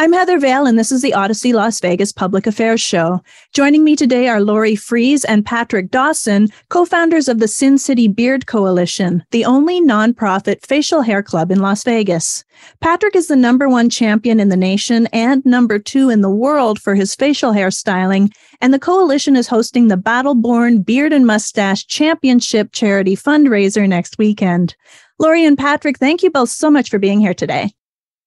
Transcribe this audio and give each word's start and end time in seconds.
I'm 0.00 0.12
Heather 0.12 0.38
Vale, 0.38 0.64
and 0.64 0.78
this 0.78 0.92
is 0.92 1.02
the 1.02 1.10
Audacy 1.10 1.52
Las 1.52 1.80
Vegas 1.80 2.12
Public 2.12 2.46
Affairs 2.46 2.80
Show. 2.80 3.20
Joining 3.52 3.82
me 3.82 3.96
today 3.96 4.28
are 4.28 4.40
Lori 4.40 4.76
Fries 4.76 5.24
and 5.24 5.44
Patrick 5.44 5.90
Dawson, 5.90 6.50
co 6.68 6.84
founders 6.84 7.26
of 7.26 7.40
the 7.40 7.48
Sin 7.48 7.78
City 7.78 8.06
Beard 8.06 8.46
Coalition, 8.46 9.24
the 9.32 9.44
only 9.44 9.80
nonprofit 9.80 10.64
facial 10.64 11.02
hair 11.02 11.20
club 11.20 11.50
in 11.50 11.58
Las 11.58 11.82
Vegas. 11.82 12.44
Patrick 12.80 13.16
is 13.16 13.26
the 13.26 13.34
number 13.34 13.68
one 13.68 13.90
champion 13.90 14.38
in 14.38 14.50
the 14.50 14.56
nation 14.56 15.08
and 15.12 15.44
number 15.44 15.80
two 15.80 16.10
in 16.10 16.20
the 16.20 16.30
world 16.30 16.80
for 16.80 16.94
his 16.94 17.16
facial 17.16 17.50
hair 17.50 17.72
styling, 17.72 18.30
and 18.60 18.72
the 18.72 18.78
coalition 18.78 19.34
is 19.34 19.48
hosting 19.48 19.88
the 19.88 19.96
Battleborn 19.96 20.86
Beard 20.86 21.12
and 21.12 21.26
Mustache 21.26 21.84
Championship 21.88 22.70
charity 22.70 23.16
fundraiser 23.16 23.88
next 23.88 24.16
weekend. 24.16 24.76
Lori 25.18 25.44
and 25.44 25.58
Patrick, 25.58 25.98
thank 25.98 26.22
you 26.22 26.30
both 26.30 26.50
so 26.50 26.70
much 26.70 26.88
for 26.88 27.00
being 27.00 27.18
here 27.18 27.34
today. 27.34 27.72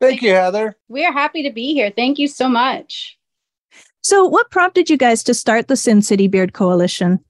Thank 0.01 0.23
you, 0.23 0.31
Heather. 0.31 0.75
We 0.87 1.05
are 1.05 1.13
happy 1.13 1.43
to 1.43 1.51
be 1.51 1.75
here. 1.75 1.91
Thank 1.95 2.17
you 2.17 2.27
so 2.27 2.49
much. 2.49 3.19
So, 4.01 4.25
what 4.25 4.49
prompted 4.49 4.89
you 4.89 4.97
guys 4.97 5.23
to 5.25 5.35
start 5.35 5.67
the 5.67 5.77
Sin 5.77 6.01
City 6.01 6.27
Beard 6.27 6.53
Coalition? 6.53 7.23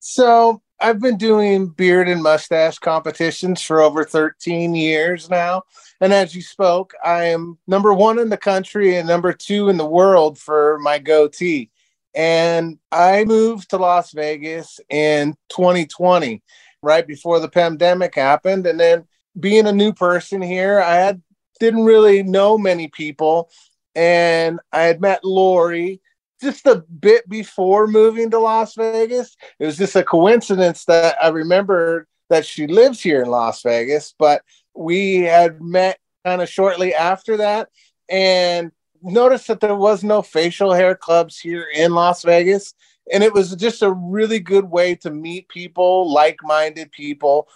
So, 0.00 0.60
I've 0.80 1.00
been 1.00 1.16
doing 1.16 1.68
beard 1.68 2.10
and 2.10 2.22
mustache 2.22 2.78
competitions 2.78 3.62
for 3.62 3.80
over 3.80 4.04
13 4.04 4.74
years 4.74 5.30
now. 5.30 5.62
And 6.02 6.12
as 6.12 6.34
you 6.34 6.42
spoke, 6.42 6.92
I 7.02 7.24
am 7.24 7.58
number 7.66 7.94
one 7.94 8.18
in 8.18 8.28
the 8.28 8.36
country 8.36 8.96
and 8.96 9.08
number 9.08 9.32
two 9.32 9.70
in 9.70 9.78
the 9.78 9.86
world 9.86 10.38
for 10.38 10.78
my 10.80 10.98
goatee. 10.98 11.70
And 12.14 12.78
I 12.92 13.24
moved 13.24 13.70
to 13.70 13.78
Las 13.78 14.12
Vegas 14.12 14.78
in 14.90 15.36
2020, 15.48 16.42
right 16.82 17.06
before 17.06 17.40
the 17.40 17.48
pandemic 17.48 18.14
happened. 18.14 18.66
And 18.66 18.78
then 18.78 19.06
being 19.40 19.66
a 19.66 19.72
new 19.72 19.94
person 19.94 20.42
here, 20.42 20.80
I 20.80 20.96
had 20.96 21.22
didn't 21.60 21.84
really 21.84 22.22
know 22.22 22.58
many 22.58 22.88
people. 22.88 23.50
And 23.94 24.60
I 24.72 24.82
had 24.82 25.00
met 25.00 25.24
Lori 25.24 26.00
just 26.42 26.66
a 26.66 26.84
bit 27.00 27.28
before 27.28 27.86
moving 27.86 28.30
to 28.30 28.38
Las 28.38 28.74
Vegas. 28.74 29.36
It 29.58 29.66
was 29.66 29.78
just 29.78 29.96
a 29.96 30.02
coincidence 30.02 30.84
that 30.86 31.16
I 31.22 31.28
remembered 31.28 32.06
that 32.28 32.44
she 32.44 32.66
lives 32.66 33.00
here 33.00 33.22
in 33.22 33.30
Las 33.30 33.62
Vegas, 33.62 34.14
but 34.18 34.42
we 34.74 35.20
had 35.20 35.60
met 35.60 35.98
kind 36.24 36.42
of 36.42 36.48
shortly 36.48 36.94
after 36.94 37.36
that 37.36 37.68
and 38.08 38.72
noticed 39.02 39.46
that 39.48 39.60
there 39.60 39.76
was 39.76 40.02
no 40.02 40.22
facial 40.22 40.72
hair 40.72 40.94
clubs 40.94 41.38
here 41.38 41.66
in 41.74 41.92
Las 41.92 42.22
Vegas. 42.22 42.74
And 43.12 43.22
it 43.22 43.32
was 43.32 43.54
just 43.56 43.82
a 43.82 43.92
really 43.92 44.40
good 44.40 44.64
way 44.64 44.94
to 44.96 45.10
meet 45.10 45.48
people, 45.48 46.10
like 46.12 46.38
minded 46.42 46.90
people. 46.90 47.48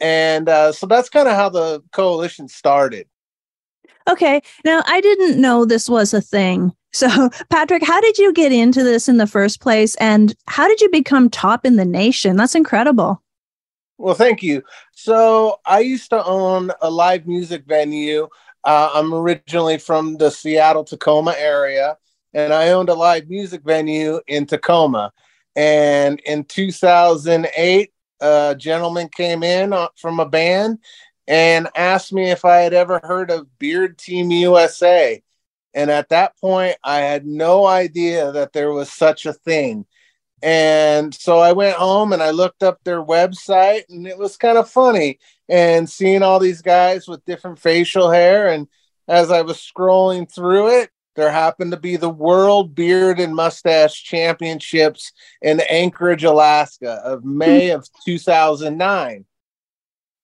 And 0.00 0.48
uh, 0.48 0.72
so 0.72 0.86
that's 0.86 1.08
kind 1.08 1.28
of 1.28 1.36
how 1.36 1.48
the 1.48 1.82
coalition 1.92 2.48
started. 2.48 3.06
Okay. 4.08 4.40
Now, 4.64 4.82
I 4.86 5.00
didn't 5.00 5.40
know 5.40 5.64
this 5.64 5.88
was 5.88 6.14
a 6.14 6.20
thing. 6.20 6.72
So, 6.92 7.30
Patrick, 7.50 7.84
how 7.84 8.00
did 8.00 8.18
you 8.18 8.32
get 8.32 8.52
into 8.52 8.82
this 8.82 9.08
in 9.08 9.16
the 9.16 9.26
first 9.26 9.60
place? 9.60 9.94
And 9.96 10.34
how 10.46 10.68
did 10.68 10.80
you 10.80 10.90
become 10.90 11.30
top 11.30 11.64
in 11.64 11.76
the 11.76 11.84
nation? 11.84 12.36
That's 12.36 12.54
incredible. 12.54 13.22
Well, 13.98 14.14
thank 14.14 14.42
you. 14.42 14.62
So, 14.92 15.60
I 15.64 15.80
used 15.80 16.10
to 16.10 16.24
own 16.24 16.70
a 16.80 16.90
live 16.90 17.26
music 17.26 17.64
venue. 17.66 18.28
Uh, 18.64 18.90
I'm 18.94 19.14
originally 19.14 19.78
from 19.78 20.16
the 20.16 20.30
Seattle 20.30 20.84
Tacoma 20.84 21.34
area, 21.38 21.96
and 22.34 22.52
I 22.52 22.70
owned 22.70 22.88
a 22.88 22.94
live 22.94 23.28
music 23.28 23.62
venue 23.64 24.20
in 24.26 24.44
Tacoma. 24.44 25.12
And 25.54 26.20
in 26.26 26.44
2008, 26.44 27.92
a 28.20 28.56
gentleman 28.58 29.08
came 29.08 29.42
in 29.42 29.72
uh, 29.72 29.88
from 29.96 30.20
a 30.20 30.26
band 30.28 30.78
and 31.28 31.68
asked 31.76 32.12
me 32.12 32.30
if 32.30 32.44
I 32.44 32.58
had 32.58 32.74
ever 32.74 33.00
heard 33.02 33.30
of 33.30 33.58
Beard 33.58 33.98
Team 33.98 34.30
USA. 34.30 35.22
And 35.74 35.90
at 35.90 36.08
that 36.08 36.38
point, 36.38 36.76
I 36.82 36.98
had 36.98 37.26
no 37.26 37.66
idea 37.66 38.32
that 38.32 38.52
there 38.52 38.72
was 38.72 38.90
such 38.90 39.26
a 39.26 39.32
thing. 39.32 39.86
And 40.42 41.14
so 41.14 41.38
I 41.38 41.52
went 41.52 41.76
home 41.76 42.12
and 42.12 42.22
I 42.22 42.30
looked 42.30 42.62
up 42.62 42.78
their 42.84 43.02
website, 43.02 43.84
and 43.88 44.06
it 44.06 44.18
was 44.18 44.36
kind 44.36 44.58
of 44.58 44.70
funny 44.70 45.18
and 45.48 45.88
seeing 45.88 46.22
all 46.22 46.38
these 46.38 46.62
guys 46.62 47.08
with 47.08 47.24
different 47.24 47.58
facial 47.58 48.10
hair. 48.10 48.48
And 48.48 48.68
as 49.08 49.30
I 49.30 49.42
was 49.42 49.58
scrolling 49.58 50.32
through 50.32 50.80
it, 50.80 50.90
there 51.14 51.32
happened 51.32 51.72
to 51.72 51.78
be 51.78 51.96
the 51.96 52.10
World 52.10 52.74
Beard 52.74 53.18
and 53.18 53.34
Mustache 53.34 54.02
Championships 54.02 55.12
in 55.40 55.60
Anchorage, 55.70 56.24
Alaska 56.24 57.00
of 57.04 57.24
May 57.24 57.70
of 57.70 57.88
2009. 58.04 59.24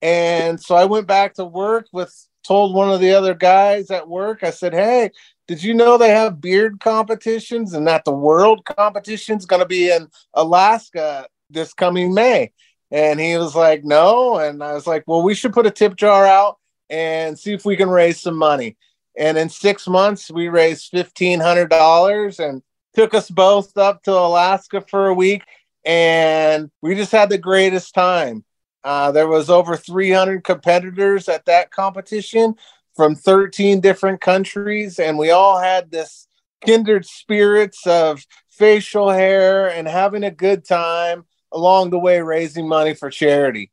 And 0.03 0.61
so 0.61 0.75
I 0.75 0.85
went 0.85 1.07
back 1.07 1.35
to 1.35 1.45
work 1.45 1.87
with 1.93 2.13
told 2.43 2.75
one 2.75 2.91
of 2.91 3.01
the 3.01 3.13
other 3.13 3.35
guys 3.35 3.91
at 3.91 4.09
work, 4.09 4.43
I 4.43 4.51
said, 4.51 4.75
Hey, 4.75 5.11
did 5.47 5.63
you 5.63 5.75
know 5.75 5.97
they 5.97 6.11
have 6.11 6.41
beard 6.41 6.81
competitions 6.81 7.73
and 7.73 7.87
that 7.87 8.05
the 8.05 8.12
world 8.12 8.65
competition 8.65 9.39
is 9.39 9.47
going 9.47 9.61
to 9.61 9.67
be 9.67 9.91
in 9.91 10.09
Alaska 10.35 11.27
this 11.51 11.73
coming 11.73 12.15
May? 12.15 12.53
And 12.91 13.21
he 13.21 13.37
was 13.37 13.55
like, 13.55 13.85
No. 13.85 14.39
And 14.39 14.62
I 14.62 14.75
was 14.75 14.87
like, 14.87 15.05
Well, 15.07 15.23
we 15.23 15.35
should 15.35 15.53
put 15.53 15.67
a 15.67 15.71
tip 15.71 15.97
jar 15.97 16.27
out 16.27 16.59
and 16.91 17.39
see 17.39 17.53
if 17.53 17.65
we 17.65 17.77
can 17.77 17.89
raise 17.89 18.21
some 18.21 18.37
money. 18.37 18.77
And 19.17 19.39
in 19.39 19.49
six 19.49 19.87
months, 19.87 20.31
we 20.31 20.49
raised 20.49 20.93
$1,500 20.93 22.39
and 22.39 22.62
took 22.95 23.15
us 23.15 23.31
both 23.31 23.77
up 23.77 24.03
to 24.05 24.12
Alaska 24.12 24.83
for 24.89 25.07
a 25.07 25.15
week. 25.15 25.43
And 25.85 26.71
we 26.81 26.95
just 26.95 27.12
had 27.12 27.29
the 27.29 27.39
greatest 27.39 27.95
time. 27.95 28.45
Uh, 28.84 29.12
there 29.12 29.28
was 29.28 29.48
over 29.48 29.76
300 29.76 30.43
competitors 30.43 31.28
at 31.28 31.44
that 31.47 31.70
competition 31.70 32.56
from 32.97 33.15
13 33.15 33.81
different 33.81 34.20
countries, 34.20 34.98
and 34.98 35.16
we 35.16 35.31
all 35.31 35.59
had 35.59 35.91
this 35.91 36.26
kindred 36.65 37.06
spirits 37.06 37.87
of 37.87 38.25
facial 38.50 39.10
hair 39.10 39.69
and 39.69 39.88
having 39.88 40.25
a 40.25 40.31
good 40.31 40.65
time 40.65 41.25
along 41.53 41.91
the 41.91 41.98
way, 41.98 42.20
raising 42.20 42.69
money 42.69 42.94
for 42.94 43.10
charity. 43.10 43.70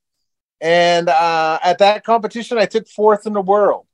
And 0.62 1.10
uh, 1.10 1.60
at 1.64 1.80
that 1.80 2.04
competition, 2.04 2.58
I 2.58 2.66
took 2.66 2.88
fourth 2.88 3.26
in 3.26 3.34
the 3.34 3.42
world, 3.42 3.88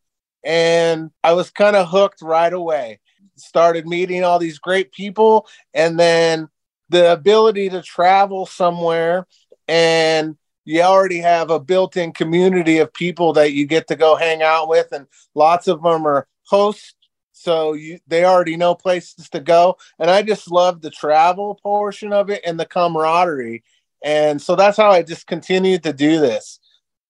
and 0.43 1.11
I 1.23 1.33
was 1.33 1.51
kind 1.51 1.75
of 1.75 1.89
hooked 1.89 2.21
right 2.21 2.51
away. 2.51 2.99
Started 3.35 3.87
meeting 3.87 4.23
all 4.23 4.39
these 4.39 4.59
great 4.59 4.91
people, 4.91 5.47
and 5.73 5.99
then 5.99 6.49
the 6.89 7.11
ability 7.11 7.69
to 7.69 7.81
travel 7.81 8.45
somewhere 8.45 9.27
and 9.67 10.37
you 10.65 10.81
already 10.81 11.19
have 11.19 11.51
a 11.51 11.59
built-in 11.59 12.11
community 12.11 12.79
of 12.79 12.93
people 12.93 13.33
that 13.33 13.53
you 13.53 13.65
get 13.65 13.87
to 13.87 13.95
go 13.95 14.15
hang 14.15 14.41
out 14.41 14.67
with 14.67 14.91
and 14.91 15.07
lots 15.35 15.67
of 15.67 15.81
them 15.81 16.05
are 16.05 16.27
hosts 16.43 16.95
so 17.35 17.73
you 17.73 17.99
they 18.07 18.23
already 18.23 18.55
know 18.55 18.73
places 18.73 19.29
to 19.29 19.39
go. 19.39 19.77
And 19.99 20.09
i 20.09 20.21
just 20.21 20.49
love 20.49 20.81
the 20.81 20.89
travel 20.89 21.55
portion 21.61 22.13
of 22.13 22.29
it 22.29 22.41
and 22.45 22.59
the 22.59 22.65
camaraderie. 22.65 23.63
And 24.03 24.41
so 24.41 24.55
that's 24.55 24.77
how 24.77 24.89
i 24.91 25.03
just 25.03 25.27
continued 25.27 25.83
to 25.83 25.93
do 25.93 26.19
this. 26.19 26.59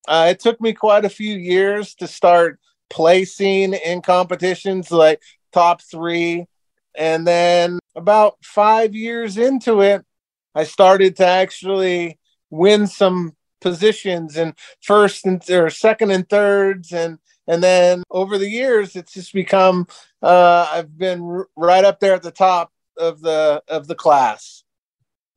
Uh, 0.08 0.28
it 0.32 0.40
took 0.40 0.60
me 0.60 0.74
quite 0.74 1.06
a 1.06 1.10
few 1.10 1.36
years 1.36 1.96
to 1.96 2.08
start 2.08 2.60
placing 2.90 3.74
in 3.74 4.02
competitions 4.02 4.92
like 4.92 5.22
top 5.52 5.82
three. 5.82 6.46
And 6.98 7.26
then 7.26 7.80
about 7.96 8.38
five 8.44 8.94
years 8.94 9.38
into 9.38 9.82
it 9.82 10.04
i 10.54 10.64
started 10.64 11.16
to 11.18 11.26
actually 11.26 12.20
win 12.50 12.88
some 12.88 13.36
positions 13.66 14.38
and 14.38 14.54
first 14.80 15.26
and 15.26 15.42
or 15.50 15.72
second 15.72 16.12
and 16.12 16.30
thirds. 16.30 16.92
And 16.92 17.18
and 17.48 17.64
then 17.64 18.04
over 18.12 18.38
the 18.38 18.50
years 18.50 18.96
it's 18.96 19.14
just 19.14 19.34
become 19.34 19.88
uh, 20.22 20.68
i've 20.72 20.98
been 20.98 21.22
r- 21.22 21.48
right 21.56 21.84
up 21.84 22.00
there 22.00 22.14
at 22.14 22.24
the 22.24 22.32
top 22.32 22.72
of 22.98 23.22
the 23.22 23.64
of 23.68 23.88
the 23.88 23.96
class. 23.96 24.64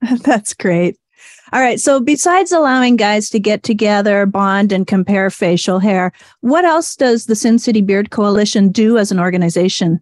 That's 0.22 0.54
great. 0.54 0.96
All 1.52 1.60
right. 1.60 1.80
So 1.80 1.98
besides 1.98 2.52
allowing 2.52 2.96
guys 2.96 3.28
to 3.30 3.40
get 3.40 3.64
together 3.64 4.26
bond 4.26 4.70
and 4.70 4.86
compare 4.86 5.30
facial 5.30 5.78
hair 5.80 6.12
what 6.42 6.64
else 6.64 6.94
does 6.94 7.26
the 7.26 7.34
sin 7.34 7.58
city 7.58 7.80
beard 7.80 8.10
coalition 8.10 8.70
do 8.70 8.98
as 8.98 9.10
an 9.10 9.18
organization? 9.18 10.00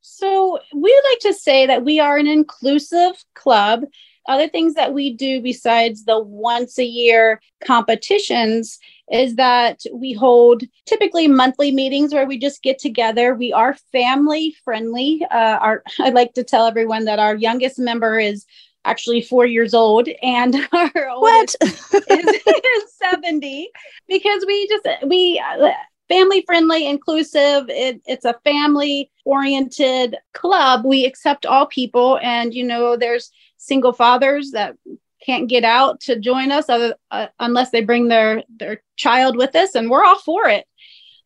So 0.00 0.58
we 0.74 1.02
like 1.10 1.18
to 1.20 1.34
say 1.34 1.66
that 1.66 1.84
we 1.84 2.00
are 2.00 2.16
an 2.16 2.26
inclusive 2.26 3.24
club 3.34 3.82
other 4.28 4.48
things 4.48 4.74
that 4.74 4.92
we 4.92 5.12
do 5.12 5.40
besides 5.40 6.04
the 6.04 6.20
once 6.20 6.78
a 6.78 6.84
year 6.84 7.40
competitions 7.66 8.78
is 9.10 9.36
that 9.36 9.80
we 9.92 10.12
hold 10.12 10.62
typically 10.86 11.26
monthly 11.26 11.72
meetings 11.72 12.12
where 12.12 12.26
we 12.26 12.38
just 12.38 12.62
get 12.62 12.78
together. 12.78 13.34
We 13.34 13.52
are 13.52 13.74
family 13.90 14.54
friendly. 14.64 15.24
Uh, 15.30 15.58
our, 15.60 15.82
I 15.98 16.10
like 16.10 16.34
to 16.34 16.44
tell 16.44 16.66
everyone 16.66 17.06
that 17.06 17.18
our 17.18 17.34
youngest 17.34 17.78
member 17.78 18.18
is 18.18 18.44
actually 18.84 19.22
four 19.22 19.46
years 19.46 19.74
old 19.74 20.08
and 20.22 20.54
our 20.72 21.08
oldest 21.10 21.56
is, 21.62 21.82
is 22.10 22.94
70 22.96 23.70
because 24.08 24.44
we 24.46 24.68
just 24.68 24.86
we 25.06 25.42
uh, 25.44 25.70
family 26.08 26.42
friendly 26.46 26.86
inclusive 26.86 27.68
it, 27.68 28.00
it's 28.06 28.24
a 28.24 28.38
family 28.44 29.10
oriented 29.26 30.16
club 30.32 30.84
we 30.86 31.04
accept 31.04 31.44
all 31.44 31.66
people 31.66 32.18
and 32.22 32.54
you 32.54 32.64
know 32.64 32.96
there's 32.96 33.30
single 33.58 33.92
fathers 33.92 34.52
that 34.52 34.76
can't 35.24 35.48
get 35.48 35.64
out 35.64 36.00
to 36.00 36.18
join 36.18 36.50
us 36.50 36.68
other, 36.68 36.94
uh, 37.10 37.26
unless 37.40 37.70
they 37.70 37.82
bring 37.82 38.08
their 38.08 38.42
their 38.56 38.82
child 38.96 39.36
with 39.36 39.54
us 39.54 39.74
and 39.74 39.90
we're 39.90 40.04
all 40.04 40.18
for 40.18 40.48
it. 40.48 40.66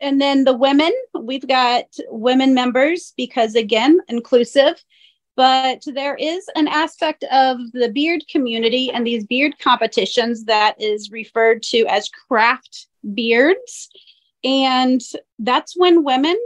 And 0.01 0.21
then 0.21 0.45
the 0.45 0.57
women 0.57 0.93
we've 1.15 1.47
got 1.47 1.85
women 2.09 2.55
members 2.55 3.13
because 3.17 3.55
again 3.55 4.01
inclusive 4.09 4.83
but 5.35 5.83
there 5.87 6.17
is 6.17 6.45
an 6.57 6.69
aspect 6.69 7.25
of 7.33 7.59
the 7.73 7.89
beard 7.89 8.23
community 8.31 8.91
and 8.91 9.07
these 9.07 9.25
beard 9.25 9.59
competitions 9.59 10.45
that 10.45 10.79
is 10.79 11.11
referred 11.11 11.63
to 11.63 11.87
as 11.87 12.11
craft 12.29 12.87
beards. 13.15 13.89
And 14.45 15.01
that's 15.39 15.75
when 15.75 16.05
women 16.05 16.37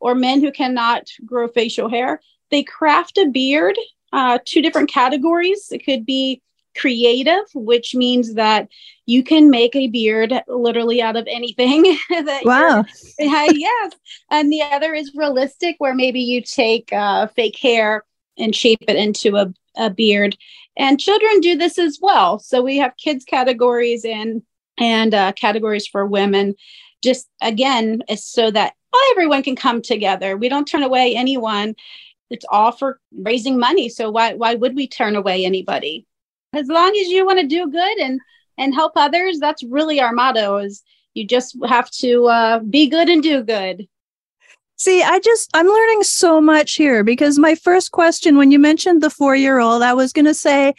or 0.00 0.16
men 0.16 0.40
who 0.40 0.50
cannot 0.50 1.06
grow 1.24 1.46
facial 1.48 1.88
hair 1.88 2.20
they 2.52 2.62
craft 2.62 3.18
a 3.18 3.28
beard 3.28 3.76
uh, 4.12 4.38
two 4.44 4.62
different 4.62 4.90
categories 4.90 5.68
it 5.70 5.84
could 5.84 6.04
be 6.04 6.42
creative, 6.76 7.44
which 7.54 7.94
means 7.94 8.34
that 8.34 8.68
you 9.06 9.22
can 9.22 9.50
make 9.50 9.74
a 9.76 9.88
beard 9.88 10.32
literally 10.48 11.02
out 11.02 11.16
of 11.16 11.26
anything. 11.28 11.82
that 12.10 12.42
wow. 12.44 12.84
yes. 13.18 13.92
And 14.30 14.50
the 14.50 14.62
other 14.62 14.94
is 14.94 15.12
realistic, 15.14 15.76
where 15.78 15.94
maybe 15.94 16.20
you 16.20 16.42
take 16.42 16.92
uh, 16.92 17.26
fake 17.28 17.58
hair 17.58 18.04
and 18.38 18.54
shape 18.54 18.84
it 18.88 18.96
into 18.96 19.36
a, 19.36 19.52
a 19.76 19.90
beard. 19.90 20.36
And 20.76 21.00
children 21.00 21.40
do 21.40 21.56
this 21.56 21.78
as 21.78 21.98
well. 22.00 22.38
So 22.38 22.62
we 22.62 22.78
have 22.78 22.96
kids 22.96 23.24
categories 23.24 24.04
and 24.04 24.42
and 24.78 25.14
uh, 25.14 25.32
categories 25.32 25.86
for 25.86 26.06
women. 26.06 26.54
Just 27.02 27.28
again, 27.42 28.02
so 28.16 28.50
that 28.52 28.74
everyone 29.10 29.42
can 29.42 29.56
come 29.56 29.82
together. 29.82 30.36
We 30.36 30.48
don't 30.48 30.66
turn 30.66 30.82
away 30.82 31.14
anyone. 31.16 31.74
It's 32.32 32.46
all 32.48 32.72
for 32.72 32.98
raising 33.16 33.58
money. 33.58 33.88
So 33.88 34.10
why 34.10 34.34
why 34.34 34.54
would 34.54 34.74
we 34.74 34.86
turn 34.88 35.16
away 35.16 35.44
anybody? 35.44 36.06
as 36.54 36.68
long 36.68 36.90
as 36.90 37.08
you 37.08 37.24
want 37.24 37.40
to 37.40 37.46
do 37.46 37.70
good 37.70 37.98
and 37.98 38.20
and 38.58 38.74
help 38.74 38.92
others 38.96 39.38
that's 39.38 39.62
really 39.64 40.00
our 40.00 40.12
motto 40.12 40.58
is 40.58 40.82
you 41.14 41.26
just 41.26 41.56
have 41.66 41.90
to 41.90 42.26
uh, 42.26 42.58
be 42.60 42.88
good 42.88 43.08
and 43.08 43.22
do 43.22 43.42
good 43.42 43.86
see 44.76 45.02
i 45.02 45.18
just 45.20 45.50
i'm 45.54 45.66
learning 45.66 46.02
so 46.02 46.40
much 46.40 46.74
here 46.74 47.02
because 47.02 47.38
my 47.38 47.54
first 47.54 47.92
question 47.92 48.36
when 48.36 48.50
you 48.50 48.58
mentioned 48.58 49.02
the 49.02 49.10
four 49.10 49.34
year 49.34 49.58
old 49.58 49.82
i 49.82 49.94
was 49.94 50.12
going 50.12 50.24
to 50.24 50.34
say 50.34 50.74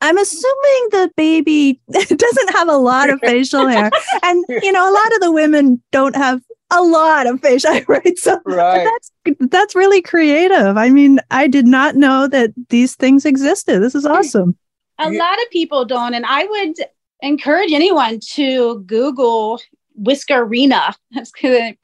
I'm 0.00 0.16
assuming 0.16 0.88
the 0.92 1.10
baby 1.16 1.80
doesn't 1.90 2.50
have 2.52 2.68
a 2.68 2.76
lot 2.76 3.10
of 3.10 3.18
facial 3.24 3.66
hair. 3.66 3.90
And, 4.22 4.44
you 4.62 4.70
know, 4.70 4.88
a 4.88 4.94
lot 4.94 5.14
of 5.14 5.20
the 5.20 5.32
women 5.32 5.82
don't 5.90 6.14
have 6.14 6.40
a 6.70 6.82
lot 6.82 7.26
of 7.26 7.40
fish. 7.40 7.64
I 7.68 7.84
write 7.88 8.18
So 8.18 8.40
right. 8.44 8.84
that's 8.84 9.38
that's 9.50 9.74
really 9.74 10.02
creative. 10.02 10.76
I 10.76 10.90
mean, 10.90 11.20
I 11.30 11.48
did 11.48 11.66
not 11.66 11.96
know 11.96 12.26
that 12.28 12.52
these 12.68 12.94
things 12.94 13.24
existed. 13.24 13.80
This 13.80 13.94
is 13.94 14.06
awesome 14.06 14.56
a 14.98 15.10
lot 15.10 15.40
of 15.42 15.50
people 15.50 15.84
don't 15.84 16.14
and 16.14 16.26
i 16.26 16.44
would 16.44 16.74
encourage 17.22 17.72
anyone 17.72 18.18
to 18.20 18.80
google 18.80 19.60
whiskerina 20.00 20.94
that's 21.12 21.32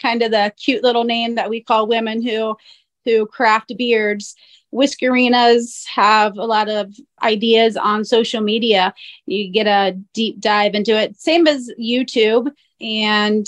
kind 0.00 0.22
of 0.22 0.30
the 0.30 0.52
cute 0.62 0.82
little 0.82 1.04
name 1.04 1.34
that 1.34 1.50
we 1.50 1.60
call 1.60 1.86
women 1.86 2.22
who 2.22 2.56
who 3.04 3.26
craft 3.26 3.72
beards 3.76 4.34
whiskerinas 4.72 5.84
have 5.86 6.36
a 6.36 6.44
lot 6.44 6.68
of 6.68 6.92
ideas 7.22 7.76
on 7.76 8.04
social 8.04 8.40
media 8.40 8.92
you 9.26 9.50
get 9.50 9.66
a 9.66 9.92
deep 10.12 10.40
dive 10.40 10.74
into 10.74 10.96
it 10.98 11.16
same 11.16 11.46
as 11.46 11.70
youtube 11.80 12.50
and 12.80 13.46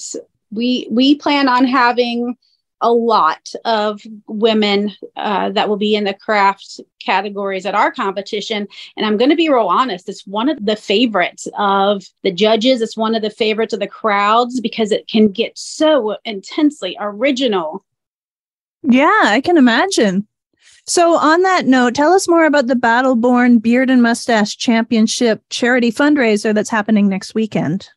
we 0.51 0.89
we 0.91 1.15
plan 1.15 1.49
on 1.49 1.65
having 1.67 2.37
a 2.81 2.93
lot 2.93 3.53
of 3.65 4.03
women 4.27 4.93
uh, 5.17 5.51
that 5.51 5.69
will 5.69 5.77
be 5.77 5.97
in 5.97 6.05
the 6.05 6.15
craft 6.15 6.81
categories 7.01 7.65
at 7.65 7.75
our 7.75 7.91
competition. 7.91 8.69
And 8.97 9.07
I'm 9.07 9.17
going 9.17 9.31
to 9.31 9.37
be 9.37 9.49
real 9.49 9.69
honest, 9.69 10.09
it's 10.09 10.27
one 10.27 10.49
of 10.49 10.65
the 10.65 10.77
favorites 10.77 11.49
of 11.57 12.05
the 12.23 12.31
judges. 12.31 12.83
It's 12.83 12.97
one 12.97 13.15
of 13.15 13.23
the 13.23 13.31
favorites 13.31 13.73
of 13.73 13.81
the 13.81 13.87
crowds 13.87 14.61
because 14.61 14.93
it 14.93 15.09
can 15.09 15.29
get 15.29 15.57
so 15.57 16.17
intensely 16.25 16.97
original. 17.01 17.85
Yeah, 18.83 19.21
I 19.25 19.41
can 19.41 19.57
imagine. 19.57 20.27
So, 20.89 21.17
on 21.17 21.43
that 21.43 21.67
note, 21.67 21.97
tell 21.97 22.13
us 22.13 22.29
more 22.29 22.45
about 22.45 22.69
the 22.69 22.75
Battleborn 22.75 23.61
Beard 23.61 23.91
and 23.91 24.03
Mustache 24.03 24.57
Championship 24.57 25.43
charity 25.51 25.91
fundraiser 25.91 26.55
that's 26.55 26.71
happening 26.71 27.09
next 27.09 27.35
weekend. 27.35 27.89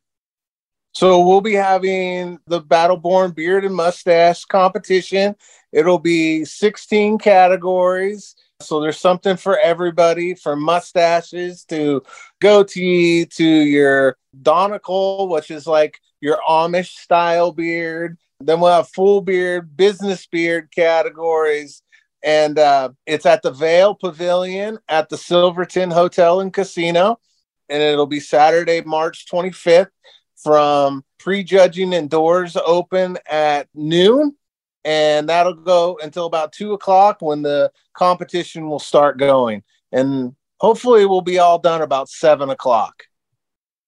So 0.93 1.25
we'll 1.25 1.41
be 1.41 1.53
having 1.53 2.39
the 2.47 2.61
Battleborn 2.61 3.35
Beard 3.35 3.63
and 3.63 3.75
Mustache 3.75 4.45
competition. 4.45 5.35
It'll 5.71 5.99
be 5.99 6.45
16 6.45 7.19
categories. 7.19 8.35
So 8.61 8.81
there's 8.81 8.99
something 8.99 9.37
for 9.37 9.57
everybody 9.59 10.33
from 10.33 10.61
mustaches 10.61 11.63
to 11.65 12.03
goatee 12.41 13.25
to 13.25 13.45
your 13.45 14.17
donegal, 14.41 15.29
which 15.29 15.51
is 15.51 15.65
like 15.65 15.99
your 16.21 16.39
Amish 16.47 16.95
style 16.95 17.51
beard. 17.51 18.17
Then 18.41 18.59
we'll 18.59 18.73
have 18.73 18.89
full 18.89 19.21
beard, 19.21 19.77
business 19.77 20.25
beard 20.25 20.71
categories. 20.75 21.81
And 22.23 22.59
uh, 22.59 22.89
it's 23.05 23.25
at 23.25 23.43
the 23.43 23.51
Veil 23.51 23.95
Pavilion 23.95 24.79
at 24.89 25.07
the 25.07 25.17
Silverton 25.17 25.91
Hotel 25.91 26.41
and 26.41 26.51
Casino. 26.51 27.19
And 27.69 27.81
it'll 27.81 28.07
be 28.07 28.19
Saturday, 28.19 28.81
March 28.81 29.25
25th 29.31 29.91
from 30.43 31.03
prejudging 31.17 31.93
and 31.93 32.09
doors 32.09 32.57
open 32.65 33.17
at 33.29 33.67
noon. 33.73 34.35
And 34.85 35.27
that'll 35.27 35.53
go 35.53 35.99
until 36.01 36.25
about 36.25 36.53
two 36.53 36.73
o'clock 36.73 37.17
when 37.21 37.41
the 37.41 37.71
competition 37.93 38.69
will 38.69 38.79
start 38.79 39.17
going. 39.17 39.63
And 39.91 40.35
hopefully, 40.59 41.05
we'll 41.05 41.21
be 41.21 41.39
all 41.39 41.59
done 41.59 41.81
about 41.81 42.09
seven 42.09 42.49
o'clock. 42.49 43.03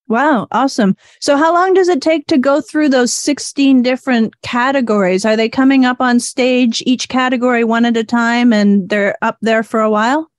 Wow, 0.07 0.47
awesome. 0.51 0.97
So, 1.21 1.37
how 1.37 1.53
long 1.53 1.73
does 1.73 1.87
it 1.87 2.01
take 2.01 2.27
to 2.27 2.37
go 2.37 2.59
through 2.59 2.89
those 2.89 3.15
16 3.15 3.81
different 3.81 4.39
categories? 4.41 5.23
Are 5.23 5.37
they 5.37 5.47
coming 5.47 5.85
up 5.85 6.01
on 6.01 6.19
stage 6.19 6.83
each 6.85 7.07
category 7.07 7.63
one 7.63 7.85
at 7.85 7.95
a 7.95 8.03
time 8.03 8.51
and 8.51 8.89
they're 8.89 9.17
up 9.21 9.37
there 9.41 9.63
for 9.63 9.79
a 9.79 9.89
while? 9.89 10.30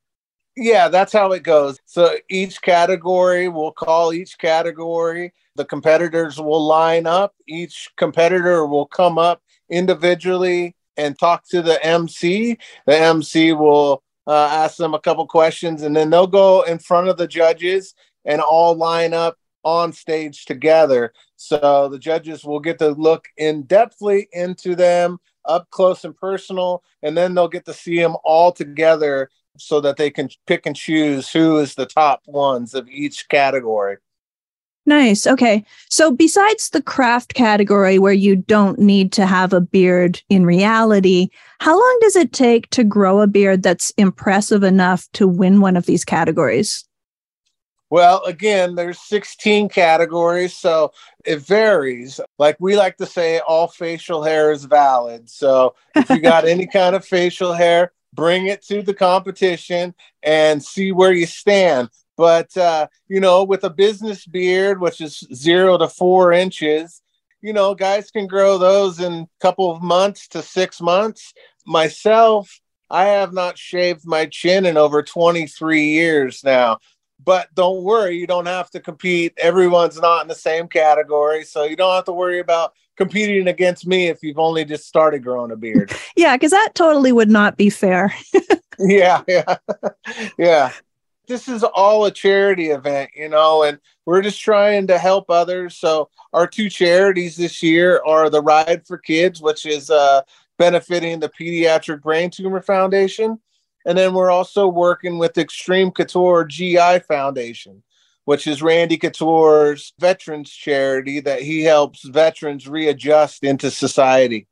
Yeah, 0.57 0.89
that's 0.89 1.13
how 1.13 1.33
it 1.33 1.43
goes. 1.43 1.79
So, 1.87 2.17
each 2.29 2.61
category, 2.61 3.49
we'll 3.49 3.73
call 3.73 4.13
each 4.13 4.39
category 4.39 5.33
the 5.55 5.65
competitors 5.65 6.41
will 6.41 6.65
line 6.65 7.07
up. 7.07 7.35
Each 7.47 7.91
competitor 7.97 8.67
will 8.67 8.87
come 8.87 9.19
up 9.19 9.43
individually 9.69 10.77
and 10.97 11.19
talk 11.19 11.47
to 11.49 11.63
the 11.63 11.85
MC. 11.85 12.59
The 12.87 12.99
MC 12.99 13.53
will 13.53 14.03
uh, 14.27 14.49
ask 14.51 14.77
them 14.77 14.95
a 14.95 15.01
couple 15.01 15.27
questions 15.27 15.83
and 15.83 15.95
then 15.95 16.11
they'll 16.11 16.27
go 16.27 16.63
in 16.63 16.79
front 16.79 17.09
of 17.09 17.17
the 17.17 17.27
judges 17.27 17.95
and 18.25 18.41
all 18.41 18.75
line 18.75 19.13
up 19.13 19.37
on 19.65 19.93
stage 19.93 20.45
together. 20.45 21.13
So 21.37 21.89
the 21.91 21.99
judges 21.99 22.45
will 22.45 22.61
get 22.61 22.79
to 22.79 22.91
look 22.91 23.27
in 23.37 23.65
depthly 23.65 24.27
into 24.33 24.75
them 24.75 25.19
up 25.45 25.69
close 25.71 26.05
and 26.05 26.17
personal, 26.17 26.85
and 27.03 27.17
then 27.17 27.35
they'll 27.35 27.49
get 27.49 27.65
to 27.67 27.75
see 27.75 27.99
them 27.99 28.17
all 28.25 28.53
together 28.53 29.29
so 29.59 29.81
that 29.81 29.97
they 29.97 30.11
can 30.11 30.29
pick 30.47 30.67
and 30.67 30.77
choose 30.77 31.31
who 31.31 31.59
is 31.59 31.75
the 31.75 31.87
top 31.87 32.23
ones 32.27 32.75
of 32.75 32.89
each 32.89 33.29
category. 33.29 33.97
Nice. 34.85 35.29
Okay. 35.29 35.65
So, 35.91 36.11
besides 36.11 36.71
the 36.71 36.83
craft 36.83 37.35
category 37.35 38.01
where 38.01 38.13
you 38.13 38.35
don't 38.35 38.81
need 38.81 39.13
to 39.13 39.27
have 39.27 39.53
a 39.53 39.61
beard 39.61 40.21
in 40.29 40.45
reality, 40.45 41.29
how 41.61 41.79
long 41.79 41.99
does 42.01 42.17
it 42.17 42.33
take 42.33 42.69
to 42.71 42.83
grow 42.83 43.21
a 43.21 43.29
beard 43.29 43.63
that's 43.63 43.91
impressive 43.91 44.65
enough 44.65 45.09
to 45.13 45.29
win 45.29 45.61
one 45.61 45.77
of 45.77 45.87
these 45.87 46.05
categories? 46.05 46.85
Well, 47.91 48.25
again, 48.25 48.75
there's 48.75 48.99
16 49.01 49.69
categories, 49.69 50.57
so 50.57 50.93
it 51.25 51.41
varies. 51.41 52.21
Like 52.39 52.57
we 52.59 52.75
like 52.75 52.97
to 52.97 53.07
say, 53.07 53.39
all 53.41 53.69
facial 53.69 54.25
hair 54.25 54.51
is 54.51 54.65
valid. 54.65 55.31
So, 55.31 55.77
if 55.95 56.11
you 56.11 56.19
got 56.19 56.45
any 56.49 56.67
kind 56.67 56.97
of 56.97 57.05
facial 57.05 57.53
hair, 57.53 57.93
bring 58.13 58.47
it 58.47 58.63
to 58.67 58.83
the 58.83 58.95
competition 58.95 59.95
and 60.23 60.63
see 60.63 60.93
where 60.93 61.13
you 61.13 61.27
stand. 61.27 61.89
But 62.17 62.57
uh, 62.57 62.89
you 63.09 63.21
know, 63.21 63.45
with 63.45 63.65
a 63.65 63.71
business 63.71 64.27
beard, 64.27 64.81
which 64.81 65.01
is 65.01 65.27
zero 65.35 65.79
to 65.79 65.89
four 65.89 66.33
inches, 66.33 67.03
you 67.41 67.53
know, 67.53 67.75
guys 67.75 68.11
can 68.11 68.27
grow 68.27 68.59
those 68.59 69.01
in 69.01 69.13
a 69.13 69.29
couple 69.41 69.71
of 69.71 69.83
months 69.83 70.29
to 70.29 70.43
six 70.43 70.81
months. 70.81 71.33
Myself, 71.67 72.61
I 72.89 73.07
have 73.07 73.33
not 73.33 73.59
shaved 73.59 74.07
my 74.07 74.27
chin 74.27 74.67
in 74.67 74.77
over 74.77 75.03
23 75.03 75.85
years 75.87 76.45
now. 76.45 76.79
But 77.25 77.55
don't 77.55 77.85
worry, 77.85 78.17
you 78.17 78.27
don't 78.27 78.47
have 78.47 78.71
to 78.71 78.81
compete. 78.81 79.33
Everyone's 79.37 80.01
not 80.01 80.23
in 80.23 80.29
the 80.29 80.35
same 80.35 80.69
category. 80.69 81.45
So 81.45 81.65
you 81.65 81.77
don't 81.77 81.95
have 81.95 82.05
to 82.05 82.13
worry 82.13 82.41
about 82.41 82.73
competing 82.97 83.49
against 83.49 83.87
me 83.87 84.07
if 84.09 84.23
you've 84.23 84.39
only 84.39 84.65
just 84.65 84.87
started 84.87 85.23
growing 85.23 85.51
a 85.51 85.57
beard. 85.57 85.93
yeah, 86.17 86.37
because 86.37 86.51
that 86.51 86.75
totally 86.75 87.13
would 87.13 87.31
not 87.31 87.57
be 87.57 87.71
fair. 87.71 88.15
yeah, 88.79 89.23
yeah, 89.29 89.57
yeah. 90.39 90.73
This 91.29 91.49
is 91.49 91.63
all 91.63 92.05
a 92.05 92.11
charity 92.11 92.71
event, 92.71 93.11
you 93.15 93.29
know, 93.29 93.63
and 93.63 93.79
we're 94.05 94.23
just 94.23 94.41
trying 94.41 94.89
to 94.89 94.99
help 94.99 95.31
others. 95.31 95.77
So 95.77 96.11
our 96.33 96.47
two 96.47 96.69
charities 96.69 97.37
this 97.37 97.63
year 97.63 98.03
are 98.05 98.29
the 98.29 98.43
Ride 98.43 98.87
for 98.87 98.99
Kids, 98.99 99.41
which 99.41 99.65
is 99.65 99.89
uh, 99.89 100.23
benefiting 100.59 101.21
the 101.21 101.31
Pediatric 101.31 102.03
Brain 102.03 102.29
Tumor 102.29 102.61
Foundation, 102.61 103.39
and 103.87 103.97
then 103.97 104.15
we're 104.15 104.31
also 104.31 104.69
working 104.69 105.19
with 105.19 105.39
Extreme 105.39 105.93
Couture 105.93 106.45
GI 106.45 107.01
Foundation, 107.09 107.83
which 108.25 108.47
is 108.47 108.63
Randy 108.63 108.99
Couture's 108.99 109.93
veterans 109.99 110.51
charity 110.51 111.21
that 111.21 111.43
he 111.43 111.63
helps 111.63 112.05
veterans 112.09 112.69
readjust 112.69 113.43
into 113.45 113.71
society. 113.71 114.47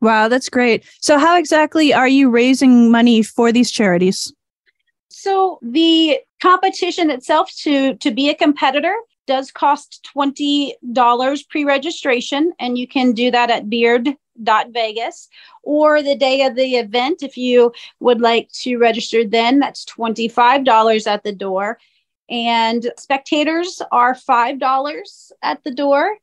Wow, 0.00 0.28
that's 0.28 0.48
great. 0.48 0.84
So, 1.00 1.18
how 1.18 1.38
exactly 1.38 1.92
are 1.92 2.08
you 2.08 2.30
raising 2.30 2.90
money 2.90 3.22
for 3.22 3.52
these 3.52 3.70
charities? 3.70 4.32
So, 5.08 5.58
the 5.62 6.20
competition 6.40 7.10
itself 7.10 7.52
to 7.62 7.94
to 7.96 8.10
be 8.10 8.30
a 8.30 8.34
competitor 8.34 8.94
does 9.26 9.52
cost 9.52 10.08
$20 10.16 11.48
pre-registration 11.48 12.52
and 12.58 12.76
you 12.76 12.88
can 12.88 13.12
do 13.12 13.30
that 13.30 13.50
at 13.50 13.70
beard.vegas 13.70 15.28
or 15.62 16.02
the 16.02 16.16
day 16.16 16.42
of 16.42 16.56
the 16.56 16.76
event 16.76 17.22
if 17.22 17.36
you 17.36 17.72
would 18.00 18.20
like 18.20 18.50
to 18.50 18.76
register 18.76 19.24
then 19.24 19.60
that's 19.60 19.84
$25 19.84 21.06
at 21.06 21.22
the 21.22 21.32
door 21.32 21.78
and 22.30 22.92
spectators 22.96 23.82
are 23.90 24.14
$5 24.14 25.32
at 25.42 25.64
the 25.64 25.72
door. 25.72 26.16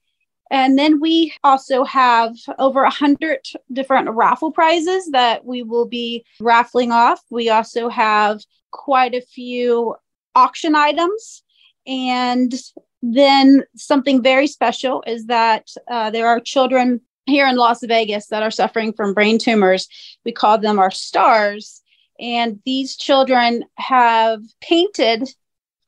And 0.50 0.80
then 0.80 1.02
we 1.02 1.34
also 1.44 1.84
have 1.84 2.34
over 2.58 2.84
a 2.84 2.90
hundred 2.90 3.40
different 3.74 4.10
raffle 4.12 4.52
prizes 4.52 5.10
that 5.12 5.44
we 5.44 5.62
will 5.62 5.86
be 5.86 6.26
raffling 6.40 6.94
off. 6.94 7.22
We 7.30 7.50
also 7.50 7.90
have 7.90 8.42
quite 8.72 9.14
a 9.14 9.22
few 9.22 9.96
auction 10.36 10.76
items. 10.76 11.44
And 11.86 12.54
then 13.02 13.64
something 13.76 14.24
very 14.24 14.48
special 14.48 15.04
is 15.06 15.26
that 15.26 15.68
uh, 15.90 16.12
there 16.12 16.28
are 16.28 16.40
children 16.40 17.02
here 17.26 17.46
in 17.48 17.58
Las 17.58 17.84
Vegas 17.84 18.28
that 18.28 18.44
are 18.44 18.52
suffering 18.52 18.94
from 18.94 19.14
brain 19.14 19.38
tumors. 19.38 19.90
We 20.24 20.32
call 20.32 20.58
them 20.58 20.80
our 20.80 20.92
stars. 20.92 21.82
And 22.20 22.60
these 22.66 22.96
children 22.96 23.66
have 23.76 24.42
painted 24.62 25.28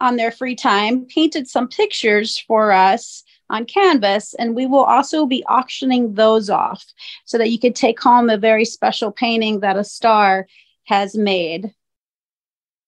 on 0.02 0.16
their 0.16 0.32
free 0.32 0.56
time 0.56 1.06
painted 1.06 1.48
some 1.48 1.68
pictures 1.68 2.40
for 2.48 2.72
us 2.72 3.24
on 3.50 3.66
canvas 3.66 4.36
and 4.36 4.56
we 4.56 4.66
will 4.66 4.84
also 4.84 5.26
be 5.26 5.44
auctioning 5.46 6.14
those 6.14 6.50
off 6.50 6.86
so 7.26 7.38
that 7.38 7.50
you 7.50 7.60
could 7.60 7.76
take 7.76 8.00
home 8.00 8.30
a 8.30 8.38
very 8.38 8.66
special 8.66 9.12
painting 9.12 9.60
that 9.62 9.78
a 9.78 9.84
star 9.84 10.48
has 10.86 11.16
made. 11.16 11.74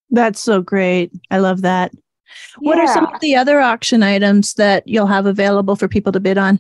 That's 0.10 0.40
so 0.40 0.62
great. 0.62 1.12
I 1.30 1.40
love 1.40 1.62
that. 1.62 1.94
What 2.60 2.78
yeah. 2.78 2.84
are 2.84 2.94
some 2.94 3.06
of 3.14 3.20
the 3.22 3.36
other 3.36 3.60
auction 3.60 4.04
items 4.04 4.54
that 4.56 4.88
you'll 4.88 5.08
have 5.08 5.26
available 5.26 5.76
for 5.76 5.88
people 5.88 6.12
to 6.12 6.20
bid 6.20 6.38
on? 6.38 6.60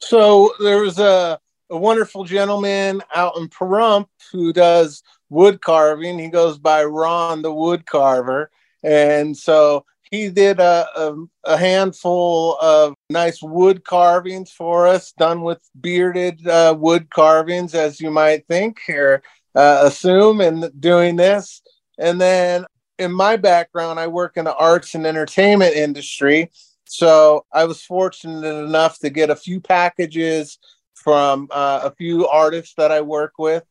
So 0.00 0.52
there's 0.58 0.98
a, 0.98 1.38
a 1.70 1.76
wonderful 1.76 2.24
gentleman 2.24 3.02
out 3.14 3.36
in 3.36 3.48
Pahrump 3.48 4.08
who 4.32 4.52
does 4.52 5.02
wood 5.30 5.60
carving. 5.60 6.18
He 6.18 6.28
goes 6.28 6.58
by 6.58 6.84
ron 6.84 7.42
the 7.42 7.52
wood 7.52 7.86
carver 7.86 8.50
and 8.82 9.36
so 9.36 9.84
he 10.10 10.28
did 10.28 10.60
a, 10.60 10.86
a, 10.94 11.14
a, 11.44 11.56
handful 11.56 12.58
of 12.60 12.94
nice 13.08 13.42
wood 13.42 13.82
carvings 13.82 14.50
for 14.50 14.86
us, 14.86 15.12
done 15.12 15.40
with 15.40 15.58
bearded 15.80 16.46
uh, 16.46 16.76
wood 16.78 17.08
carvings, 17.08 17.74
as 17.74 17.98
you 17.98 18.10
might 18.10 18.46
think 18.46 18.78
or 18.90 19.22
uh, 19.54 19.80
assume, 19.84 20.42
in 20.42 20.70
doing 20.78 21.16
this. 21.16 21.62
And 21.98 22.20
then 22.20 22.66
in 22.98 23.10
my 23.10 23.36
background, 23.36 23.98
I 23.98 24.06
work 24.06 24.36
in 24.36 24.44
the 24.44 24.54
arts 24.54 24.94
and 24.94 25.06
entertainment 25.06 25.74
industry. 25.74 26.50
So 26.84 27.46
I 27.50 27.64
was 27.64 27.82
fortunate 27.82 28.44
enough 28.44 28.98
to 28.98 29.08
get 29.08 29.30
a 29.30 29.36
few 29.36 29.60
packages 29.60 30.58
from 30.94 31.48
uh, 31.50 31.80
a 31.84 31.90
few 31.94 32.28
artists 32.28 32.74
that 32.76 32.92
I 32.92 33.00
work 33.00 33.32
with. 33.38 33.64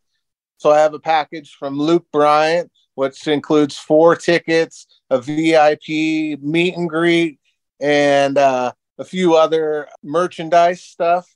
So 0.57 0.71
I 0.71 0.79
have 0.79 0.95
a 0.95 0.99
package 0.99 1.55
from 1.57 1.77
Luke 1.77 2.05
Bryan, 2.11 2.69
which 2.95 3.27
includes 3.27 3.77
four 3.77 4.15
tickets, 4.15 4.87
a 5.09 5.19
VIP 5.21 6.39
meet 6.41 6.75
and 6.75 6.89
greet, 6.89 7.39
and 7.79 8.37
uh, 8.37 8.71
a 8.97 9.03
few 9.03 9.35
other 9.35 9.87
merchandise 10.03 10.83
stuff. 10.83 11.27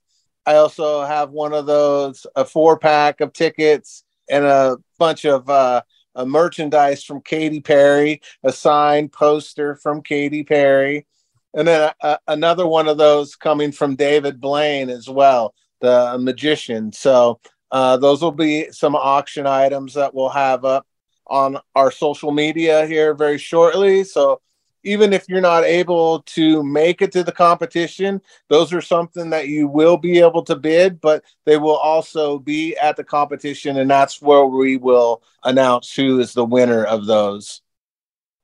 I 0.45 0.55
also 0.55 1.03
have 1.03 1.31
one 1.31 1.53
of 1.53 1.65
those, 1.65 2.27
a 2.35 2.45
four 2.45 2.77
pack 2.77 3.21
of 3.21 3.33
tickets 3.33 4.03
and 4.29 4.45
a 4.45 4.77
bunch 4.99 5.25
of 5.25 5.49
uh, 5.49 5.81
a 6.15 6.25
merchandise 6.25 7.03
from 7.03 7.21
Katy 7.21 7.61
Perry, 7.61 8.21
a 8.43 8.51
signed 8.51 9.11
poster 9.11 9.75
from 9.75 10.01
Katy 10.01 10.43
Perry, 10.43 11.05
and 11.53 11.67
then 11.67 11.91
a, 12.01 12.19
another 12.27 12.67
one 12.67 12.87
of 12.87 12.97
those 12.97 13.35
coming 13.35 13.71
from 13.71 13.95
David 13.95 14.39
Blaine 14.39 14.89
as 14.89 15.09
well, 15.09 15.53
the 15.81 16.17
magician. 16.19 16.91
So 16.91 17.39
uh, 17.71 17.97
those 17.97 18.21
will 18.21 18.31
be 18.31 18.71
some 18.71 18.95
auction 18.95 19.47
items 19.47 19.93
that 19.95 20.13
we'll 20.13 20.29
have 20.29 20.63
up 20.63 20.85
on 21.27 21.57
our 21.75 21.91
social 21.91 22.31
media 22.31 22.85
here 22.85 23.13
very 23.13 23.37
shortly. 23.37 24.03
So 24.03 24.41
even 24.85 25.13
if 25.13 25.27
you're 25.27 25.41
not 25.41 25.63
able 25.63 26.21
to 26.21 26.63
make 26.63 27.01
it 27.01 27.11
to 27.11 27.23
the 27.23 27.31
competition, 27.31 28.21
those 28.49 28.71
are 28.71 28.81
something 28.81 29.31
that 29.31 29.47
you 29.47 29.67
will 29.67 29.97
be 29.97 30.19
able 30.19 30.43
to 30.43 30.55
bid, 30.55 31.01
but 31.01 31.23
they 31.45 31.57
will 31.57 31.75
also 31.75 32.37
be 32.37 32.77
at 32.77 32.95
the 32.95 33.03
competition, 33.03 33.77
and 33.77 33.89
that's 33.89 34.21
where 34.21 34.45
we 34.45 34.77
will 34.77 35.23
announce 35.43 35.93
who 35.93 36.19
is 36.19 36.33
the 36.33 36.45
winner 36.45 36.83
of 36.83 37.07
those. 37.07 37.61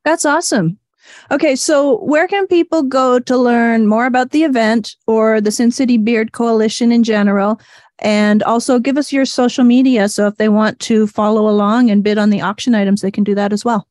That's 0.04 0.24
awesome. 0.24 0.78
Okay, 1.30 1.56
so 1.56 1.98
where 1.98 2.26
can 2.26 2.46
people 2.46 2.82
go 2.82 3.18
to 3.18 3.36
learn 3.36 3.86
more 3.86 4.06
about 4.06 4.30
the 4.30 4.44
event 4.44 4.96
or 5.06 5.40
the 5.40 5.50
Sin 5.50 5.70
City 5.70 5.96
Beard 5.96 6.32
Coalition 6.32 6.92
in 6.92 7.02
general? 7.02 7.60
And 8.04 8.42
also 8.42 8.80
give 8.80 8.98
us 8.98 9.12
your 9.12 9.24
social 9.24 9.62
media. 9.62 10.08
So 10.08 10.26
if 10.26 10.36
they 10.36 10.48
want 10.48 10.80
to 10.80 11.06
follow 11.06 11.48
along 11.48 11.88
and 11.88 12.02
bid 12.02 12.18
on 12.18 12.30
the 12.30 12.40
auction 12.40 12.74
items, 12.74 13.00
they 13.00 13.12
can 13.12 13.22
do 13.22 13.34
that 13.36 13.52
as 13.52 13.64
well. 13.64 13.86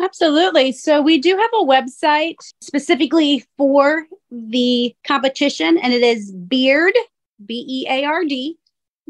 Absolutely. 0.00 0.72
So 0.72 1.02
we 1.02 1.18
do 1.18 1.36
have 1.36 1.50
a 1.52 1.64
website 1.64 2.36
specifically 2.62 3.44
for 3.58 4.06
the 4.30 4.96
competition, 5.06 5.76
and 5.76 5.92
it 5.92 6.02
is 6.02 6.32
beard, 6.32 6.94
B 7.44 7.66
E 7.68 7.86
A 7.90 8.04
R 8.04 8.24
D, 8.24 8.56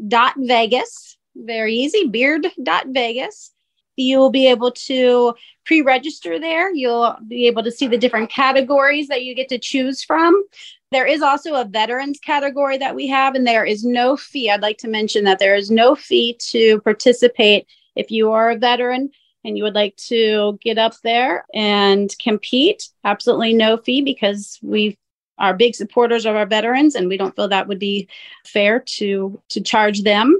dot 0.07 0.33
Vegas. 0.37 1.17
Very 1.37 1.75
easy, 1.75 2.07
beard 2.07 2.47
dot 2.61 2.87
Vegas. 2.87 3.53
You'll 4.01 4.31
be 4.31 4.47
able 4.47 4.71
to 4.71 5.33
pre 5.65 5.81
register 5.81 6.39
there. 6.39 6.73
You'll 6.73 7.17
be 7.27 7.47
able 7.47 7.63
to 7.63 7.71
see 7.71 7.87
the 7.87 7.97
different 7.97 8.29
categories 8.29 9.07
that 9.07 9.23
you 9.23 9.35
get 9.35 9.49
to 9.49 9.59
choose 9.59 10.03
from. 10.03 10.43
There 10.91 11.05
is 11.05 11.21
also 11.21 11.55
a 11.55 11.65
veterans 11.65 12.19
category 12.19 12.77
that 12.77 12.95
we 12.95 13.07
have, 13.07 13.35
and 13.35 13.47
there 13.47 13.63
is 13.63 13.85
no 13.85 14.17
fee. 14.17 14.49
I'd 14.49 14.61
like 14.61 14.77
to 14.79 14.89
mention 14.89 15.23
that 15.23 15.39
there 15.39 15.55
is 15.55 15.71
no 15.71 15.95
fee 15.95 16.37
to 16.49 16.81
participate 16.81 17.67
if 17.95 18.11
you 18.11 18.31
are 18.31 18.51
a 18.51 18.57
veteran 18.57 19.09
and 19.43 19.57
you 19.57 19.63
would 19.63 19.75
like 19.75 19.95
to 19.97 20.59
get 20.61 20.77
up 20.77 20.93
there 21.03 21.45
and 21.53 22.13
compete. 22.21 22.89
Absolutely 23.03 23.53
no 23.53 23.77
fee 23.77 24.01
because 24.01 24.59
we 24.61 24.97
are 25.37 25.55
big 25.55 25.75
supporters 25.75 26.25
of 26.25 26.35
our 26.35 26.45
veterans, 26.45 26.95
and 26.95 27.07
we 27.07 27.17
don't 27.17 27.35
feel 27.35 27.47
that 27.47 27.67
would 27.67 27.79
be 27.79 28.07
fair 28.45 28.79
to 28.79 29.41
to 29.49 29.61
charge 29.61 30.03
them. 30.03 30.39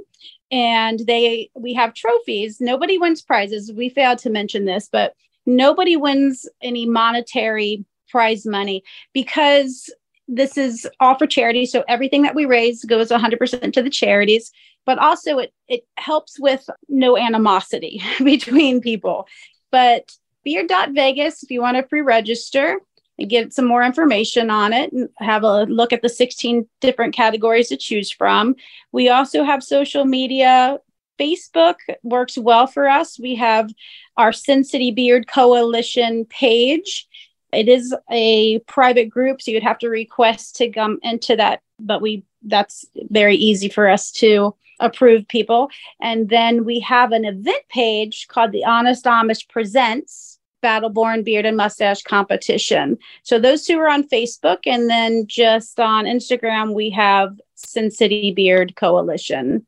And 0.52 1.00
they 1.06 1.50
we 1.54 1.74
have 1.74 1.94
trophies. 1.94 2.60
Nobody 2.60 2.98
wins 2.98 3.22
prizes. 3.22 3.72
We 3.72 3.88
failed 3.88 4.18
to 4.18 4.30
mention 4.30 4.66
this, 4.66 4.88
but 4.92 5.14
nobody 5.46 5.96
wins 5.96 6.46
any 6.62 6.86
monetary 6.86 7.84
prize 8.10 8.46
money 8.46 8.84
because 9.12 9.90
this 10.28 10.56
is 10.56 10.86
all 11.00 11.16
for 11.16 11.26
charity. 11.26 11.66
So 11.66 11.84
everything 11.88 12.22
that 12.22 12.34
we 12.34 12.44
raise 12.44 12.84
goes 12.84 13.08
100% 13.08 13.72
to 13.72 13.82
the 13.82 13.90
charities, 13.90 14.52
but 14.86 14.98
also 14.98 15.38
it, 15.38 15.52
it 15.68 15.86
helps 15.96 16.38
with 16.38 16.68
no 16.88 17.16
animosity 17.16 18.02
between 18.24 18.80
people. 18.80 19.26
But 19.70 20.12
beard.vegas, 20.44 21.42
if 21.42 21.50
you 21.50 21.60
want 21.60 21.76
to 21.76 21.82
pre 21.82 22.02
register 22.02 22.72
and 22.72 22.80
get 23.26 23.52
some 23.52 23.66
more 23.66 23.82
information 23.82 24.50
on 24.50 24.72
it 24.72 24.92
and 24.92 25.08
have 25.18 25.44
a 25.44 25.64
look 25.64 25.92
at 25.92 26.02
the 26.02 26.08
16 26.08 26.66
different 26.80 27.14
categories 27.14 27.68
to 27.68 27.76
choose 27.76 28.10
from. 28.10 28.56
We 28.92 29.08
also 29.08 29.44
have 29.44 29.62
social 29.62 30.04
media. 30.04 30.78
Facebook 31.20 31.76
works 32.02 32.36
well 32.36 32.66
for 32.66 32.88
us. 32.88 33.18
We 33.18 33.36
have 33.36 33.70
our 34.16 34.32
Sin 34.32 34.64
City 34.64 34.90
Beard 34.90 35.28
Coalition 35.28 36.24
page 36.24 37.06
it 37.52 37.68
is 37.68 37.94
a 38.10 38.58
private 38.60 39.10
group, 39.10 39.42
so 39.42 39.50
you'd 39.50 39.62
have 39.62 39.78
to 39.80 39.88
request 39.88 40.56
to 40.56 40.70
come 40.70 40.98
into 41.02 41.36
that, 41.36 41.60
but 41.78 42.00
we 42.00 42.24
that's 42.44 42.86
very 43.10 43.36
easy 43.36 43.68
for 43.68 43.88
us 43.88 44.10
to 44.10 44.54
approve 44.80 45.28
people. 45.28 45.68
And 46.00 46.28
then 46.28 46.64
we 46.64 46.80
have 46.80 47.12
an 47.12 47.24
event 47.24 47.68
page 47.68 48.26
called 48.26 48.50
the 48.50 48.64
Honest 48.64 49.04
Amish 49.04 49.48
Presents. 49.48 50.40
Battleborn 50.62 51.24
Beard 51.24 51.46
and 51.46 51.56
Mustache 51.56 52.02
Competition. 52.02 52.98
So 53.22 53.38
those 53.38 53.66
two 53.66 53.78
are 53.78 53.88
on 53.88 54.08
Facebook. 54.08 54.58
And 54.66 54.88
then 54.88 55.26
just 55.26 55.78
on 55.80 56.04
Instagram, 56.04 56.74
we 56.74 56.90
have 56.90 57.38
Sin 57.54 57.90
City 57.90 58.32
Beard 58.32 58.76
Coalition. 58.76 59.66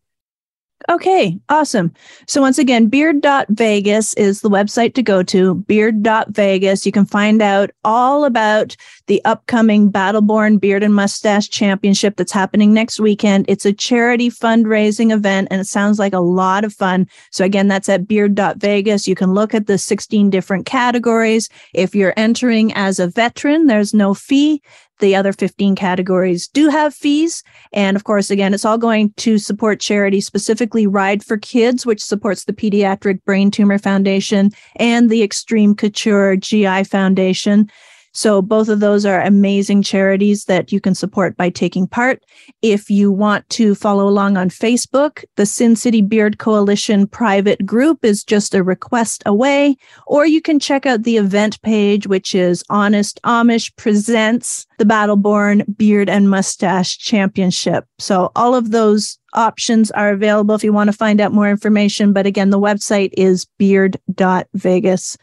Okay, 0.91 1.39
awesome. 1.49 1.95
So 2.29 2.43
once 2.43 2.59
again, 2.59 2.89
beard.vegas 2.89 4.13
is 4.15 4.43
the 4.43 4.51
website 4.51 4.95
to 4.95 5.03
go 5.03 5.23
to, 5.23 5.55
beard.vegas. 5.55 6.85
You 6.85 6.93
can 6.93 7.07
find 7.07 7.41
out 7.41 7.71
all 7.85 8.27
about 8.27 8.77
the 9.07 9.25
upcoming 9.25 9.91
Battleborn 9.91 10.61
Beard 10.61 10.83
and 10.83 10.95
Mustache 10.95 11.49
Championship 11.49 12.17
that's 12.17 12.33
happening 12.33 12.75
next 12.75 13.01
weekend. 13.01 13.47
It's 13.49 13.65
a 13.65 13.73
charity 13.73 14.31
fundraising 14.31 15.11
event 15.11 15.49
and 15.51 15.61
it 15.61 15.67
sounds 15.67 15.99
like 15.99 16.13
a 16.13 16.21
lot 16.21 16.65
of 16.65 16.75
fun. 16.75 17.07
So 17.31 17.45
again, 17.45 17.69
that's 17.69 17.89
at 17.89 18.07
beard.vegas. 18.07 19.09
You 19.09 19.15
can 19.15 19.33
look 19.33 19.55
at 19.55 19.67
the 19.67 19.79
16 19.79 20.29
different 20.29 20.67
categories. 20.67 21.49
If 21.73 21.95
you're 21.95 22.15
entering 22.19 22.75
as 22.75 22.99
a 22.99 23.09
veteran, 23.09 23.69
there's 23.69 23.95
no 23.95 24.13
fee. 24.13 24.63
The 25.01 25.17
other 25.17 25.33
15 25.33 25.75
categories 25.75 26.49
do 26.49 26.69
have 26.69 26.95
fees. 26.95 27.43
And 27.73 27.97
of 27.97 28.05
course, 28.05 28.31
again, 28.31 28.55
it's 28.55 28.65
all 28.65 28.79
going 28.79 29.13
to 29.19 29.39
support 29.39 29.81
charity, 29.81 30.21
specifically 30.21 30.87
Ride 30.87 31.25
for 31.25 31.37
Kids, 31.37 31.85
which 31.85 32.03
supports 32.03 32.45
the 32.45 32.53
Pediatric 32.53 33.25
Brain 33.25 33.51
Tumor 33.51 33.79
Foundation 33.79 34.51
and 34.77 35.11
the 35.11 35.23
Extreme 35.23 35.75
Couture 35.77 36.37
GI 36.37 36.85
Foundation. 36.85 37.71
So 38.15 38.41
both 38.41 38.69
of 38.69 38.81
those 38.81 39.05
are 39.05 39.21
amazing 39.21 39.83
charities 39.83 40.45
that 40.45 40.73
you 40.73 40.81
can 40.81 40.95
support 40.95 41.37
by 41.37 41.51
taking 41.51 41.87
part. 41.87 42.25
If 42.63 42.89
you 42.89 43.11
want 43.11 43.49
to 43.51 43.75
follow 43.75 44.09
along 44.09 44.37
on 44.37 44.49
Facebook, 44.49 45.25
the 45.37 45.45
Sin 45.45 45.75
City 45.75 46.01
Beard 46.01 46.39
Coalition 46.39 47.07
private 47.09 47.67
group 47.67 48.05
is 48.05 48.25
just 48.25 48.55
a 48.55 48.63
request 48.63 49.23
away, 49.27 49.77
or 50.07 50.27
you 50.27 50.41
can 50.41 50.61
check 50.61 50.87
out 50.87 51.03
the 51.03 51.17
event 51.17 51.61
page, 51.63 52.07
which 52.07 52.35
is 52.35 52.65
Honest 52.71 53.21
Amish 53.25 53.75
Presents 53.77 54.67
the 54.79 54.85
Battleborn 54.85 55.77
Beard 55.77 56.09
and 56.09 56.31
Mustache 56.31 56.99
Championship. 56.99 57.85
So 57.99 58.33
all 58.35 58.55
of 58.55 58.71
those 58.71 59.19
options 59.35 59.91
are 59.93 60.11
available 60.11 60.55
if 60.55 60.65
you 60.65 60.73
want 60.73 60.89
to 60.89 60.97
find 60.97 61.21
out 61.21 61.33
more 61.33 61.49
information. 61.51 62.13
But 62.13 62.27
again, 62.27 62.51
the 62.51 62.61
website 62.61 63.11
is 63.17 63.47
beard.vegas. 63.59 65.17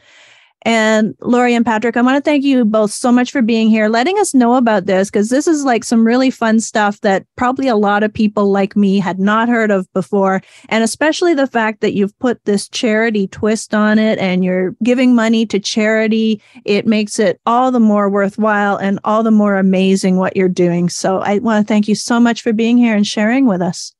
And 0.63 1.15
Lori 1.21 1.55
and 1.55 1.65
Patrick, 1.65 1.97
I 1.97 2.01
want 2.01 2.23
to 2.23 2.29
thank 2.29 2.43
you 2.43 2.63
both 2.65 2.91
so 2.91 3.11
much 3.11 3.31
for 3.31 3.41
being 3.41 3.69
here, 3.69 3.89
letting 3.89 4.19
us 4.19 4.33
know 4.33 4.55
about 4.55 4.85
this, 4.85 5.09
because 5.09 5.29
this 5.29 5.47
is 5.47 5.63
like 5.63 5.83
some 5.83 6.05
really 6.05 6.29
fun 6.29 6.59
stuff 6.59 7.01
that 7.01 7.25
probably 7.35 7.67
a 7.67 7.75
lot 7.75 8.03
of 8.03 8.13
people 8.13 8.51
like 8.51 8.75
me 8.75 8.99
had 8.99 9.19
not 9.19 9.49
heard 9.49 9.71
of 9.71 9.91
before. 9.93 10.41
And 10.69 10.83
especially 10.83 11.33
the 11.33 11.47
fact 11.47 11.81
that 11.81 11.93
you've 11.93 12.17
put 12.19 12.43
this 12.45 12.69
charity 12.69 13.27
twist 13.27 13.73
on 13.73 13.97
it 13.97 14.19
and 14.19 14.45
you're 14.45 14.75
giving 14.83 15.15
money 15.15 15.45
to 15.47 15.59
charity. 15.59 16.41
It 16.63 16.85
makes 16.85 17.17
it 17.17 17.39
all 17.45 17.71
the 17.71 17.79
more 17.79 18.09
worthwhile 18.09 18.77
and 18.77 18.99
all 19.03 19.23
the 19.23 19.31
more 19.31 19.57
amazing 19.57 20.17
what 20.17 20.37
you're 20.37 20.47
doing. 20.47 20.89
So 20.89 21.19
I 21.19 21.39
want 21.39 21.65
to 21.65 21.67
thank 21.67 21.87
you 21.87 21.95
so 21.95 22.19
much 22.19 22.41
for 22.41 22.53
being 22.53 22.77
here 22.77 22.95
and 22.95 23.07
sharing 23.07 23.47
with 23.47 23.61
us. 23.61 23.93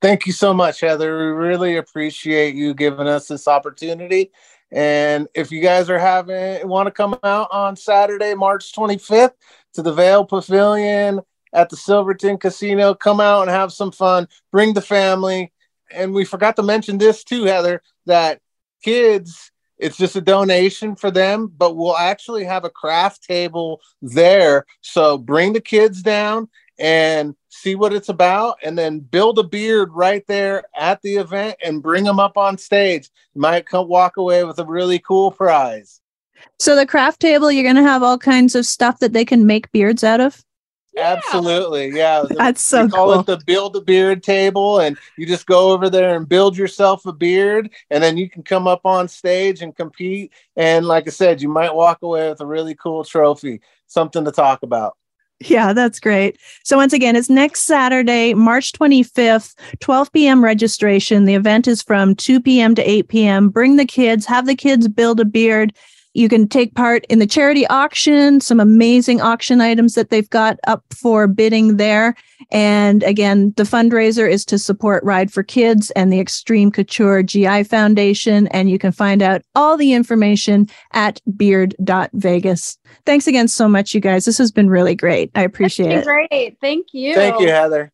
Thank 0.00 0.26
you 0.26 0.32
so 0.32 0.52
much, 0.52 0.80
Heather. 0.80 1.16
We 1.16 1.32
really 1.32 1.76
appreciate 1.76 2.54
you 2.54 2.74
giving 2.74 3.06
us 3.06 3.28
this 3.28 3.48
opportunity 3.48 4.32
and 4.74 5.28
if 5.34 5.52
you 5.52 5.60
guys 5.60 5.88
are 5.88 6.00
having 6.00 6.66
want 6.68 6.88
to 6.88 6.90
come 6.90 7.16
out 7.22 7.48
on 7.52 7.76
Saturday, 7.76 8.34
March 8.34 8.72
25th 8.72 9.34
to 9.74 9.82
the 9.82 9.92
Veil 9.92 10.24
Pavilion 10.24 11.20
at 11.52 11.70
the 11.70 11.76
Silverton 11.76 12.38
Casino, 12.38 12.92
come 12.92 13.20
out 13.20 13.42
and 13.42 13.50
have 13.50 13.72
some 13.72 13.92
fun. 13.92 14.26
Bring 14.50 14.74
the 14.74 14.82
family. 14.82 15.52
And 15.92 16.12
we 16.12 16.24
forgot 16.24 16.56
to 16.56 16.64
mention 16.64 16.98
this 16.98 17.22
too, 17.22 17.44
Heather, 17.44 17.82
that 18.06 18.40
kids, 18.82 19.52
it's 19.78 19.96
just 19.96 20.16
a 20.16 20.20
donation 20.20 20.96
for 20.96 21.12
them, 21.12 21.52
but 21.56 21.76
we'll 21.76 21.96
actually 21.96 22.42
have 22.42 22.64
a 22.64 22.70
craft 22.70 23.22
table 23.22 23.80
there. 24.02 24.66
So 24.80 25.18
bring 25.18 25.52
the 25.52 25.60
kids 25.60 26.02
down 26.02 26.48
and 26.80 27.36
see 27.54 27.76
what 27.76 27.92
it's 27.92 28.08
about 28.08 28.58
and 28.62 28.76
then 28.76 28.98
build 28.98 29.38
a 29.38 29.42
beard 29.42 29.92
right 29.92 30.26
there 30.26 30.64
at 30.76 31.00
the 31.02 31.14
event 31.14 31.56
and 31.64 31.82
bring 31.82 32.04
them 32.04 32.18
up 32.18 32.36
on 32.36 32.58
stage. 32.58 33.08
You 33.34 33.40
might 33.40 33.66
come 33.66 33.88
walk 33.88 34.16
away 34.16 34.44
with 34.44 34.58
a 34.58 34.64
really 34.64 34.98
cool 34.98 35.30
prize. 35.30 36.00
So 36.58 36.74
the 36.74 36.86
craft 36.86 37.20
table 37.20 37.50
you're 37.52 37.62
going 37.62 37.76
to 37.76 37.82
have 37.82 38.02
all 38.02 38.18
kinds 38.18 38.54
of 38.54 38.66
stuff 38.66 38.98
that 38.98 39.12
they 39.12 39.24
can 39.24 39.46
make 39.46 39.70
beards 39.70 40.02
out 40.02 40.20
of? 40.20 40.44
Yeah. 40.94 41.16
absolutely 41.16 41.90
yeah. 41.90 42.24
That's 42.30 42.60
so 42.60 42.84
we 42.84 42.90
call 42.90 43.12
cool. 43.12 43.20
it 43.20 43.26
the 43.26 43.44
build 43.46 43.76
a 43.76 43.80
beard 43.80 44.22
table 44.22 44.80
and 44.80 44.96
you 45.16 45.26
just 45.26 45.46
go 45.46 45.72
over 45.72 45.88
there 45.88 46.16
and 46.16 46.28
build 46.28 46.56
yourself 46.56 47.06
a 47.06 47.12
beard 47.12 47.70
and 47.90 48.02
then 48.02 48.16
you 48.16 48.28
can 48.28 48.42
come 48.42 48.66
up 48.66 48.84
on 48.84 49.08
stage 49.08 49.62
and 49.62 49.74
compete. 49.74 50.32
And 50.56 50.86
like 50.86 51.06
i 51.06 51.10
said 51.10 51.40
you 51.40 51.48
might 51.48 51.74
walk 51.74 52.02
away 52.02 52.28
with 52.28 52.40
a 52.40 52.46
really 52.46 52.74
cool 52.74 53.04
trophy 53.04 53.60
something 53.86 54.24
to 54.24 54.32
talk 54.32 54.62
about 54.62 54.96
yeah, 55.44 55.72
that's 55.72 56.00
great. 56.00 56.38
So, 56.62 56.76
once 56.76 56.92
again, 56.92 57.16
it's 57.16 57.30
next 57.30 57.62
Saturday, 57.62 58.34
March 58.34 58.72
25th, 58.72 59.54
12 59.80 60.12
p.m. 60.12 60.44
registration. 60.44 61.24
The 61.24 61.34
event 61.34 61.68
is 61.68 61.82
from 61.82 62.14
2 62.14 62.40
p.m. 62.40 62.74
to 62.74 62.82
8 62.82 63.08
p.m. 63.08 63.48
Bring 63.48 63.76
the 63.76 63.84
kids, 63.84 64.26
have 64.26 64.46
the 64.46 64.56
kids 64.56 64.88
build 64.88 65.20
a 65.20 65.24
beard. 65.24 65.72
You 66.14 66.28
can 66.28 66.48
take 66.48 66.74
part 66.74 67.04
in 67.06 67.18
the 67.18 67.26
charity 67.26 67.66
auction, 67.66 68.40
some 68.40 68.60
amazing 68.60 69.20
auction 69.20 69.60
items 69.60 69.94
that 69.94 70.10
they've 70.10 70.30
got 70.30 70.58
up 70.66 70.84
for 70.92 71.26
bidding 71.26 71.76
there. 71.76 72.14
And 72.52 73.02
again, 73.02 73.52
the 73.56 73.64
fundraiser 73.64 74.30
is 74.30 74.44
to 74.46 74.58
support 74.58 75.02
Ride 75.02 75.32
for 75.32 75.42
Kids 75.42 75.90
and 75.92 76.12
the 76.12 76.20
Extreme 76.20 76.70
Couture 76.70 77.22
GI 77.22 77.64
Foundation. 77.64 78.46
And 78.48 78.70
you 78.70 78.78
can 78.78 78.92
find 78.92 79.22
out 79.22 79.42
all 79.56 79.76
the 79.76 79.92
information 79.92 80.68
at 80.92 81.20
beard.vegas. 81.36 82.78
Thanks 83.04 83.26
again 83.26 83.48
so 83.48 83.68
much, 83.68 83.92
you 83.92 84.00
guys. 84.00 84.24
This 84.24 84.38
has 84.38 84.52
been 84.52 84.70
really 84.70 84.94
great. 84.94 85.32
I 85.34 85.42
appreciate 85.42 85.90
it. 85.90 86.04
Great. 86.04 86.58
Thank 86.60 86.88
you. 86.92 87.14
Thank 87.14 87.40
you, 87.40 87.48
Heather. 87.48 87.90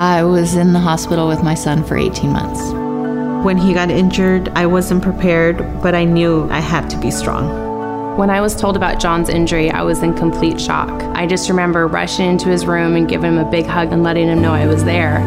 I 0.00 0.24
was 0.24 0.56
in 0.56 0.72
the 0.72 0.80
hospital 0.80 1.28
with 1.28 1.42
my 1.42 1.54
son 1.54 1.84
for 1.84 1.96
18 1.96 2.30
months. 2.32 2.81
When 3.42 3.58
he 3.58 3.74
got 3.74 3.90
injured, 3.90 4.50
I 4.50 4.66
wasn't 4.66 5.02
prepared, 5.02 5.58
but 5.82 5.96
I 5.96 6.04
knew 6.04 6.48
I 6.48 6.60
had 6.60 6.88
to 6.90 6.96
be 7.00 7.10
strong. 7.10 8.16
When 8.16 8.30
I 8.30 8.40
was 8.40 8.54
told 8.54 8.76
about 8.76 9.00
John's 9.00 9.28
injury, 9.28 9.68
I 9.68 9.82
was 9.82 10.00
in 10.00 10.14
complete 10.14 10.60
shock. 10.60 10.90
I 11.16 11.26
just 11.26 11.48
remember 11.48 11.88
rushing 11.88 12.26
into 12.26 12.50
his 12.50 12.66
room 12.66 12.94
and 12.94 13.08
giving 13.08 13.32
him 13.32 13.38
a 13.38 13.50
big 13.50 13.66
hug 13.66 13.92
and 13.92 14.04
letting 14.04 14.28
him 14.28 14.40
know 14.40 14.52
I 14.52 14.68
was 14.68 14.84
there. 14.84 15.18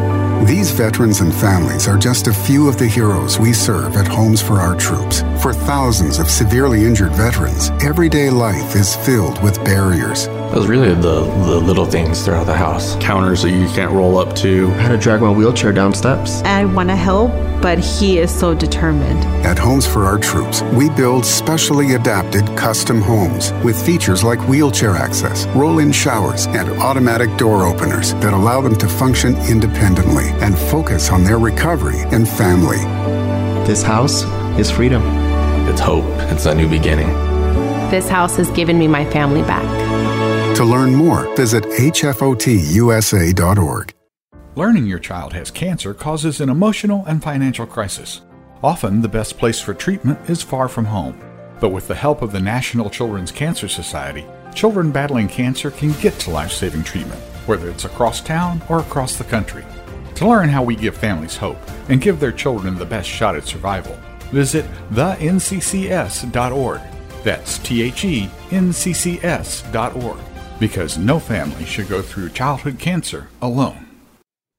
These 0.45 0.71
veterans 0.71 1.19
and 1.19 1.35
families 1.35 1.89
are 1.89 1.97
just 1.97 2.27
a 2.27 2.33
few 2.33 2.69
of 2.69 2.77
the 2.77 2.87
heroes 2.87 3.37
we 3.37 3.51
serve 3.51 3.97
at 3.97 4.07
Homes 4.07 4.41
for 4.41 4.61
Our 4.61 4.77
Troops. 4.77 5.21
For 5.41 5.53
thousands 5.53 6.17
of 6.17 6.29
severely 6.29 6.85
injured 6.85 7.11
veterans, 7.11 7.71
everyday 7.83 8.29
life 8.29 8.77
is 8.77 8.95
filled 8.95 9.43
with 9.43 9.61
barriers. 9.65 10.27
It 10.51 10.59
was 10.59 10.67
really 10.67 10.93
the, 10.93 11.21
the 11.21 11.59
little 11.59 11.85
things 11.85 12.23
throughout 12.23 12.45
the 12.45 12.55
house. 12.55 12.95
Counters 12.97 13.41
that 13.41 13.51
you 13.51 13.67
can't 13.67 13.91
roll 13.91 14.17
up 14.17 14.35
to. 14.37 14.69
How 14.71 14.87
to 14.87 14.97
drag 14.97 15.21
my 15.21 15.29
wheelchair 15.29 15.73
down 15.73 15.93
steps. 15.93 16.41
I 16.43 16.63
want 16.63 16.87
to 16.89 16.95
help, 16.95 17.31
but 17.61 17.77
he 17.77 18.19
is 18.19 18.33
so 18.33 18.53
determined. 18.53 19.19
At 19.45 19.59
Homes 19.59 19.85
for 19.85 20.05
Our 20.05 20.17
Troops, 20.17 20.61
we 20.73 20.89
build 20.89 21.25
specially 21.25 21.95
adapted 21.95 22.45
custom 22.55 23.01
homes 23.01 23.51
with 23.65 23.83
features 23.85 24.23
like 24.23 24.39
wheelchair 24.47 24.91
access, 24.91 25.45
roll 25.47 25.79
in 25.79 25.91
showers, 25.91 26.47
and 26.47 26.69
automatic 26.79 27.35
door 27.37 27.65
openers 27.65 28.13
that 28.15 28.33
allow 28.33 28.61
them 28.61 28.77
to 28.77 28.87
function 28.87 29.35
independently 29.49 30.29
and 30.41 30.57
focus 30.57 31.11
on 31.11 31.23
their 31.25 31.37
recovery 31.37 31.99
and 32.13 32.29
family. 32.29 32.77
This 33.67 33.83
house 33.83 34.23
is 34.57 34.71
freedom. 34.71 35.03
It's 35.67 35.81
hope. 35.81 36.05
It's 36.31 36.45
a 36.45 36.55
new 36.55 36.69
beginning. 36.69 37.07
This 37.89 38.07
house 38.07 38.37
has 38.37 38.49
given 38.51 38.79
me 38.79 38.87
my 38.87 39.03
family 39.05 39.41
back. 39.41 39.65
To 40.55 40.63
learn 40.63 40.95
more, 40.95 41.35
visit 41.35 41.65
hfotusa.org. 41.65 42.15
Learning 44.55 44.85
your 44.85 44.99
child 44.99 45.33
has 45.33 45.51
cancer 45.51 45.93
causes 45.93 46.39
an 46.39 46.47
emotional 46.47 47.03
and 47.07 47.21
financial 47.21 47.65
crisis. 47.65 48.21
Often, 48.63 49.01
the 49.01 49.09
best 49.09 49.37
place 49.37 49.59
for 49.59 49.73
treatment 49.73 50.17
is 50.29 50.41
far 50.41 50.69
from 50.69 50.85
home. 50.85 51.19
But 51.59 51.73
with 51.73 51.89
the 51.89 51.95
help 51.95 52.21
of 52.21 52.31
the 52.31 52.39
National 52.39 52.89
Children's 52.89 53.33
Cancer 53.33 53.67
Society, 53.67 54.25
children 54.53 54.91
battling 54.91 55.27
cancer 55.27 55.71
can 55.71 55.91
get 55.99 56.17
to 56.19 56.29
life 56.29 56.53
saving 56.53 56.83
treatment, 56.83 57.19
whether 57.47 57.69
it's 57.69 57.83
across 57.83 58.21
town 58.21 58.61
or 58.69 58.79
across 58.79 59.17
the 59.17 59.25
country. 59.25 59.65
To 60.15 60.25
learn 60.25 60.47
how 60.47 60.63
we 60.63 60.77
give 60.77 60.95
families 60.95 61.35
hope 61.35 61.57
and 61.89 61.99
give 61.99 62.21
their 62.21 62.31
children 62.31 62.75
the 62.75 62.85
best 62.85 63.09
shot 63.09 63.35
at 63.35 63.43
survival, 63.43 63.99
visit 64.31 64.63
thenccs.org. 64.91 66.81
That's 67.25 67.57
T 67.59 67.81
H 67.81 68.05
E 68.05 68.29
N 68.51 68.71
C 68.71 68.93
C 68.93 69.19
S.org. 69.21 70.19
Because 70.59 70.97
no 70.97 71.19
family 71.19 71.65
should 71.65 71.89
go 71.89 72.01
through 72.01 72.29
childhood 72.29 72.79
cancer 72.79 73.27
alone. 73.41 73.85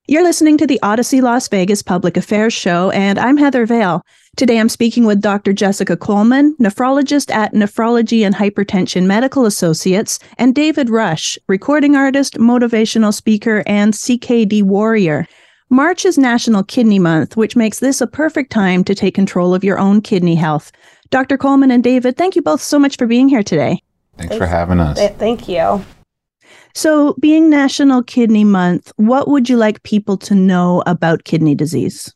You're 0.09 0.23
listening 0.23 0.57
to 0.59 0.69
the 0.69 0.79
Audacy 0.85 1.21
Las 1.21 1.49
Vegas 1.49 1.83
Public 1.83 2.17
Affairs 2.17 2.53
Show, 2.53 2.91
and 2.91 3.19
I'm 3.19 3.37
Heather 3.37 3.67
Vale. 3.67 4.03
Today 4.37 4.61
I'm 4.61 4.69
speaking 4.69 5.05
with 5.05 5.21
Dr. 5.21 5.53
Jessica 5.53 5.97
Coleman, 5.97 6.55
nephrologist 6.61 7.35
at 7.35 7.55
Nephrology 7.55 8.25
and 8.25 8.33
Hypertension 8.33 9.07
Medical 9.07 9.47
Associates, 9.47 10.21
and 10.39 10.55
David 10.55 10.91
Rush, 10.91 11.37
recording 11.49 11.97
artist, 11.97 12.35
motivational 12.35 13.13
speaker, 13.13 13.65
and 13.67 13.95
CKD 13.95 14.63
warrior. 14.63 15.27
March 15.71 16.05
is 16.05 16.17
National 16.17 16.63
Kidney 16.63 17.01
Month, 17.01 17.37
which 17.37 17.57
makes 17.57 17.81
this 17.81 18.01
a 18.01 18.07
perfect 18.07 18.53
time 18.53 18.85
to 18.85 18.95
take 18.95 19.17
control 19.17 19.55
of 19.57 19.65
your 19.65 19.81
own 19.81 20.01
kidney 20.01 20.37
health. 20.37 20.71
Dr. 21.11 21.37
Coleman 21.37 21.73
and 21.73 21.83
David, 21.83 22.17
thank 22.17 22.37
you 22.37 22.43
both 22.43 22.61
so 22.61 22.79
much 22.79 22.97
for 22.97 23.09
being 23.09 23.29
here 23.29 23.43
today. 23.43 23.83
Thanks, 24.17 24.31
Thanks 24.31 24.37
for 24.37 24.47
having 24.47 24.81
us. 24.81 24.99
Thank 25.19 25.49
you. 25.49 25.85
So, 26.75 27.15
being 27.21 27.49
National 27.49 28.03
Kidney 28.03 28.45
Month, 28.45 28.93
what 28.97 29.29
would 29.29 29.49
you 29.49 29.57
like 29.57 29.83
people 29.83 30.17
to 30.19 30.35
know 30.35 30.83
about 30.87 31.25
kidney 31.25 31.55
disease? 31.55 32.15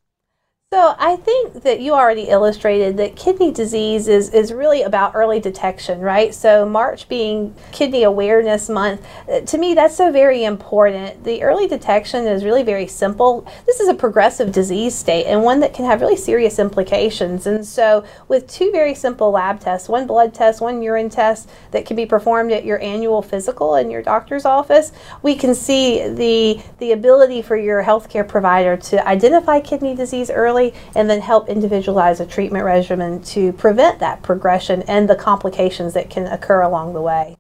So 0.73 0.95
I 1.01 1.17
think 1.17 1.65
that 1.65 1.81
you 1.81 1.95
already 1.95 2.29
illustrated 2.29 2.97
that 2.99 3.17
kidney 3.17 3.51
disease 3.51 4.07
is, 4.07 4.31
is 4.31 4.53
really 4.53 4.83
about 4.83 5.17
early 5.17 5.41
detection, 5.41 5.99
right? 6.01 6.33
So 6.33 6.65
March 6.65 7.09
being 7.09 7.57
Kidney 7.73 8.05
Awareness 8.05 8.69
Month, 8.69 9.05
uh, 9.29 9.41
to 9.41 9.59
me 9.59 9.75
that's 9.75 9.97
so 9.97 10.13
very 10.13 10.45
important. 10.45 11.25
The 11.25 11.43
early 11.43 11.67
detection 11.67 12.25
is 12.29 12.45
really 12.45 12.63
very 12.63 12.87
simple. 12.87 13.49
This 13.67 13.81
is 13.81 13.89
a 13.89 13.95
progressive 13.95 14.53
disease 14.53 14.95
state 14.95 15.27
and 15.27 15.43
one 15.43 15.59
that 15.59 15.75
can 15.75 15.87
have 15.87 16.01
really 16.01 16.17
serious 16.17 16.61
implications. 16.61 17.49
And 17.49 17.67
so 17.67 18.05
with 18.29 18.47
two 18.47 18.71
very 18.71 18.95
simple 18.95 19.33
lab 19.33 19.59
tests, 19.59 19.89
one 19.89 20.07
blood 20.07 20.33
test, 20.33 20.61
one 20.61 20.83
urine 20.83 21.11
test 21.11 21.51
that 21.73 21.85
can 21.85 21.97
be 21.97 22.07
performed 22.07 22.53
at 22.53 22.65
your 22.65 22.81
annual 22.81 23.23
physical 23.23 23.75
in 23.75 23.91
your 23.91 24.03
doctor's 24.03 24.45
office, 24.45 24.93
we 25.25 25.35
can 25.35 25.53
see 25.53 26.09
the 26.09 26.63
the 26.79 26.93
ability 26.93 27.43
for 27.43 27.57
your 27.57 27.83
healthcare 27.83 28.27
provider 28.27 28.77
to 28.77 29.05
identify 29.05 29.59
kidney 29.59 29.97
disease 29.97 30.31
early 30.31 30.60
early 30.61 30.75
and 30.95 31.09
then 31.09 31.21
help 31.21 31.49
individualize 31.49 32.21
a 32.21 32.27
treatment 32.27 32.65
regimen 32.65 33.23
to 33.23 33.53
prevent 33.55 33.99
that 34.01 34.23
progression 34.23 34.83
and 34.83 35.09
the 35.09 35.17
complications 35.17 35.95
that 35.95 36.11
can 36.11 36.27
occur 36.27 36.63
along 36.63 36.95
the 36.95 37.01
way. 37.01 37.37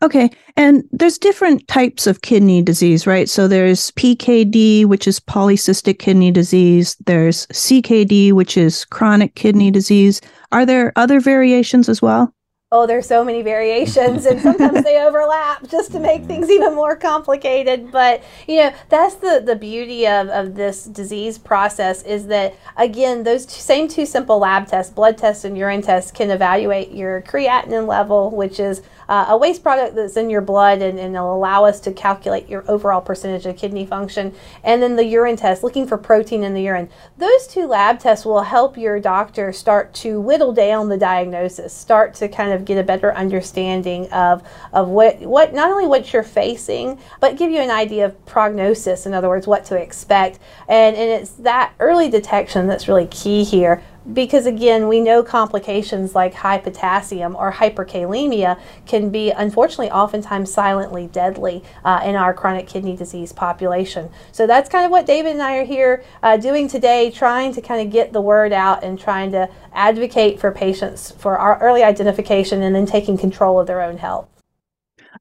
Okay. 0.00 0.30
And 0.56 0.84
there's 0.92 1.18
different 1.18 1.66
types 1.66 2.06
of 2.06 2.22
kidney 2.22 2.62
disease, 2.62 3.04
right? 3.04 3.28
So 3.28 3.48
there's 3.48 3.90
PKD, 3.92 4.84
which 4.84 5.08
is 5.08 5.18
polycystic 5.18 5.98
kidney 5.98 6.30
disease. 6.30 6.96
There's 7.06 7.46
CKD, 7.48 8.32
which 8.32 8.56
is 8.56 8.84
chronic 8.84 9.34
kidney 9.34 9.72
disease. 9.72 10.20
Are 10.52 10.64
there 10.64 10.92
other 10.94 11.18
variations 11.18 11.88
as 11.88 12.00
well? 12.00 12.32
Oh, 12.70 12.86
there's 12.86 13.06
so 13.06 13.24
many 13.24 13.40
variations 13.40 14.26
and 14.26 14.38
sometimes 14.42 14.84
they 14.84 14.98
overlap 15.02 15.66
just 15.68 15.90
to 15.90 15.98
make 15.98 16.24
things 16.24 16.50
even 16.50 16.74
more 16.74 16.94
complicated. 16.94 17.90
But, 17.90 18.22
you 18.46 18.56
know, 18.56 18.74
that's 18.90 19.14
the, 19.14 19.42
the 19.44 19.56
beauty 19.56 20.06
of, 20.06 20.28
of 20.28 20.54
this 20.54 20.84
disease 20.84 21.38
process 21.38 22.02
is 22.02 22.26
that, 22.26 22.54
again, 22.76 23.22
those 23.22 23.46
two, 23.46 23.60
same 23.60 23.88
two 23.88 24.04
simple 24.04 24.38
lab 24.38 24.66
tests, 24.66 24.92
blood 24.92 25.16
tests 25.16 25.44
and 25.44 25.56
urine 25.56 25.80
tests, 25.80 26.10
can 26.10 26.30
evaluate 26.30 26.92
your 26.92 27.22
creatinine 27.22 27.86
level, 27.86 28.30
which 28.30 28.60
is 28.60 28.82
uh, 29.08 29.26
a 29.28 29.36
waste 29.36 29.62
product 29.62 29.94
that's 29.94 30.16
in 30.16 30.28
your 30.28 30.40
blood 30.40 30.82
and, 30.82 30.98
and 30.98 31.14
it'll 31.14 31.34
allow 31.34 31.64
us 31.64 31.80
to 31.80 31.92
calculate 31.92 32.48
your 32.48 32.64
overall 32.68 33.00
percentage 33.00 33.46
of 33.46 33.56
kidney 33.56 33.86
function. 33.86 34.34
And 34.62 34.82
then 34.82 34.96
the 34.96 35.04
urine 35.04 35.36
test, 35.36 35.62
looking 35.62 35.86
for 35.86 35.96
protein 35.96 36.42
in 36.42 36.54
the 36.54 36.62
urine. 36.62 36.88
Those 37.16 37.46
two 37.46 37.66
lab 37.66 37.98
tests 37.98 38.24
will 38.24 38.42
help 38.42 38.76
your 38.76 39.00
doctor 39.00 39.52
start 39.52 39.94
to 39.94 40.20
whittle 40.20 40.52
down 40.52 40.88
the 40.88 40.98
diagnosis, 40.98 41.72
start 41.72 42.14
to 42.14 42.28
kind 42.28 42.52
of 42.52 42.64
get 42.64 42.78
a 42.78 42.82
better 42.82 43.14
understanding 43.14 44.10
of, 44.12 44.46
of 44.72 44.88
what, 44.88 45.20
what 45.20 45.54
not 45.54 45.70
only 45.70 45.86
what 45.86 46.12
you're 46.12 46.22
facing, 46.22 46.98
but 47.20 47.36
give 47.36 47.50
you 47.50 47.60
an 47.60 47.70
idea 47.70 48.04
of 48.04 48.26
prognosis, 48.26 49.06
in 49.06 49.14
other 49.14 49.28
words, 49.28 49.46
what 49.46 49.64
to 49.66 49.76
expect. 49.76 50.38
And, 50.68 50.96
and 50.96 51.10
it's 51.10 51.32
that 51.32 51.72
early 51.78 52.10
detection 52.10 52.66
that's 52.66 52.88
really 52.88 53.06
key 53.06 53.44
here 53.44 53.82
because 54.12 54.46
again, 54.46 54.88
we 54.88 55.00
know 55.00 55.22
complications 55.22 56.14
like 56.14 56.34
high 56.34 56.58
potassium 56.58 57.36
or 57.36 57.52
hyperkalemia 57.52 58.58
can 58.86 59.10
be 59.10 59.30
unfortunately 59.30 59.90
oftentimes 59.90 60.52
silently 60.52 61.06
deadly 61.08 61.62
uh, 61.84 62.00
in 62.04 62.14
our 62.16 62.32
chronic 62.32 62.66
kidney 62.66 62.96
disease 62.96 63.32
population. 63.32 64.10
So 64.32 64.46
that's 64.46 64.68
kind 64.68 64.84
of 64.84 64.90
what 64.90 65.06
David 65.06 65.32
and 65.32 65.42
I 65.42 65.56
are 65.56 65.64
here 65.64 66.04
uh, 66.22 66.36
doing 66.36 66.68
today, 66.68 67.10
trying 67.10 67.52
to 67.54 67.60
kind 67.60 67.86
of 67.86 67.92
get 67.92 68.12
the 68.12 68.20
word 68.20 68.52
out 68.52 68.82
and 68.82 68.98
trying 68.98 69.32
to 69.32 69.48
advocate 69.72 70.40
for 70.40 70.50
patients 70.52 71.10
for 71.12 71.38
our 71.38 71.58
early 71.60 71.82
identification 71.82 72.62
and 72.62 72.74
then 72.74 72.86
taking 72.86 73.18
control 73.18 73.60
of 73.60 73.66
their 73.66 73.82
own 73.82 73.98
health. 73.98 74.37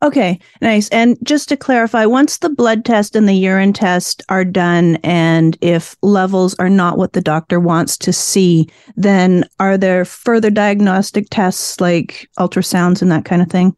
Okay, 0.03 0.39
nice. 0.61 0.89
And 0.89 1.17
just 1.23 1.49
to 1.49 1.57
clarify, 1.57 2.05
once 2.05 2.37
the 2.37 2.49
blood 2.49 2.85
test 2.85 3.15
and 3.15 3.27
the 3.27 3.33
urine 3.33 3.73
test 3.73 4.21
are 4.29 4.45
done, 4.45 4.97
and 5.03 5.57
if 5.61 5.95
levels 6.01 6.53
are 6.55 6.69
not 6.69 6.97
what 6.97 7.13
the 7.13 7.21
doctor 7.21 7.59
wants 7.59 7.97
to 7.99 8.13
see, 8.13 8.69
then 8.95 9.43
are 9.59 9.77
there 9.77 10.05
further 10.05 10.49
diagnostic 10.51 11.27
tests 11.31 11.81
like 11.81 12.29
ultrasounds 12.37 13.01
and 13.01 13.11
that 13.11 13.25
kind 13.25 13.41
of 13.41 13.49
thing? 13.49 13.75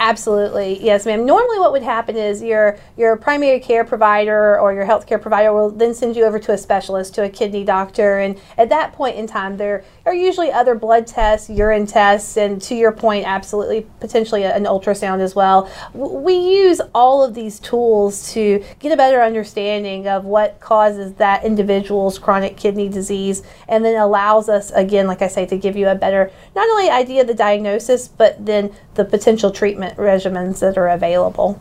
Absolutely, 0.00 0.84
yes, 0.84 1.06
ma'am. 1.06 1.24
Normally, 1.24 1.60
what 1.60 1.70
would 1.70 1.82
happen 1.82 2.16
is 2.16 2.42
your 2.42 2.76
your 2.96 3.16
primary 3.16 3.60
care 3.60 3.84
provider 3.84 4.58
or 4.58 4.74
your 4.74 4.84
healthcare 4.84 5.22
provider 5.22 5.52
will 5.52 5.70
then 5.70 5.94
send 5.94 6.16
you 6.16 6.24
over 6.24 6.38
to 6.40 6.52
a 6.52 6.58
specialist, 6.58 7.14
to 7.14 7.22
a 7.22 7.28
kidney 7.28 7.64
doctor, 7.64 8.18
and 8.18 8.38
at 8.58 8.68
that 8.70 8.92
point 8.92 9.16
in 9.16 9.26
time, 9.26 9.56
there 9.56 9.84
are 10.04 10.14
usually 10.14 10.50
other 10.50 10.74
blood 10.74 11.06
tests, 11.06 11.48
urine 11.48 11.86
tests, 11.86 12.36
and 12.36 12.60
to 12.62 12.74
your 12.74 12.90
point, 12.90 13.24
absolutely 13.24 13.86
potentially 14.00 14.44
an 14.44 14.64
ultrasound 14.64 15.20
as 15.20 15.36
well. 15.36 15.70
We 15.94 16.34
use 16.34 16.80
all 16.92 17.24
of 17.24 17.34
these 17.34 17.60
tools 17.60 18.32
to 18.32 18.64
get 18.80 18.90
a 18.90 18.96
better 18.96 19.22
understanding 19.22 20.08
of 20.08 20.24
what 20.24 20.58
causes 20.58 21.14
that 21.14 21.44
individual's 21.44 22.18
chronic 22.18 22.56
kidney 22.56 22.88
disease, 22.88 23.44
and 23.68 23.84
then 23.84 23.96
allows 23.96 24.48
us, 24.48 24.72
again, 24.72 25.06
like 25.06 25.22
I 25.22 25.28
say, 25.28 25.46
to 25.46 25.56
give 25.56 25.76
you 25.76 25.88
a 25.88 25.94
better 25.94 26.32
not 26.56 26.68
only 26.68 26.90
idea 26.90 27.20
of 27.20 27.28
the 27.28 27.34
diagnosis, 27.34 28.08
but 28.08 28.44
then 28.44 28.74
the 28.94 29.04
potential 29.04 29.50
treatment 29.52 29.93
regimens 29.96 30.60
that 30.60 30.76
are 30.78 30.88
available. 30.88 31.60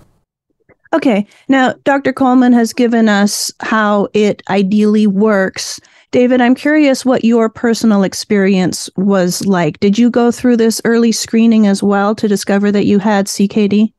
Okay. 0.93 1.25
Now, 1.47 1.73
Dr. 1.83 2.13
Coleman 2.13 2.53
has 2.53 2.71
given 2.71 3.09
us 3.09 3.51
how 3.61 4.07
it 4.13 4.43
ideally 4.49 5.07
works. 5.07 5.79
David, 6.11 6.39
I'm 6.39 6.53
curious 6.53 7.03
what 7.03 7.25
your 7.25 7.49
personal 7.49 8.03
experience 8.03 8.87
was 8.95 9.43
like. 9.47 9.79
Did 9.79 9.97
you 9.97 10.11
go 10.11 10.31
through 10.31 10.57
this 10.57 10.79
early 10.85 11.11
screening 11.11 11.65
as 11.65 11.81
well 11.81 12.13
to 12.13 12.27
discover 12.27 12.71
that 12.71 12.85
you 12.85 12.99
had 12.99 13.25
CKD? 13.25 13.91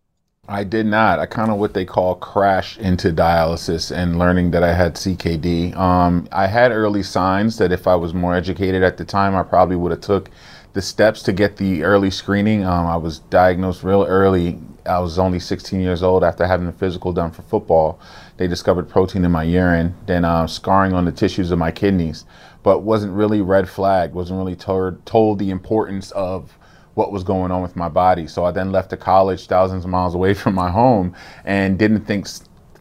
I 0.46 0.62
did 0.62 0.86
not. 0.86 1.18
I 1.18 1.26
kind 1.26 1.50
of 1.50 1.58
what 1.58 1.74
they 1.74 1.84
call 1.84 2.16
crash 2.16 2.76
into 2.78 3.10
dialysis 3.10 3.90
and 3.90 4.18
learning 4.18 4.50
that 4.50 4.62
I 4.62 4.74
had 4.74 4.94
CKD. 4.94 5.74
Um, 5.74 6.28
I 6.32 6.46
had 6.46 6.70
early 6.70 7.02
signs 7.02 7.56
that 7.58 7.72
if 7.72 7.88
I 7.88 7.96
was 7.96 8.12
more 8.12 8.34
educated 8.34 8.82
at 8.82 8.98
the 8.98 9.04
time, 9.04 9.34
I 9.34 9.42
probably 9.42 9.76
would 9.76 9.90
have 9.90 10.02
took 10.02 10.30
the 10.74 10.82
steps 10.82 11.22
to 11.22 11.32
get 11.32 11.56
the 11.56 11.82
early 11.84 12.10
screening. 12.10 12.64
Um, 12.64 12.86
I 12.86 12.96
was 12.96 13.20
diagnosed 13.20 13.82
real 13.82 14.04
early. 14.04 14.58
I 14.84 14.98
was 14.98 15.18
only 15.18 15.38
16 15.38 15.80
years 15.80 16.02
old 16.02 16.22
after 16.22 16.46
having 16.46 16.66
a 16.66 16.72
physical 16.72 17.12
done 17.12 17.30
for 17.30 17.42
football. 17.42 17.98
They 18.36 18.48
discovered 18.48 18.88
protein 18.88 19.24
in 19.24 19.30
my 19.30 19.44
urine, 19.44 19.94
then 20.06 20.24
uh, 20.24 20.46
scarring 20.48 20.92
on 20.92 21.04
the 21.04 21.12
tissues 21.12 21.52
of 21.52 21.58
my 21.58 21.70
kidneys, 21.70 22.26
but 22.64 22.80
wasn't 22.80 23.12
really 23.12 23.40
red 23.40 23.68
flagged, 23.68 24.14
wasn't 24.14 24.38
really 24.38 24.56
told, 24.56 25.06
told 25.06 25.38
the 25.38 25.50
importance 25.50 26.10
of 26.10 26.58
what 26.94 27.12
was 27.12 27.22
going 27.22 27.52
on 27.52 27.62
with 27.62 27.76
my 27.76 27.88
body. 27.88 28.26
So 28.26 28.44
I 28.44 28.50
then 28.50 28.72
left 28.72 28.90
to 28.90 28.96
college 28.96 29.46
thousands 29.46 29.84
of 29.84 29.90
miles 29.90 30.14
away 30.14 30.34
from 30.42 30.54
my 30.54 30.70
home 30.70 31.14
and 31.44 31.78
didn't 31.78 32.04
think 32.04 32.26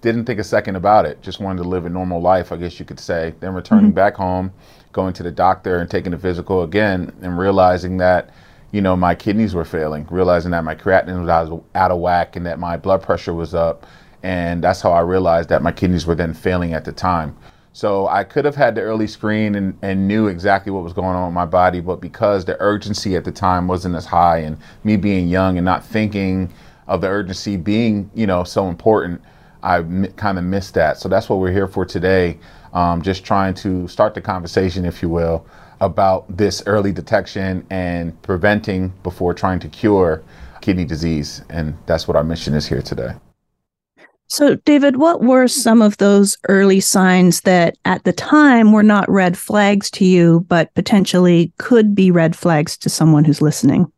didn't 0.04 0.26
think 0.26 0.40
a 0.40 0.44
second 0.44 0.76
about 0.76 1.06
it. 1.06 1.22
Just 1.22 1.40
wanted 1.40 1.64
to 1.64 1.68
live 1.68 1.86
a 1.86 1.90
normal 1.90 2.22
life, 2.22 2.52
I 2.52 2.58
guess 2.58 2.78
you 2.78 2.86
could 2.86 3.00
say. 3.00 3.34
Then 3.40 3.54
returning 3.54 3.86
mm-hmm. 3.86 3.96
back 3.96 4.16
home, 4.16 4.54
going 4.92 5.14
to 5.14 5.24
the 5.24 5.32
doctor 5.32 5.80
and 5.80 5.90
taking 5.90 6.12
the 6.12 6.20
physical 6.20 6.64
again 6.64 7.12
and 7.22 7.40
realizing 7.40 7.98
that 7.98 8.30
you 8.72 8.82
know 8.82 8.96
my 8.96 9.16
kidneys 9.16 9.54
were 9.54 9.66
failing 9.66 10.06
realizing 10.10 10.52
that 10.52 10.64
my 10.64 10.74
creatinine 10.74 11.20
was 11.20 11.30
out 11.30 11.52
of, 11.52 11.64
out 11.76 11.92
of 11.92 12.00
whack 12.00 12.36
and 12.36 12.46
that 12.46 12.60
my 12.60 12.76
blood 12.76 13.02
pressure 13.02 13.34
was 13.34 13.54
up 13.54 13.86
and 14.24 14.64
that's 14.64 14.82
how 14.82 14.92
i 14.92 15.00
realized 15.00 15.50
that 15.50 15.62
my 15.62 15.72
kidneys 15.72 16.08
were 16.08 16.16
then 16.16 16.34
failing 16.34 16.74
at 16.74 16.84
the 16.84 16.92
time 16.92 17.38
so 17.72 18.08
i 18.08 18.24
could 18.24 18.46
have 18.46 18.56
had 18.56 18.74
the 18.74 18.82
early 18.82 19.06
screen 19.06 19.54
and, 19.54 19.78
and 19.84 20.08
knew 20.08 20.28
exactly 20.28 20.72
what 20.72 20.84
was 20.84 20.94
going 20.94 21.16
on 21.16 21.28
with 21.28 21.36
my 21.36 21.46
body 21.46 21.80
but 21.80 22.02
because 22.02 22.46
the 22.46 22.60
urgency 22.60 23.16
at 23.16 23.24
the 23.24 23.32
time 23.32 23.68
wasn't 23.68 23.94
as 23.96 24.08
high 24.08 24.40
and 24.40 24.58
me 24.84 24.96
being 24.98 25.28
young 25.28 25.58
and 25.58 25.66
not 25.66 25.86
thinking 25.86 26.52
of 26.88 27.02
the 27.02 27.08
urgency 27.08 27.58
being 27.58 28.10
you 28.16 28.26
know 28.26 28.44
so 28.44 28.70
important 28.70 29.22
i 29.64 29.82
kind 30.18 30.38
of 30.38 30.44
missed 30.44 30.74
that 30.74 30.98
so 30.98 31.10
that's 31.10 31.30
what 31.30 31.40
we're 31.40 31.52
here 31.52 31.68
for 31.68 31.86
today 31.86 32.38
um, 32.74 33.02
just 33.02 33.24
trying 33.24 33.54
to 33.56 33.88
start 33.88 34.16
the 34.16 34.22
conversation, 34.22 34.84
if 34.86 35.02
you 35.02 35.10
will, 35.10 35.46
about 35.80 36.26
this 36.36 36.64
early 36.66 36.92
detection 36.92 37.66
and 37.70 38.20
preventing 38.24 38.90
before 39.04 39.34
trying 39.34 39.60
to 39.60 39.70
cure 39.70 40.24
kidney 40.62 40.86
disease. 40.86 41.44
And 41.50 41.78
that's 41.86 42.08
what 42.08 42.18
our 42.18 42.24
mission 42.24 42.54
is 42.54 42.68
here 42.68 42.82
today. 42.82 43.12
So, 44.28 44.56
David, 44.56 44.98
what 44.98 45.22
were 45.22 45.48
some 45.48 45.82
of 45.82 45.98
those 45.98 46.38
early 46.50 46.80
signs 46.80 47.42
that 47.42 47.78
at 47.86 48.04
the 48.04 48.14
time 48.14 48.72
were 48.72 48.82
not 48.82 49.10
red 49.10 49.38
flags 49.38 49.92
to 49.92 50.06
you, 50.06 50.46
but 50.48 50.74
potentially 50.74 51.52
could 51.60 51.94
be 51.94 52.10
red 52.10 52.36
flags 52.36 52.76
to 52.78 52.90
someone 52.90 53.26
who's 53.26 53.42
listening? 53.42 53.92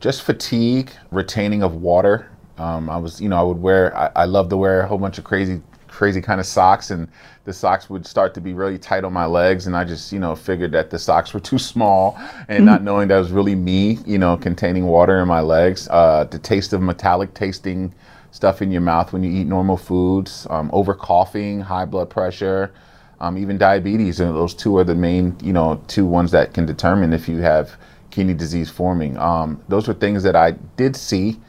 Just 0.00 0.22
fatigue, 0.22 0.90
retaining 1.10 1.62
of 1.62 1.76
water. 1.76 2.30
Um, 2.58 2.90
I 2.90 2.96
was, 2.96 3.20
you 3.20 3.28
know, 3.28 3.36
I 3.36 3.42
would 3.42 3.60
wear, 3.60 3.96
I, 3.96 4.10
I 4.16 4.24
love 4.24 4.48
to 4.50 4.56
wear 4.56 4.80
a 4.80 4.86
whole 4.86 4.98
bunch 4.98 5.18
of 5.18 5.24
crazy 5.24 5.60
crazy 5.88 6.20
kind 6.20 6.38
of 6.38 6.46
socks 6.46 6.92
and 6.92 7.08
the 7.44 7.52
socks 7.52 7.90
would 7.90 8.06
start 8.06 8.32
to 8.32 8.40
be 8.40 8.52
really 8.52 8.78
tight 8.78 9.02
on 9.02 9.12
my 9.12 9.24
legs 9.24 9.66
and 9.66 9.76
I 9.76 9.84
just, 9.84 10.12
you 10.12 10.20
know, 10.20 10.36
figured 10.36 10.70
that 10.72 10.90
the 10.90 10.98
socks 10.98 11.34
were 11.34 11.40
too 11.50 11.58
small 11.58 12.16
and 12.48 12.64
not 12.64 12.82
knowing 12.88 13.08
that 13.08 13.18
was 13.18 13.32
really 13.32 13.56
me, 13.56 13.98
you 14.06 14.18
know, 14.18 14.36
containing 14.36 14.86
water 14.86 15.20
in 15.20 15.26
my 15.26 15.40
legs. 15.40 15.88
Uh, 15.90 16.24
the 16.30 16.38
taste 16.38 16.72
of 16.72 16.80
metallic 16.80 17.34
tasting 17.34 17.92
stuff 18.30 18.62
in 18.62 18.70
your 18.70 18.80
mouth 18.80 19.12
when 19.12 19.24
you 19.24 19.30
eat 19.40 19.46
normal 19.46 19.76
foods, 19.76 20.46
um, 20.50 20.70
over 20.72 20.94
coughing, 20.94 21.60
high 21.60 21.84
blood 21.84 22.10
pressure, 22.10 22.72
um, 23.20 23.36
even 23.36 23.58
diabetes. 23.58 24.20
And 24.20 24.36
those 24.36 24.54
two 24.54 24.76
are 24.76 24.84
the 24.84 24.94
main, 24.94 25.36
you 25.42 25.52
know, 25.52 25.82
two 25.88 26.06
ones 26.06 26.30
that 26.30 26.54
can 26.54 26.66
determine 26.66 27.12
if 27.12 27.28
you 27.28 27.38
have 27.38 27.76
kidney 28.10 28.34
disease 28.34 28.70
forming. 28.70 29.16
Um, 29.18 29.60
those 29.68 29.88
were 29.88 29.94
things 29.94 30.22
that 30.22 30.36
I 30.36 30.52
did 30.76 30.94
see. 30.94 31.40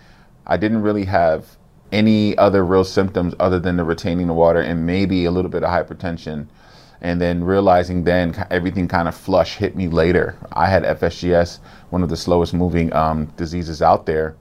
I 0.49 0.57
didn't 0.57 0.81
really 0.81 1.05
have 1.05 1.57
any 1.91 2.35
other 2.37 2.65
real 2.65 2.83
symptoms 2.83 3.35
other 3.39 3.59
than 3.59 3.77
the 3.77 3.83
retaining 3.83 4.25
the 4.25 4.33
water 4.33 4.59
and 4.59 4.85
maybe 4.85 5.25
a 5.25 5.31
little 5.31 5.51
bit 5.51 5.63
of 5.63 5.69
hypertension. 5.69 6.47
And 7.01 7.21
then 7.21 7.43
realizing 7.43 8.03
then 8.03 8.35
everything 8.49 8.87
kind 8.87 9.07
of 9.07 9.15
flush 9.15 9.55
hit 9.55 9.75
me 9.75 9.87
later. 9.87 10.35
I 10.51 10.65
had 10.67 10.83
FSGS, 10.83 11.59
one 11.91 12.03
of 12.03 12.09
the 12.09 12.17
slowest 12.17 12.53
moving 12.53 12.91
um, 12.93 13.27
diseases 13.37 13.81
out 13.81 14.05
there, 14.07 14.35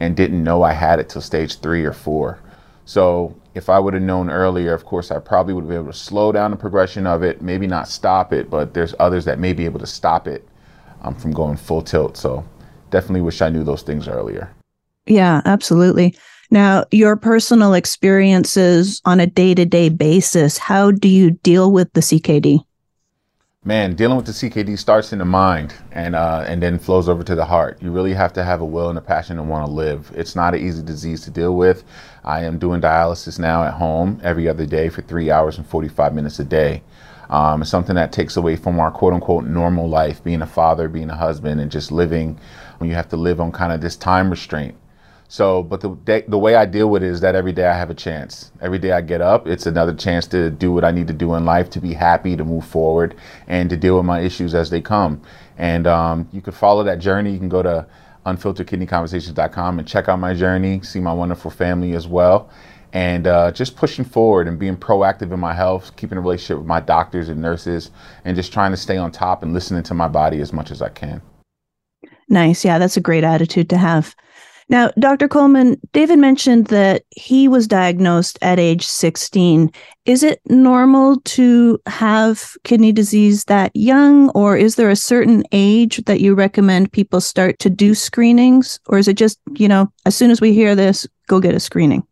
and 0.00 0.16
didn't 0.16 0.42
know 0.42 0.62
I 0.62 0.72
had 0.72 0.98
it 0.98 1.08
till 1.10 1.20
stage 1.20 1.60
three 1.60 1.84
or 1.84 1.92
four. 1.92 2.40
So 2.86 3.36
if 3.54 3.68
I 3.68 3.78
would 3.78 3.94
have 3.94 4.02
known 4.02 4.30
earlier, 4.30 4.72
of 4.72 4.86
course, 4.86 5.10
I 5.10 5.20
probably 5.20 5.54
would 5.54 5.62
have 5.62 5.68
been 5.68 5.82
able 5.82 5.92
to 5.92 5.98
slow 5.98 6.32
down 6.32 6.50
the 6.50 6.56
progression 6.56 7.06
of 7.06 7.22
it, 7.22 7.42
maybe 7.42 7.66
not 7.66 7.86
stop 7.86 8.32
it, 8.32 8.48
but 8.48 8.74
there's 8.74 8.94
others 8.98 9.26
that 9.26 9.38
may 9.38 9.52
be 9.52 9.66
able 9.66 9.78
to 9.78 9.86
stop 9.86 10.26
it 10.26 10.48
um, 11.02 11.14
from 11.14 11.32
going 11.32 11.58
full 11.58 11.82
tilt. 11.82 12.16
So 12.16 12.44
definitely 12.90 13.20
wish 13.20 13.42
I 13.42 13.50
knew 13.50 13.62
those 13.62 13.82
things 13.82 14.08
earlier. 14.08 14.50
Yeah, 15.10 15.42
absolutely. 15.44 16.14
Now, 16.52 16.84
your 16.92 17.16
personal 17.16 17.74
experiences 17.74 19.02
on 19.04 19.18
a 19.18 19.26
day 19.26 19.54
to 19.54 19.66
day 19.66 19.88
basis, 19.88 20.56
how 20.56 20.92
do 20.92 21.08
you 21.08 21.32
deal 21.32 21.72
with 21.72 21.92
the 21.94 22.00
CKD? 22.00 22.60
Man, 23.64 23.94
dealing 23.94 24.16
with 24.16 24.26
the 24.26 24.32
CKD 24.32 24.78
starts 24.78 25.12
in 25.12 25.18
the 25.18 25.24
mind 25.24 25.74
and 25.90 26.14
uh, 26.14 26.44
and 26.46 26.62
then 26.62 26.78
flows 26.78 27.08
over 27.08 27.24
to 27.24 27.34
the 27.34 27.44
heart. 27.44 27.82
You 27.82 27.90
really 27.90 28.14
have 28.14 28.32
to 28.34 28.44
have 28.44 28.60
a 28.60 28.64
will 28.64 28.88
and 28.88 28.96
a 28.96 29.02
passion 29.02 29.36
to 29.36 29.42
want 29.42 29.66
to 29.66 29.72
live. 29.72 30.12
It's 30.14 30.36
not 30.36 30.54
an 30.54 30.64
easy 30.64 30.82
disease 30.82 31.22
to 31.22 31.30
deal 31.30 31.56
with. 31.56 31.82
I 32.24 32.44
am 32.44 32.60
doing 32.60 32.80
dialysis 32.80 33.40
now 33.40 33.64
at 33.64 33.74
home 33.74 34.20
every 34.22 34.48
other 34.48 34.64
day 34.64 34.90
for 34.90 35.02
three 35.02 35.30
hours 35.30 35.58
and 35.58 35.66
45 35.66 36.14
minutes 36.14 36.38
a 36.38 36.44
day. 36.44 36.82
Um, 37.30 37.62
it's 37.62 37.70
something 37.70 37.96
that 37.96 38.12
takes 38.12 38.36
away 38.36 38.54
from 38.54 38.78
our 38.78 38.92
quote 38.92 39.12
unquote 39.12 39.44
normal 39.44 39.88
life, 39.88 40.22
being 40.22 40.42
a 40.42 40.46
father, 40.46 40.88
being 40.88 41.10
a 41.10 41.16
husband, 41.16 41.60
and 41.60 41.70
just 41.70 41.90
living 41.90 42.38
when 42.78 42.88
you 42.88 42.94
have 42.94 43.08
to 43.08 43.16
live 43.16 43.40
on 43.40 43.50
kind 43.50 43.72
of 43.72 43.80
this 43.80 43.96
time 43.96 44.30
restraint. 44.30 44.76
So, 45.30 45.62
but 45.62 45.80
the 45.80 45.90
day, 45.90 46.24
the 46.26 46.38
way 46.38 46.56
I 46.56 46.66
deal 46.66 46.90
with 46.90 47.04
it 47.04 47.06
is 47.06 47.20
that 47.20 47.36
every 47.36 47.52
day 47.52 47.64
I 47.64 47.74
have 47.74 47.88
a 47.88 47.94
chance. 47.94 48.50
Every 48.60 48.80
day 48.80 48.90
I 48.90 49.00
get 49.00 49.20
up, 49.20 49.46
it's 49.46 49.64
another 49.64 49.94
chance 49.94 50.26
to 50.26 50.50
do 50.50 50.72
what 50.72 50.84
I 50.84 50.90
need 50.90 51.06
to 51.06 51.12
do 51.12 51.36
in 51.36 51.44
life, 51.44 51.70
to 51.70 51.80
be 51.80 51.94
happy, 51.94 52.36
to 52.36 52.44
move 52.44 52.66
forward, 52.66 53.14
and 53.46 53.70
to 53.70 53.76
deal 53.76 53.96
with 53.96 54.04
my 54.04 54.18
issues 54.22 54.56
as 54.56 54.70
they 54.70 54.80
come. 54.80 55.22
And 55.56 55.86
um, 55.86 56.28
you 56.32 56.40
can 56.40 56.52
follow 56.52 56.82
that 56.82 56.98
journey. 56.98 57.30
You 57.30 57.38
can 57.38 57.48
go 57.48 57.62
to 57.62 57.86
unfilteredkidneyconversations.com 58.26 59.78
and 59.78 59.86
check 59.86 60.08
out 60.08 60.18
my 60.18 60.34
journey, 60.34 60.82
see 60.82 60.98
my 60.98 61.12
wonderful 61.12 61.52
family 61.52 61.94
as 61.94 62.08
well. 62.08 62.50
And 62.92 63.28
uh, 63.28 63.52
just 63.52 63.76
pushing 63.76 64.04
forward 64.04 64.48
and 64.48 64.58
being 64.58 64.76
proactive 64.76 65.32
in 65.32 65.38
my 65.38 65.54
health, 65.54 65.94
keeping 65.94 66.18
a 66.18 66.20
relationship 66.20 66.58
with 66.58 66.66
my 66.66 66.80
doctors 66.80 67.28
and 67.28 67.40
nurses, 67.40 67.92
and 68.24 68.34
just 68.34 68.52
trying 68.52 68.72
to 68.72 68.76
stay 68.76 68.96
on 68.96 69.12
top 69.12 69.44
and 69.44 69.54
listening 69.54 69.84
to 69.84 69.94
my 69.94 70.08
body 70.08 70.40
as 70.40 70.52
much 70.52 70.72
as 70.72 70.82
I 70.82 70.88
can. 70.88 71.22
Nice. 72.28 72.64
Yeah, 72.64 72.78
that's 72.78 72.96
a 72.96 73.00
great 73.00 73.22
attitude 73.22 73.70
to 73.70 73.76
have. 73.76 74.16
Now, 74.70 74.92
Dr. 75.00 75.26
Coleman, 75.26 75.80
David 75.92 76.20
mentioned 76.20 76.68
that 76.68 77.02
he 77.10 77.48
was 77.48 77.66
diagnosed 77.66 78.38
at 78.40 78.60
age 78.60 78.86
16. 78.86 79.68
Is 80.06 80.22
it 80.22 80.40
normal 80.48 81.20
to 81.22 81.80
have 81.86 82.52
kidney 82.62 82.92
disease 82.92 83.46
that 83.46 83.72
young, 83.74 84.30
or 84.30 84.56
is 84.56 84.76
there 84.76 84.88
a 84.88 84.94
certain 84.94 85.42
age 85.50 85.96
that 86.04 86.20
you 86.20 86.36
recommend 86.36 86.92
people 86.92 87.20
start 87.20 87.58
to 87.58 87.68
do 87.68 87.96
screenings? 87.96 88.78
Or 88.86 88.96
is 88.96 89.08
it 89.08 89.14
just, 89.14 89.40
you 89.54 89.66
know, 89.66 89.92
as 90.06 90.14
soon 90.14 90.30
as 90.30 90.40
we 90.40 90.54
hear 90.54 90.76
this, 90.76 91.04
go 91.26 91.40
get 91.40 91.56
a 91.56 91.60
screening? 91.60 92.04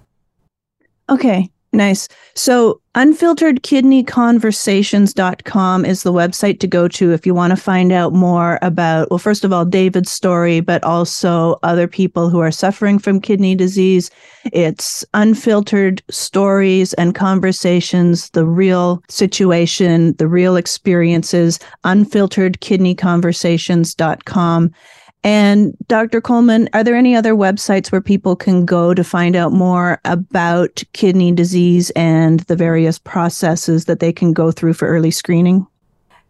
Okay, 1.08 1.50
Nice. 1.72 2.08
So, 2.34 2.80
unfilteredkidneyconversations.com 2.96 5.84
is 5.84 6.02
the 6.02 6.12
website 6.12 6.58
to 6.58 6.66
go 6.66 6.88
to 6.88 7.12
if 7.12 7.24
you 7.24 7.32
want 7.32 7.52
to 7.52 7.56
find 7.56 7.92
out 7.92 8.12
more 8.12 8.58
about, 8.60 9.08
well, 9.08 9.18
first 9.18 9.44
of 9.44 9.52
all, 9.52 9.64
David's 9.64 10.10
story, 10.10 10.58
but 10.58 10.82
also 10.82 11.60
other 11.62 11.86
people 11.86 12.28
who 12.28 12.40
are 12.40 12.50
suffering 12.50 12.98
from 12.98 13.20
kidney 13.20 13.54
disease. 13.54 14.10
It's 14.52 15.04
unfiltered 15.14 16.02
stories 16.10 16.92
and 16.94 17.14
conversations, 17.14 18.30
the 18.30 18.44
real 18.44 19.00
situation, 19.08 20.16
the 20.16 20.26
real 20.26 20.56
experiences, 20.56 21.60
unfilteredkidneyconversations.com. 21.84 24.74
And 25.22 25.76
Dr. 25.86 26.20
Coleman, 26.20 26.68
are 26.72 26.82
there 26.82 26.96
any 26.96 27.14
other 27.14 27.34
websites 27.34 27.92
where 27.92 28.00
people 28.00 28.36
can 28.36 28.64
go 28.64 28.94
to 28.94 29.04
find 29.04 29.36
out 29.36 29.52
more 29.52 30.00
about 30.04 30.82
kidney 30.94 31.32
disease 31.32 31.90
and 31.90 32.40
the 32.40 32.56
various 32.56 32.98
processes 32.98 33.84
that 33.84 34.00
they 34.00 34.12
can 34.12 34.32
go 34.32 34.50
through 34.50 34.74
for 34.74 34.88
early 34.88 35.10
screening? 35.10 35.66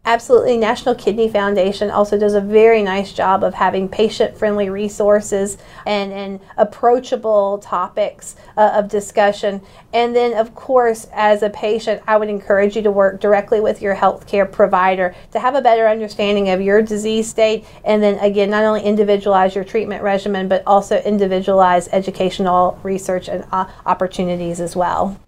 Absolutely. 0.03 0.57
National 0.57 0.95
Kidney 0.95 1.29
Foundation 1.29 1.91
also 1.91 2.17
does 2.17 2.33
a 2.33 2.41
very 2.41 2.81
nice 2.81 3.13
job 3.13 3.43
of 3.43 3.53
having 3.53 3.87
patient 3.87 4.35
friendly 4.35 4.67
resources 4.67 5.59
and, 5.85 6.11
and 6.11 6.39
approachable 6.57 7.59
topics 7.59 8.35
uh, 8.57 8.71
of 8.73 8.89
discussion. 8.89 9.61
And 9.93 10.15
then, 10.15 10.33
of 10.33 10.55
course, 10.55 11.07
as 11.13 11.43
a 11.43 11.51
patient, 11.51 12.01
I 12.07 12.17
would 12.17 12.29
encourage 12.29 12.75
you 12.75 12.81
to 12.81 12.91
work 12.91 13.21
directly 13.21 13.61
with 13.61 13.79
your 13.79 13.95
healthcare 13.95 14.51
provider 14.51 15.15
to 15.33 15.39
have 15.39 15.53
a 15.53 15.61
better 15.61 15.87
understanding 15.87 16.49
of 16.49 16.61
your 16.61 16.81
disease 16.81 17.29
state. 17.29 17.63
And 17.85 18.01
then, 18.01 18.17
again, 18.19 18.49
not 18.49 18.63
only 18.63 18.81
individualize 18.81 19.53
your 19.53 19.63
treatment 19.63 20.01
regimen, 20.01 20.47
but 20.47 20.63
also 20.65 20.99
individualize 21.03 21.87
educational 21.89 22.79
research 22.81 23.29
and 23.29 23.45
uh, 23.51 23.69
opportunities 23.85 24.59
as 24.59 24.75
well. 24.75 25.19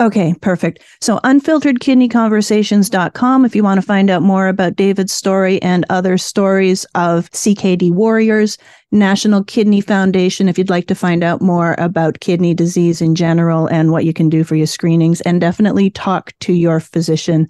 Okay, 0.00 0.34
perfect. 0.40 0.82
So 1.02 1.18
unfilteredkidneyconversations.com 1.18 3.44
if 3.44 3.54
you 3.54 3.62
want 3.62 3.78
to 3.78 3.86
find 3.86 4.08
out 4.08 4.22
more 4.22 4.48
about 4.48 4.76
David's 4.76 5.12
story 5.12 5.60
and 5.60 5.84
other 5.90 6.16
stories 6.16 6.86
of 6.94 7.30
CKD 7.32 7.90
warriors, 7.90 8.56
National 8.92 9.44
Kidney 9.44 9.82
Foundation 9.82 10.48
if 10.48 10.56
you'd 10.56 10.70
like 10.70 10.86
to 10.86 10.94
find 10.94 11.22
out 11.22 11.42
more 11.42 11.74
about 11.76 12.20
kidney 12.20 12.54
disease 12.54 13.02
in 13.02 13.14
general 13.14 13.66
and 13.66 13.92
what 13.92 14.06
you 14.06 14.14
can 14.14 14.30
do 14.30 14.42
for 14.42 14.56
your 14.56 14.66
screenings 14.66 15.20
and 15.20 15.38
definitely 15.38 15.90
talk 15.90 16.32
to 16.40 16.54
your 16.54 16.80
physician. 16.80 17.46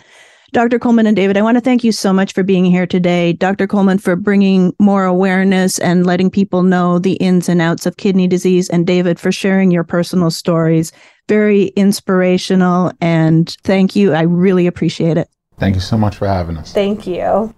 Dr. 0.53 0.79
Coleman 0.79 1.07
and 1.07 1.17
David, 1.17 1.37
I 1.37 1.43
want 1.43 1.57
to 1.57 1.61
thank 1.61 1.85
you 1.85 1.93
so 1.93 2.13
much 2.13 2.33
for 2.33 2.43
being 2.43 2.65
here 2.65 2.87
today. 2.87 3.33
Dr. 3.33 3.67
Coleman, 3.67 3.99
for 3.99 4.17
bringing 4.17 4.75
more 4.79 5.05
awareness 5.05 5.79
and 5.79 6.07
letting 6.07 6.31
people 6.31 6.63
know 6.63 6.99
the 6.99 7.15
ins 7.15 7.49
and 7.49 7.63
outs 7.63 7.87
of 7.87 7.97
kidney 7.97 8.27
disease, 8.27 8.69
and 8.69 8.87
David, 8.87 9.21
for 9.21 9.31
sharing 9.31 9.71
your 9.71 9.85
personal 9.85 10.31
stories 10.31 10.93
very 11.31 11.67
inspirational. 11.77 12.93
And 13.01 13.49
thank 13.63 13.95
you. 13.95 14.13
I 14.13 14.23
really 14.23 14.67
appreciate 14.67 15.17
it. 15.17 15.31
Thank 15.59 15.77
you 15.77 15.81
so 15.81 15.97
much 15.97 16.17
for 16.17 16.27
having 16.27 16.57
us. 16.57 16.73
Thank 16.73 17.07
you. 17.07 17.55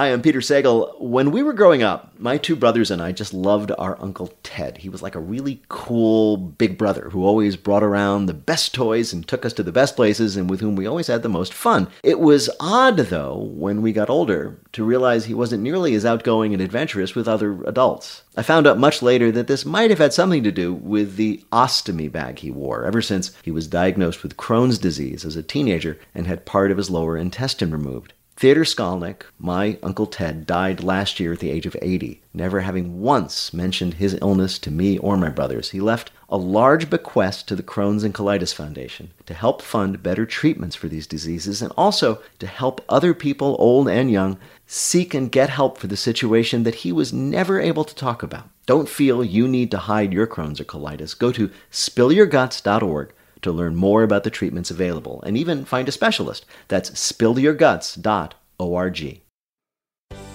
Hi, 0.00 0.14
I'm 0.14 0.22
Peter 0.22 0.40
Sagal. 0.40 0.98
When 0.98 1.30
we 1.30 1.42
were 1.42 1.52
growing 1.52 1.82
up, 1.82 2.18
my 2.18 2.38
two 2.38 2.56
brothers 2.56 2.90
and 2.90 3.02
I 3.02 3.12
just 3.12 3.34
loved 3.34 3.70
our 3.76 4.00
Uncle 4.00 4.32
Ted. 4.42 4.78
He 4.78 4.88
was 4.88 5.02
like 5.02 5.14
a 5.14 5.20
really 5.20 5.60
cool 5.68 6.38
big 6.38 6.78
brother 6.78 7.10
who 7.10 7.22
always 7.22 7.54
brought 7.54 7.82
around 7.82 8.24
the 8.24 8.32
best 8.32 8.72
toys 8.72 9.12
and 9.12 9.28
took 9.28 9.44
us 9.44 9.52
to 9.52 9.62
the 9.62 9.72
best 9.72 9.96
places 9.96 10.38
and 10.38 10.48
with 10.48 10.60
whom 10.60 10.74
we 10.74 10.86
always 10.86 11.08
had 11.08 11.22
the 11.22 11.28
most 11.28 11.52
fun. 11.52 11.86
It 12.02 12.18
was 12.18 12.48
odd, 12.60 12.96
though, 12.96 13.50
when 13.52 13.82
we 13.82 13.92
got 13.92 14.08
older, 14.08 14.58
to 14.72 14.84
realize 14.84 15.26
he 15.26 15.34
wasn't 15.34 15.62
nearly 15.62 15.94
as 15.94 16.06
outgoing 16.06 16.54
and 16.54 16.62
adventurous 16.62 17.14
with 17.14 17.28
other 17.28 17.62
adults. 17.64 18.22
I 18.38 18.42
found 18.42 18.66
out 18.66 18.78
much 18.78 19.02
later 19.02 19.30
that 19.32 19.48
this 19.48 19.66
might 19.66 19.90
have 19.90 19.98
had 19.98 20.14
something 20.14 20.42
to 20.44 20.50
do 20.50 20.72
with 20.72 21.16
the 21.16 21.44
ostomy 21.52 22.10
bag 22.10 22.38
he 22.38 22.50
wore 22.50 22.86
ever 22.86 23.02
since 23.02 23.32
he 23.42 23.50
was 23.50 23.66
diagnosed 23.66 24.22
with 24.22 24.38
Crohn's 24.38 24.78
disease 24.78 25.26
as 25.26 25.36
a 25.36 25.42
teenager 25.42 26.00
and 26.14 26.26
had 26.26 26.46
part 26.46 26.70
of 26.70 26.78
his 26.78 26.88
lower 26.88 27.18
intestine 27.18 27.70
removed. 27.70 28.14
Theodor 28.40 28.64
Skalnick, 28.64 29.24
my 29.38 29.76
Uncle 29.82 30.06
Ted, 30.06 30.46
died 30.46 30.82
last 30.82 31.20
year 31.20 31.34
at 31.34 31.40
the 31.40 31.50
age 31.50 31.66
of 31.66 31.76
80, 31.82 32.22
never 32.32 32.60
having 32.60 33.02
once 33.02 33.52
mentioned 33.52 33.92
his 33.92 34.16
illness 34.22 34.58
to 34.60 34.70
me 34.70 34.96
or 34.96 35.18
my 35.18 35.28
brothers. 35.28 35.72
He 35.72 35.80
left 35.82 36.10
a 36.30 36.38
large 36.38 36.88
bequest 36.88 37.48
to 37.48 37.54
the 37.54 37.62
Crohn's 37.62 38.02
and 38.02 38.14
Colitis 38.14 38.54
Foundation 38.54 39.10
to 39.26 39.34
help 39.34 39.60
fund 39.60 40.02
better 40.02 40.24
treatments 40.24 40.74
for 40.74 40.88
these 40.88 41.06
diseases 41.06 41.60
and 41.60 41.70
also 41.76 42.22
to 42.38 42.46
help 42.46 42.82
other 42.88 43.12
people, 43.12 43.56
old 43.58 43.88
and 43.88 44.10
young, 44.10 44.38
seek 44.66 45.12
and 45.12 45.30
get 45.30 45.50
help 45.50 45.76
for 45.76 45.88
the 45.88 45.94
situation 45.94 46.62
that 46.62 46.76
he 46.76 46.92
was 46.92 47.12
never 47.12 47.60
able 47.60 47.84
to 47.84 47.94
talk 47.94 48.22
about. 48.22 48.48
Don't 48.64 48.88
feel 48.88 49.22
you 49.22 49.48
need 49.48 49.70
to 49.72 49.76
hide 49.76 50.14
your 50.14 50.26
Crohn's 50.26 50.62
or 50.62 50.64
colitis. 50.64 51.12
Go 51.18 51.30
to 51.30 51.50
spillyourguts.org 51.70 53.12
to 53.42 53.52
learn 53.52 53.76
more 53.76 54.02
about 54.02 54.24
the 54.24 54.30
treatments 54.30 54.70
available 54.70 55.22
and 55.22 55.36
even 55.36 55.64
find 55.64 55.88
a 55.88 55.92
specialist. 55.92 56.46
That's 56.68 56.90
spillyourguts.org. 56.90 59.20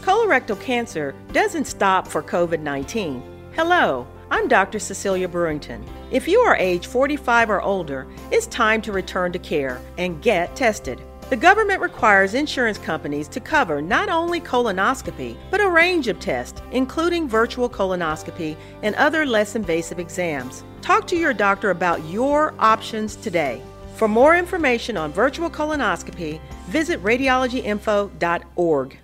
Colorectal 0.01 0.61
cancer 0.61 1.15
doesn't 1.31 1.65
stop 1.65 2.07
for 2.07 2.21
COVID 2.21 2.59
19. 2.59 3.23
Hello, 3.55 4.05
I'm 4.29 4.47
Dr. 4.47 4.79
Cecilia 4.79 5.27
Brewington. 5.27 5.83
If 6.11 6.27
you 6.27 6.39
are 6.39 6.55
age 6.57 6.87
45 6.87 7.49
or 7.49 7.61
older, 7.61 8.07
it's 8.31 8.47
time 8.47 8.81
to 8.83 8.91
return 8.91 9.31
to 9.31 9.39
care 9.39 9.81
and 9.97 10.21
get 10.21 10.55
tested. 10.55 11.01
The 11.27 11.35
government 11.35 11.81
requires 11.81 12.35
insurance 12.35 12.77
companies 12.77 13.27
to 13.29 13.39
cover 13.39 13.81
not 13.81 14.09
only 14.09 14.39
colonoscopy, 14.39 15.35
but 15.49 15.59
a 15.59 15.67
range 15.67 16.07
of 16.07 16.19
tests, 16.19 16.61
including 16.71 17.27
virtual 17.27 17.67
colonoscopy 17.67 18.55
and 18.83 18.93
other 18.93 19.25
less 19.25 19.55
invasive 19.55 19.97
exams. 19.97 20.63
Talk 20.83 21.07
to 21.07 21.17
your 21.17 21.33
doctor 21.33 21.71
about 21.71 22.05
your 22.05 22.53
options 22.59 23.15
today. 23.15 23.59
For 23.95 24.07
more 24.07 24.35
information 24.35 24.97
on 24.97 25.11
virtual 25.11 25.49
colonoscopy, 25.49 26.39
visit 26.67 27.01
radiologyinfo.org. 27.01 28.99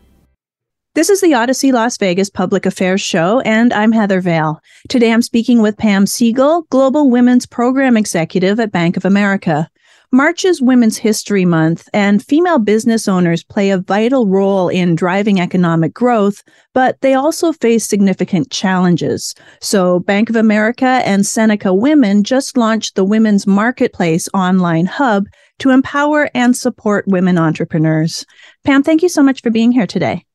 This 0.93 1.10
is 1.10 1.21
the 1.21 1.31
Audacy 1.31 1.71
Las 1.71 1.97
Vegas 1.97 2.29
Public 2.29 2.67
Affairs 2.67 3.01
Show, 3.01 3.39
and 3.39 3.73
I'm 3.73 3.93
Heather 3.93 4.21
Vale. 4.21 4.62
Today 4.89 5.12
I'm 5.12 5.23
speaking 5.23 5.63
with 5.63 5.77
Pam 5.77 6.05
Seagle, 6.05 6.69
Global 6.69 7.10
Women's 7.10 7.47
Program 7.47 7.97
Executive 7.97 8.60
at 8.60 8.71
Bank 8.71 8.95
of 8.95 9.05
America. 9.05 9.71
March 10.13 10.43
is 10.43 10.62
Women's 10.62 10.97
History 10.97 11.45
Month, 11.45 11.88
and 11.93 12.21
female 12.21 12.60
business 12.60 13.08
owners 13.08 13.45
play 13.45 13.69
a 13.69 13.78
vital 13.78 14.28
role 14.28 14.67
in 14.67 14.93
driving 14.93 15.39
economic 15.39 15.93
growth, 15.93 16.43
but 16.74 17.00
they 17.00 17.13
also 17.13 17.54
face 17.54 17.88
significant 17.88 18.52
challenges. 18.52 19.34
So, 19.62 20.00
Bank 20.02 20.30
of 20.30 20.36
America 20.36 20.86
and 20.86 21.26
Seneca 21.26 21.74
Women 21.74 22.26
just 22.26 22.58
launched 22.58 22.95
the 22.95 23.06
Women's 23.06 23.47
Marketplace 23.47 24.28
online 24.34 24.86
hub 24.86 25.28
to 25.60 25.69
empower 25.69 26.30
and 26.36 26.58
support 26.58 27.08
women 27.08 27.38
entrepreneurs. 27.38 28.26
Pam, 28.65 28.84
thank 28.84 29.04
you 29.04 29.10
so 29.10 29.24
much 29.24 29.41
for 29.41 29.50
being 29.50 29.71
here 29.71 29.88
today. 29.88 30.26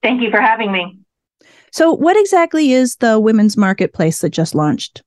Thank 0.00 0.22
you 0.22 0.30
for 0.30 0.40
having 0.40 0.70
me. 0.70 1.00
So, 1.72 1.92
what 1.92 2.16
exactly 2.16 2.70
is 2.70 2.94
the 2.96 3.18
Women's 3.18 3.56
Marketplace 3.56 4.20
that 4.20 4.30
just 4.30 4.54
launched? 4.54 5.02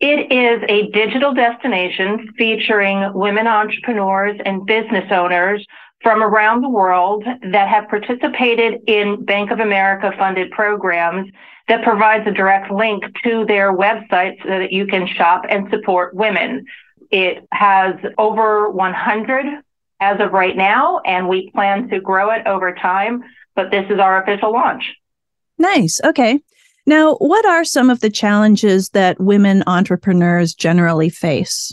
It 0.00 0.32
is 0.32 0.62
a 0.68 0.90
digital 0.92 1.34
destination 1.34 2.32
featuring 2.38 3.12
women 3.12 3.46
entrepreneurs 3.46 4.40
and 4.46 4.64
business 4.64 5.04
owners 5.10 5.66
from 6.02 6.22
around 6.22 6.62
the 6.62 6.70
world 6.70 7.22
that 7.24 7.68
have 7.68 7.86
participated 7.88 8.80
in 8.86 9.22
Bank 9.26 9.50
of 9.50 9.60
America 9.60 10.10
funded 10.16 10.50
programs 10.52 11.30
that 11.68 11.84
provides 11.84 12.26
a 12.26 12.30
direct 12.30 12.70
link 12.72 13.04
to 13.22 13.44
their 13.46 13.76
website 13.76 14.42
so 14.42 14.48
that 14.48 14.72
you 14.72 14.86
can 14.86 15.06
shop 15.06 15.44
and 15.50 15.68
support 15.70 16.14
women. 16.14 16.64
It 17.10 17.46
has 17.52 17.94
over 18.16 18.70
100 18.70 19.44
as 20.00 20.18
of 20.18 20.32
right 20.32 20.56
now, 20.56 21.00
and 21.00 21.28
we 21.28 21.50
plan 21.50 21.88
to 21.90 22.00
grow 22.00 22.30
it 22.30 22.46
over 22.46 22.74
time, 22.74 23.22
but 23.54 23.70
this 23.70 23.84
is 23.90 23.98
our 23.98 24.22
official 24.22 24.50
launch. 24.50 24.94
Nice. 25.58 26.00
Okay. 26.02 26.40
Now, 26.90 27.14
what 27.18 27.46
are 27.46 27.64
some 27.64 27.88
of 27.88 28.00
the 28.00 28.10
challenges 28.10 28.88
that 28.88 29.20
women 29.20 29.62
entrepreneurs 29.68 30.56
generally 30.56 31.08
face? 31.08 31.72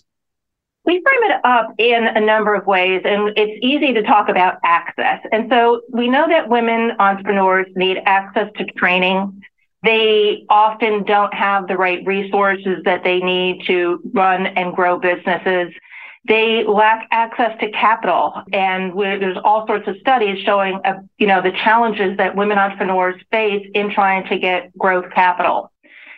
We 0.86 1.02
frame 1.02 1.32
it 1.32 1.42
up 1.44 1.74
in 1.80 2.06
a 2.06 2.22
number 2.22 2.54
of 2.54 2.68
ways, 2.68 3.02
and 3.04 3.36
it's 3.36 3.60
easy 3.64 3.94
to 3.94 4.04
talk 4.04 4.30
about 4.30 4.60
access. 4.64 5.20
And 5.32 5.50
so 5.50 5.82
we 5.92 6.08
know 6.08 6.28
that 6.28 6.50
women 6.50 6.92
entrepreneurs 7.00 7.66
need 7.76 7.98
access 8.06 8.52
to 8.58 8.66
training. 8.78 9.42
They 9.82 10.46
often 10.50 11.04
don't 11.04 11.34
have 11.34 11.68
the 11.68 11.78
right 11.78 12.06
resources 12.06 12.84
that 12.86 13.04
they 13.04 13.20
need 13.20 13.66
to 13.66 14.00
run 14.14 14.46
and 14.46 14.76
grow 14.76 15.00
businesses. 15.00 15.74
They 16.28 16.66
lack 16.66 17.08
access 17.12 17.58
to 17.62 17.72
capital, 17.72 18.34
and 18.52 18.98
there's 19.00 19.38
all 19.46 19.66
sorts 19.66 19.88
of 19.88 19.96
studies 20.02 20.44
showing, 20.44 20.80
uh, 20.84 21.00
you 21.18 21.26
know, 21.26 21.42
the 21.42 21.52
challenges 21.52 22.18
that 22.18 22.36
women 22.36 22.58
entrepreneurs 22.58 23.16
face 23.32 23.66
in 23.74 23.92
trying 23.92 24.28
to 24.28 24.38
get 24.38 24.78
growth 24.78 25.06
capital. 25.14 25.72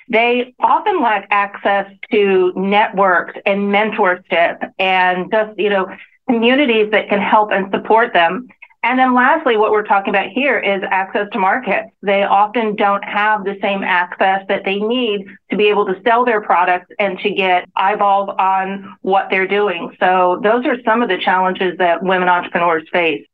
They 0.10 0.56
often 0.60 1.02
lack 1.02 1.28
access 1.30 1.86
to 2.12 2.52
networks 2.56 3.36
and 3.45 3.72
mentorship, 3.72 4.72
and 4.80 5.32
just 5.32 5.60
you 5.60 5.69
know 5.69 5.95
communities 6.28 6.89
that 6.91 7.10
can 7.10 7.22
help 7.22 7.52
and 7.52 7.69
support 7.72 8.13
them. 8.13 8.48
And 8.81 8.97
then 8.97 9.13
lastly, 9.13 9.57
what 9.57 9.71
we're 9.71 9.85
talking 9.85 10.13
about 10.13 10.29
here 10.29 10.57
is 10.57 10.81
access 10.89 11.27
to 11.33 11.39
markets. 11.39 11.89
They 12.01 12.23
often 12.23 12.77
don't 12.77 13.03
have 13.03 13.43
the 13.43 13.57
same 13.61 13.83
access 13.83 14.45
that 14.47 14.63
they 14.63 14.79
need 14.79 15.25
to 15.51 15.57
be 15.57 15.67
able 15.67 15.85
to 15.87 16.01
sell 16.03 16.23
their 16.23 16.39
products 16.39 16.87
and 16.97 17.19
to 17.19 17.29
get 17.29 17.67
eyeballs 17.75 18.29
on 18.39 18.95
what 19.01 19.27
they're 19.29 19.47
doing. 19.47 19.93
So 19.99 20.39
those 20.43 20.65
are 20.65 20.81
some 20.85 21.01
of 21.01 21.09
the 21.09 21.17
challenges 21.17 21.77
that 21.77 22.01
women 22.03 22.29
entrepreneurs 22.29 22.87
face. 22.93 23.25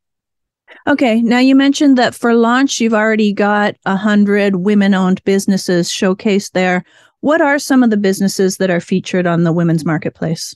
Okay, 0.88 1.22
now 1.22 1.40
you 1.40 1.56
mentioned 1.56 1.96
that 2.00 2.16
for 2.16 2.34
launch, 2.34 2.82
you've 2.82 2.94
already 2.94 3.32
got 3.32 3.76
a 3.86 3.96
hundred 3.96 4.56
women-owned 4.56 5.24
businesses 5.26 5.90
showcased 5.90 6.54
there. 6.54 6.84
What 7.22 7.40
are 7.40 7.60
some 7.60 7.84
of 7.84 7.92
the 7.92 7.98
businesses 7.98 8.58
that 8.58 8.72
are 8.72 8.80
featured 8.80 9.28
on 9.28 9.44
the 9.44 9.54
women's 9.54 9.86
marketplace? 9.86 10.56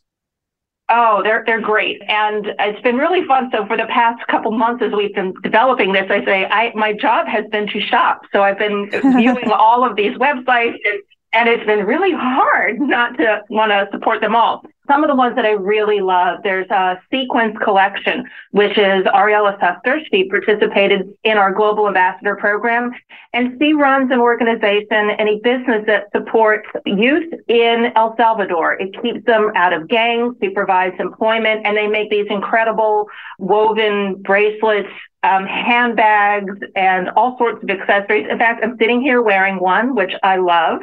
Oh, 0.89 1.21
they're 1.23 1.43
they're 1.45 1.62
great, 1.62 2.02
and 2.08 2.47
it's 2.60 2.82
been 2.82 2.97
really 2.97 3.25
fun. 3.28 3.49
So 3.52 3.65
for 3.67 3.78
the 3.78 3.86
past 3.86 4.25
couple 4.28 4.52
months, 4.52 4.84
as 4.84 4.91
we've 4.91 5.13
been 5.13 5.34
developing 5.43 5.93
this, 5.93 6.10
I 6.10 6.25
say 6.25 6.45
I 6.45 6.71
my 6.73 6.93
job 6.93 7.28
has 7.28 7.45
been 7.52 7.67
to 7.67 7.80
shop. 7.80 8.21
So 8.32 8.41
I've 8.41 8.58
been 8.58 8.89
viewing 9.17 9.52
all 9.52 9.88
of 9.88 9.95
these 9.95 10.17
websites, 10.17 10.78
and, 10.86 11.02
and 11.34 11.48
it's 11.48 11.65
been 11.65 11.86
really 11.86 12.12
hard 12.12 12.80
not 12.80 13.18
to 13.18 13.42
want 13.50 13.72
to 13.72 13.88
support 13.92 14.22
them 14.22 14.36
all 14.36 14.63
some 14.89 15.04
of 15.04 15.08
the 15.08 15.15
ones 15.15 15.36
that 15.36 15.46
I 15.46 15.52
really 15.52 16.02
love, 16.02 16.39
there's 16.44 16.70
a 16.72 17.00
Sequence 17.12 17.56
Collection, 17.63 18.26
which 18.52 18.72
is 18.72 19.06
Ariela 19.06 19.58
Suster. 19.60 20.00
She 20.12 20.28
participated 20.28 21.08
in 21.24 21.38
our 21.38 21.54
Global 21.54 21.88
Ambassador 21.88 22.36
Program, 22.36 22.92
and 23.34 23.56
she 23.62 23.74
runs 23.74 24.12
an 24.12 24.20
organization 24.20 25.12
and 25.12 25.30
a 25.30 25.39
business 25.44 25.84
that 25.86 26.08
supports 26.12 26.68
youth 26.88 27.32
in 27.48 27.92
El 27.96 28.15
Salvador. 28.18 28.74
It 28.74 29.00
keeps 29.02 29.24
them 29.26 29.52
out 29.56 29.74
of 29.74 29.88
gangs. 29.88 30.36
She 30.42 30.50
provides 30.50 30.96
employment, 31.00 31.62
and 31.65 31.78
they 31.78 31.88
make 31.88 32.10
these 32.10 32.28
incredible 32.30 33.06
woven 33.38 34.15
bracelets 34.24 34.89
um, 35.22 35.46
handbags 35.46 36.56
and 36.76 37.10
all 37.10 37.38
sorts 37.38 37.62
of 37.62 37.70
accessories. 37.70 38.26
In 38.30 38.39
fact, 38.39 38.63
I'm 38.63 38.76
sitting 38.80 39.02
here 39.02 39.22
wearing 39.22 39.60
one, 39.60 39.94
which 39.94 40.13
I 40.24 40.38
love. 40.38 40.82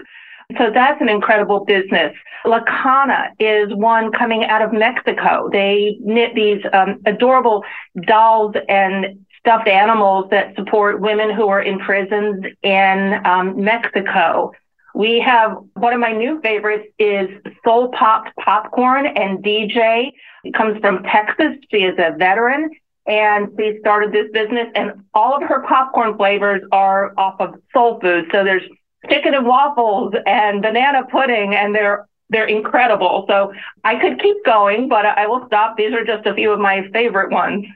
So 0.58 0.70
that's 0.72 1.00
an 1.00 1.08
incredible 1.08 1.64
business. 1.64 2.14
Lacana 2.44 3.30
is 3.40 3.74
one 3.74 4.12
coming 4.12 4.44
out 4.44 4.62
of 4.62 4.72
Mexico. 4.72 5.50
They 5.52 5.96
knit 6.00 6.34
these 6.34 6.62
um, 6.72 7.00
adorable 7.04 7.64
dolls 8.06 8.54
and 8.68 9.26
stuffed 9.40 9.68
animals 9.68 10.26
that 10.30 10.54
support 10.54 11.00
women 11.00 11.34
who 11.34 11.48
are 11.48 11.62
imprisoned 11.62 12.46
in 12.62 13.20
um, 13.24 13.62
Mexico. 13.62 14.52
We 14.94 15.20
have 15.20 15.58
one 15.74 15.92
of 15.92 16.00
my 16.00 16.12
new 16.12 16.40
favorites 16.40 16.86
is 16.98 17.28
Soul 17.64 17.90
Popped 17.90 18.30
Popcorn 18.36 19.06
and 19.06 19.44
DJ. 19.44 20.12
It 20.44 20.54
comes 20.54 20.78
from 20.80 21.02
Texas. 21.02 21.56
She 21.70 21.78
is 21.78 21.96
a 21.98 22.16
veteran 22.16 22.70
and 23.06 23.48
she 23.58 23.78
started 23.80 24.12
this 24.12 24.30
business 24.32 24.68
and 24.74 25.04
all 25.14 25.36
of 25.36 25.42
her 25.42 25.62
popcorn 25.68 26.16
flavors 26.16 26.62
are 26.72 27.12
off 27.16 27.40
of 27.40 27.54
soul 27.72 28.00
food. 28.00 28.26
So 28.32 28.42
there's 28.42 28.62
chicken 29.08 29.34
and 29.34 29.46
waffles 29.46 30.14
and 30.26 30.62
banana 30.62 31.04
pudding, 31.10 31.54
and 31.54 31.74
they're 31.74 32.06
they're 32.28 32.46
incredible. 32.46 33.24
So 33.28 33.52
I 33.84 34.00
could 34.00 34.20
keep 34.20 34.44
going, 34.44 34.88
but 34.88 35.06
I 35.06 35.26
will 35.26 35.46
stop. 35.46 35.76
These 35.76 35.92
are 35.92 36.04
just 36.04 36.26
a 36.26 36.34
few 36.34 36.50
of 36.50 36.58
my 36.58 36.88
favorite 36.92 37.30
ones. 37.30 37.66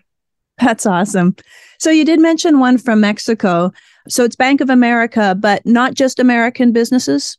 That's 0.59 0.87
awesome. 0.87 1.37
So 1.78 1.91
you 1.91 2.05
did 2.05 2.20
mention 2.20 2.59
one 2.59 2.76
from 2.76 3.01
Mexico. 3.01 3.72
So 4.09 4.24
it's 4.24 4.37
Bank 4.37 4.61
of 4.61 4.68
America, 4.68 5.37
but 5.39 5.64
not 5.64 5.95
just 5.95 6.18
American 6.18 6.72
businesses? 6.72 7.39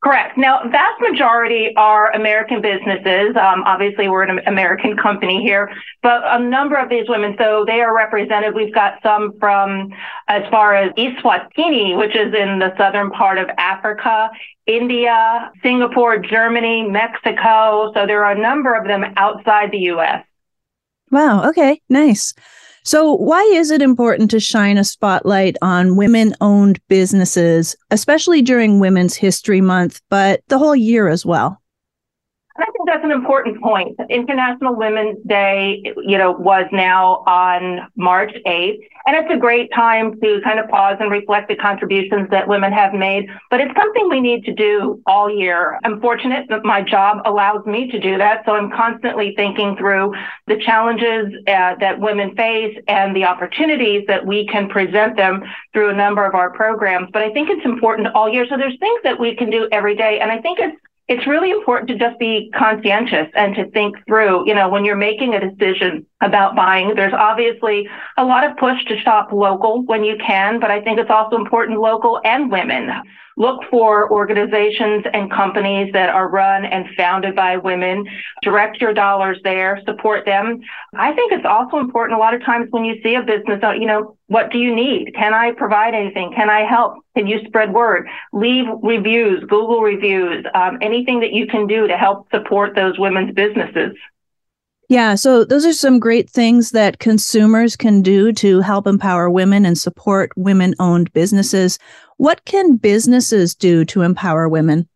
Correct. 0.00 0.38
Now, 0.38 0.60
vast 0.70 1.00
majority 1.00 1.74
are 1.76 2.12
American 2.12 2.60
businesses. 2.60 3.34
Um, 3.36 3.64
obviously, 3.64 4.08
we're 4.08 4.22
an 4.22 4.38
American 4.46 4.96
company 4.96 5.42
here, 5.42 5.72
but 6.02 6.22
a 6.24 6.38
number 6.38 6.76
of 6.76 6.88
these 6.88 7.08
women, 7.08 7.34
so 7.36 7.64
they 7.66 7.80
are 7.80 7.92
represented. 7.92 8.54
We've 8.54 8.72
got 8.72 9.02
some 9.02 9.36
from 9.40 9.92
as 10.28 10.48
far 10.52 10.76
as 10.76 10.92
Eswatini, 10.92 11.98
which 11.98 12.14
is 12.14 12.32
in 12.32 12.60
the 12.60 12.72
southern 12.76 13.10
part 13.10 13.38
of 13.38 13.48
Africa, 13.58 14.30
India, 14.66 15.50
Singapore, 15.64 16.18
Germany, 16.18 16.88
Mexico. 16.88 17.92
So 17.92 18.06
there 18.06 18.24
are 18.24 18.32
a 18.32 18.38
number 18.38 18.74
of 18.74 18.86
them 18.86 19.04
outside 19.16 19.72
the 19.72 19.78
U.S. 19.78 20.24
Wow. 21.10 21.48
Okay. 21.48 21.80
Nice. 21.88 22.34
So, 22.88 23.12
why 23.12 23.42
is 23.42 23.70
it 23.70 23.82
important 23.82 24.30
to 24.30 24.40
shine 24.40 24.78
a 24.78 24.82
spotlight 24.82 25.58
on 25.60 25.96
women 25.96 26.34
owned 26.40 26.80
businesses, 26.88 27.76
especially 27.90 28.40
during 28.40 28.80
Women's 28.80 29.14
History 29.14 29.60
Month, 29.60 30.00
but 30.08 30.40
the 30.48 30.56
whole 30.56 30.74
year 30.74 31.08
as 31.08 31.26
well? 31.26 31.60
I 32.56 32.64
think 32.64 32.86
that's 32.86 33.04
an 33.04 33.10
important 33.10 33.60
point. 33.60 33.94
International 34.08 34.74
Women's 34.74 35.18
Day, 35.26 35.82
you 35.98 36.16
know, 36.16 36.30
was 36.30 36.64
now 36.72 37.22
on 37.26 37.86
March 37.94 38.32
8th. 38.46 38.80
And 39.08 39.16
it's 39.16 39.34
a 39.34 39.38
great 39.38 39.72
time 39.72 40.20
to 40.20 40.38
kind 40.44 40.58
of 40.58 40.68
pause 40.68 40.98
and 41.00 41.10
reflect 41.10 41.48
the 41.48 41.56
contributions 41.56 42.28
that 42.28 42.46
women 42.46 42.74
have 42.74 42.92
made. 42.92 43.26
But 43.50 43.62
it's 43.62 43.74
something 43.74 44.10
we 44.10 44.20
need 44.20 44.44
to 44.44 44.52
do 44.52 45.02
all 45.06 45.34
year. 45.34 45.80
I'm 45.82 45.98
fortunate 46.02 46.44
that 46.50 46.62
my 46.62 46.82
job 46.82 47.22
allows 47.24 47.64
me 47.64 47.90
to 47.90 47.98
do 47.98 48.18
that. 48.18 48.44
So 48.44 48.52
I'm 48.52 48.70
constantly 48.70 49.32
thinking 49.34 49.76
through 49.78 50.12
the 50.46 50.58
challenges 50.58 51.32
uh, 51.46 51.76
that 51.76 51.98
women 51.98 52.36
face 52.36 52.76
and 52.86 53.16
the 53.16 53.24
opportunities 53.24 54.04
that 54.08 54.26
we 54.26 54.46
can 54.46 54.68
present 54.68 55.16
them 55.16 55.42
through 55.72 55.88
a 55.88 55.94
number 55.94 56.26
of 56.26 56.34
our 56.34 56.50
programs. 56.50 57.08
But 57.10 57.22
I 57.22 57.32
think 57.32 57.48
it's 57.48 57.64
important 57.64 58.08
all 58.08 58.28
year. 58.28 58.44
So 58.46 58.58
there's 58.58 58.78
things 58.78 59.00
that 59.04 59.18
we 59.18 59.34
can 59.34 59.48
do 59.48 59.70
every 59.72 59.96
day. 59.96 60.20
And 60.20 60.30
I 60.30 60.38
think 60.42 60.58
it's 60.58 60.76
it's 61.08 61.26
really 61.26 61.50
important 61.50 61.88
to 61.88 61.96
just 61.96 62.18
be 62.18 62.50
conscientious 62.54 63.28
and 63.34 63.54
to 63.54 63.70
think 63.70 63.96
through, 64.06 64.46
you 64.46 64.54
know, 64.54 64.68
when 64.68 64.84
you're 64.84 64.96
making 64.96 65.34
a 65.34 65.40
decision 65.40 66.06
about 66.20 66.54
buying, 66.54 66.94
there's 66.94 67.14
obviously 67.14 67.88
a 68.18 68.24
lot 68.24 68.44
of 68.44 68.56
push 68.58 68.84
to 68.84 69.00
shop 69.00 69.32
local 69.32 69.82
when 69.84 70.04
you 70.04 70.16
can, 70.18 70.60
but 70.60 70.70
I 70.70 70.82
think 70.82 70.98
it's 70.98 71.10
also 71.10 71.36
important 71.36 71.80
local 71.80 72.20
and 72.24 72.50
women 72.50 72.90
look 73.38 73.62
for 73.70 74.10
organizations 74.10 75.04
and 75.14 75.30
companies 75.30 75.92
that 75.92 76.08
are 76.10 76.28
run 76.28 76.64
and 76.64 76.86
founded 76.96 77.36
by 77.36 77.56
women, 77.56 78.04
direct 78.42 78.80
your 78.80 78.92
dollars 78.92 79.38
there, 79.44 79.80
support 79.86 80.26
them. 80.26 80.60
I 80.94 81.12
think 81.12 81.32
it's 81.32 81.46
also 81.46 81.78
important 81.78 82.18
a 82.18 82.20
lot 82.20 82.34
of 82.34 82.44
times 82.44 82.66
when 82.70 82.84
you 82.84 83.00
see 83.02 83.14
a 83.14 83.22
business, 83.22 83.60
uh, 83.62 83.70
you 83.70 83.86
know, 83.86 84.17
what 84.28 84.52
do 84.52 84.58
you 84.58 84.74
need? 84.74 85.14
Can 85.14 85.32
I 85.32 85.52
provide 85.52 85.94
anything? 85.94 86.32
Can 86.34 86.50
I 86.50 86.60
help? 86.68 86.98
Can 87.16 87.26
you 87.26 87.40
spread 87.46 87.72
word? 87.72 88.06
Leave 88.32 88.66
reviews, 88.82 89.40
Google 89.40 89.80
reviews, 89.80 90.44
um, 90.54 90.78
anything 90.82 91.20
that 91.20 91.32
you 91.32 91.46
can 91.46 91.66
do 91.66 91.88
to 91.88 91.96
help 91.96 92.30
support 92.30 92.74
those 92.76 92.98
women's 92.98 93.34
businesses. 93.34 93.96
Yeah, 94.90 95.16
so 95.16 95.44
those 95.44 95.66
are 95.66 95.72
some 95.72 95.98
great 95.98 96.30
things 96.30 96.70
that 96.70 96.98
consumers 96.98 97.76
can 97.76 98.00
do 98.00 98.32
to 98.34 98.60
help 98.60 98.86
empower 98.86 99.28
women 99.28 99.66
and 99.66 99.76
support 99.76 100.30
women 100.36 100.74
owned 100.78 101.12
businesses. 101.12 101.78
What 102.16 102.44
can 102.44 102.76
businesses 102.76 103.54
do 103.54 103.84
to 103.86 104.02
empower 104.02 104.48
women? 104.48 104.88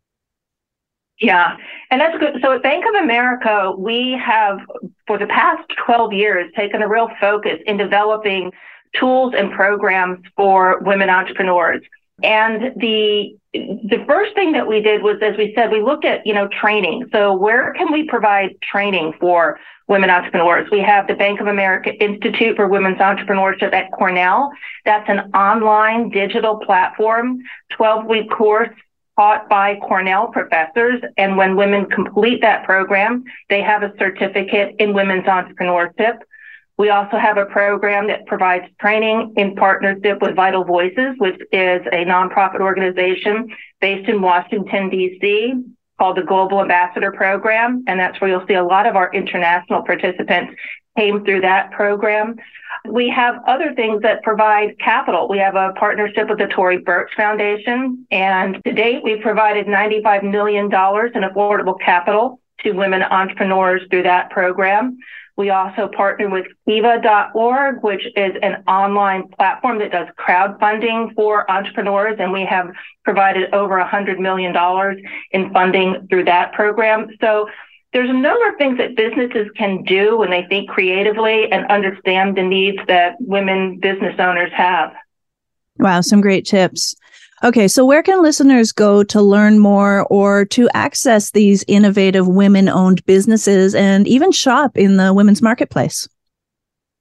Yeah, 1.19 1.57
and 1.91 2.01
that's 2.01 2.17
good. 2.17 2.39
So 2.41 2.53
at 2.53 2.63
Bank 2.63 2.85
of 2.87 3.03
America, 3.03 3.71
we 3.77 4.19
have, 4.23 4.59
for 5.05 5.17
the 5.17 5.27
past 5.27 5.61
12 5.85 6.11
years, 6.11 6.51
taken 6.55 6.81
a 6.81 6.87
real 6.87 7.09
focus 7.19 7.59
in 7.65 7.77
developing 7.77 8.51
tools 8.99 9.33
and 9.37 9.51
programs 9.51 10.25
for 10.35 10.79
women 10.81 11.09
entrepreneurs. 11.09 11.81
And 12.21 12.73
the 12.79 13.35
the 13.53 14.03
first 14.07 14.33
thing 14.33 14.53
that 14.53 14.67
we 14.67 14.81
did 14.81 15.03
was, 15.03 15.17
as 15.21 15.37
we 15.37 15.53
said, 15.55 15.71
we 15.71 15.81
looked 15.81 16.05
at 16.05 16.25
you 16.25 16.33
know 16.33 16.47
training. 16.47 17.09
So 17.11 17.33
where 17.33 17.73
can 17.73 17.91
we 17.91 18.07
provide 18.07 18.55
training 18.61 19.13
for 19.19 19.59
women 19.87 20.09
entrepreneurs? 20.09 20.69
We 20.71 20.79
have 20.81 21.07
the 21.07 21.15
Bank 21.15 21.41
of 21.41 21.47
America 21.47 21.91
Institute 21.93 22.55
for 22.55 22.67
Women's 22.67 22.99
Entrepreneurship 22.99 23.73
at 23.73 23.91
Cornell. 23.91 24.51
That's 24.85 25.09
an 25.09 25.31
online 25.33 26.09
digital 26.09 26.57
platform, 26.57 27.39
12 27.71 28.05
week 28.05 28.29
course 28.29 28.69
taught 29.17 29.47
by 29.49 29.75
Cornell 29.75 30.27
professors. 30.27 31.01
And 31.17 31.37
when 31.37 31.55
women 31.55 31.85
complete 31.85 32.41
that 32.41 32.63
program, 32.63 33.23
they 33.49 33.61
have 33.61 33.83
a 33.83 33.93
certificate 33.97 34.75
in 34.79 34.93
women's 34.93 35.25
entrepreneurship. 35.25 36.19
We 36.77 36.89
also 36.89 37.17
have 37.17 37.37
a 37.37 37.45
program 37.45 38.07
that 38.07 38.25
provides 38.25 38.65
training 38.79 39.33
in 39.37 39.55
partnership 39.55 40.21
with 40.21 40.35
Vital 40.35 40.63
Voices, 40.63 41.15
which 41.17 41.39
is 41.51 41.81
a 41.91 42.03
nonprofit 42.05 42.61
organization 42.61 43.47
based 43.79 44.09
in 44.09 44.21
Washington, 44.21 44.89
D.C., 44.89 45.53
called 45.99 46.17
the 46.17 46.23
Global 46.23 46.61
Ambassador 46.61 47.11
Program. 47.11 47.83
And 47.87 47.99
that's 47.99 48.19
where 48.19 48.29
you'll 48.29 48.47
see 48.47 48.55
a 48.55 48.63
lot 48.63 48.87
of 48.87 48.95
our 48.95 49.13
international 49.13 49.83
participants 49.83 50.55
came 50.97 51.23
through 51.23 51.41
that 51.41 51.71
program. 51.71 52.35
We 52.89 53.09
have 53.09 53.35
other 53.47 53.73
things 53.75 54.01
that 54.01 54.23
provide 54.23 54.77
capital. 54.79 55.29
We 55.29 55.37
have 55.37 55.55
a 55.55 55.73
partnership 55.73 56.27
with 56.29 56.39
the 56.39 56.47
Tory 56.47 56.79
Burch 56.79 57.11
Foundation. 57.15 58.05
And 58.11 58.61
to 58.65 58.73
date, 58.73 59.03
we've 59.03 59.21
provided 59.21 59.67
$95 59.67 60.29
million 60.29 60.65
in 60.65 60.71
affordable 60.71 61.79
capital 61.79 62.39
to 62.61 62.71
women 62.71 63.03
entrepreneurs 63.03 63.81
through 63.89 64.03
that 64.03 64.29
program. 64.31 64.97
We 65.35 65.49
also 65.49 65.87
partner 65.87 66.29
with 66.29 66.45
Kiva.org, 66.67 67.83
which 67.83 68.05
is 68.15 68.33
an 68.43 68.63
online 68.67 69.29
platform 69.29 69.79
that 69.79 69.91
does 69.91 70.07
crowdfunding 70.17 71.15
for 71.15 71.49
entrepreneurs. 71.49 72.17
And 72.19 72.31
we 72.31 72.45
have 72.45 72.71
provided 73.03 73.51
over 73.53 73.81
$100 73.81 74.19
million 74.19 74.55
in 75.31 75.51
funding 75.51 76.07
through 76.07 76.25
that 76.25 76.53
program. 76.53 77.09
So 77.19 77.47
there's 77.93 78.09
a 78.09 78.13
number 78.13 78.49
of 78.49 78.57
things 78.57 78.77
that 78.77 78.95
businesses 78.95 79.47
can 79.55 79.83
do 79.83 80.17
when 80.17 80.29
they 80.29 80.45
think 80.49 80.69
creatively 80.69 81.51
and 81.51 81.65
understand 81.67 82.37
the 82.37 82.43
needs 82.43 82.77
that 82.87 83.15
women 83.19 83.79
business 83.79 84.15
owners 84.19 84.51
have. 84.53 84.93
Wow, 85.77 86.01
some 86.01 86.21
great 86.21 86.45
tips. 86.45 86.95
Okay, 87.43 87.67
so 87.67 87.85
where 87.85 88.01
can 88.01 88.21
listeners 88.21 88.71
go 88.71 89.03
to 89.03 89.21
learn 89.21 89.59
more 89.59 90.07
or 90.09 90.45
to 90.45 90.69
access 90.73 91.31
these 91.31 91.65
innovative 91.67 92.25
women 92.25 92.69
owned 92.69 93.05
businesses 93.05 93.75
and 93.75 94.07
even 94.07 94.31
shop 94.31 94.77
in 94.77 94.95
the 94.95 95.13
women's 95.13 95.41
marketplace? 95.41 96.07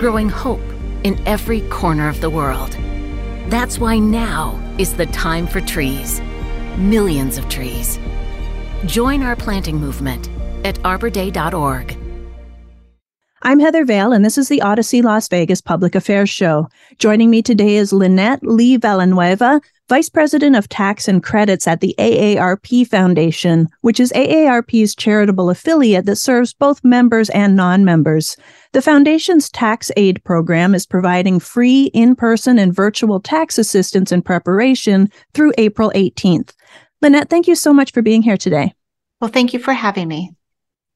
growing 0.00 0.28
hope 0.28 0.60
in 1.04 1.20
every 1.26 1.60
corner 1.68 2.08
of 2.08 2.20
the 2.20 2.30
world. 2.30 2.76
That's 3.46 3.78
why 3.78 3.98
now 3.98 4.60
is 4.76 4.94
the 4.94 5.06
time 5.06 5.46
for 5.46 5.60
trees. 5.60 6.20
Millions 6.76 7.38
of 7.38 7.48
trees. 7.48 7.98
Join 8.86 9.22
our 9.22 9.36
planting 9.36 9.76
movement 9.76 10.28
at 10.64 10.76
arborday.org. 10.82 11.96
I'm 13.42 13.60
Heather 13.60 13.84
Vale, 13.84 14.12
and 14.12 14.24
this 14.24 14.36
is 14.36 14.48
the 14.48 14.60
Audacy 14.64 15.00
Las 15.00 15.28
Vegas 15.28 15.60
Public 15.60 15.94
Affairs 15.94 16.28
Show. 16.28 16.68
Joining 16.98 17.30
me 17.30 17.40
today 17.40 17.76
is 17.76 17.92
Lynnette 17.92 18.40
Lee 18.42 18.76
Villanueva, 18.76 19.60
Vice 19.88 20.08
President 20.08 20.56
of 20.56 20.68
Tax 20.68 21.06
and 21.06 21.22
Credits 21.22 21.68
at 21.68 21.80
the 21.80 21.94
AARP 21.98 22.88
Foundation, 22.88 23.68
which 23.82 24.00
is 24.00 24.12
AARP's 24.12 24.96
charitable 24.96 25.50
affiliate 25.50 26.04
that 26.06 26.16
serves 26.16 26.52
both 26.52 26.82
members 26.82 27.30
and 27.30 27.54
non 27.54 27.84
members. 27.84 28.36
The 28.72 28.82
Foundation's 28.82 29.48
Tax-Aide 29.50 30.22
program 30.24 30.74
is 30.74 30.84
providing 30.84 31.38
free 31.38 31.92
in 31.94 32.16
person 32.16 32.58
and 32.58 32.74
virtual 32.74 33.20
tax 33.20 33.56
assistance 33.56 34.10
and 34.10 34.24
preparation 34.24 35.12
through 35.32 35.52
April 35.58 35.92
18th. 35.94 36.54
Lynnette, 37.04 37.30
thank 37.30 37.46
you 37.46 37.54
so 37.54 37.72
much 37.72 37.92
for 37.92 38.02
being 38.02 38.22
here 38.22 38.36
today. 38.36 38.74
Well, 39.20 39.30
thank 39.30 39.52
you 39.52 39.60
for 39.60 39.72
having 39.72 40.08
me. 40.08 40.32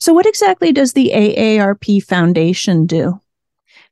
So, 0.02 0.12
what 0.12 0.26
exactly 0.26 0.72
does 0.72 0.94
the 0.94 1.12
AARP 1.14 2.02
Foundation 2.02 2.86
do? 2.86 3.20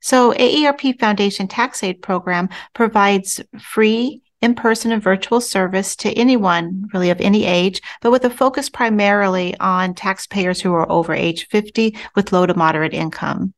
So, 0.01 0.33
AARP 0.33 0.99
Foundation 0.99 1.47
Tax-Aide 1.47 2.03
Program 2.03 2.49
provides 2.75 3.41
free 3.61 4.21
in 4.43 4.57
person 4.57 4.91
and 4.91 5.01
virtual 5.01 5.41
service 5.41 5.95
to 5.95 6.11
anyone 6.15 6.89
really 6.93 7.11
of 7.11 7.21
any 7.21 7.45
age, 7.45 7.81
but 8.03 8.11
with 8.11 8.25
a 8.25 8.31
focus 8.31 8.69
primarily 8.69 9.57
on 9.61 9.95
taxpayers 9.95 10.61
who 10.61 10.75
are 10.75 10.91
over 10.91 11.15
age 11.15 11.47
50 11.47 11.97
with 12.17 12.33
low 12.33 12.45
to 12.45 12.55
moderate 12.55 12.93
income. 12.93 13.55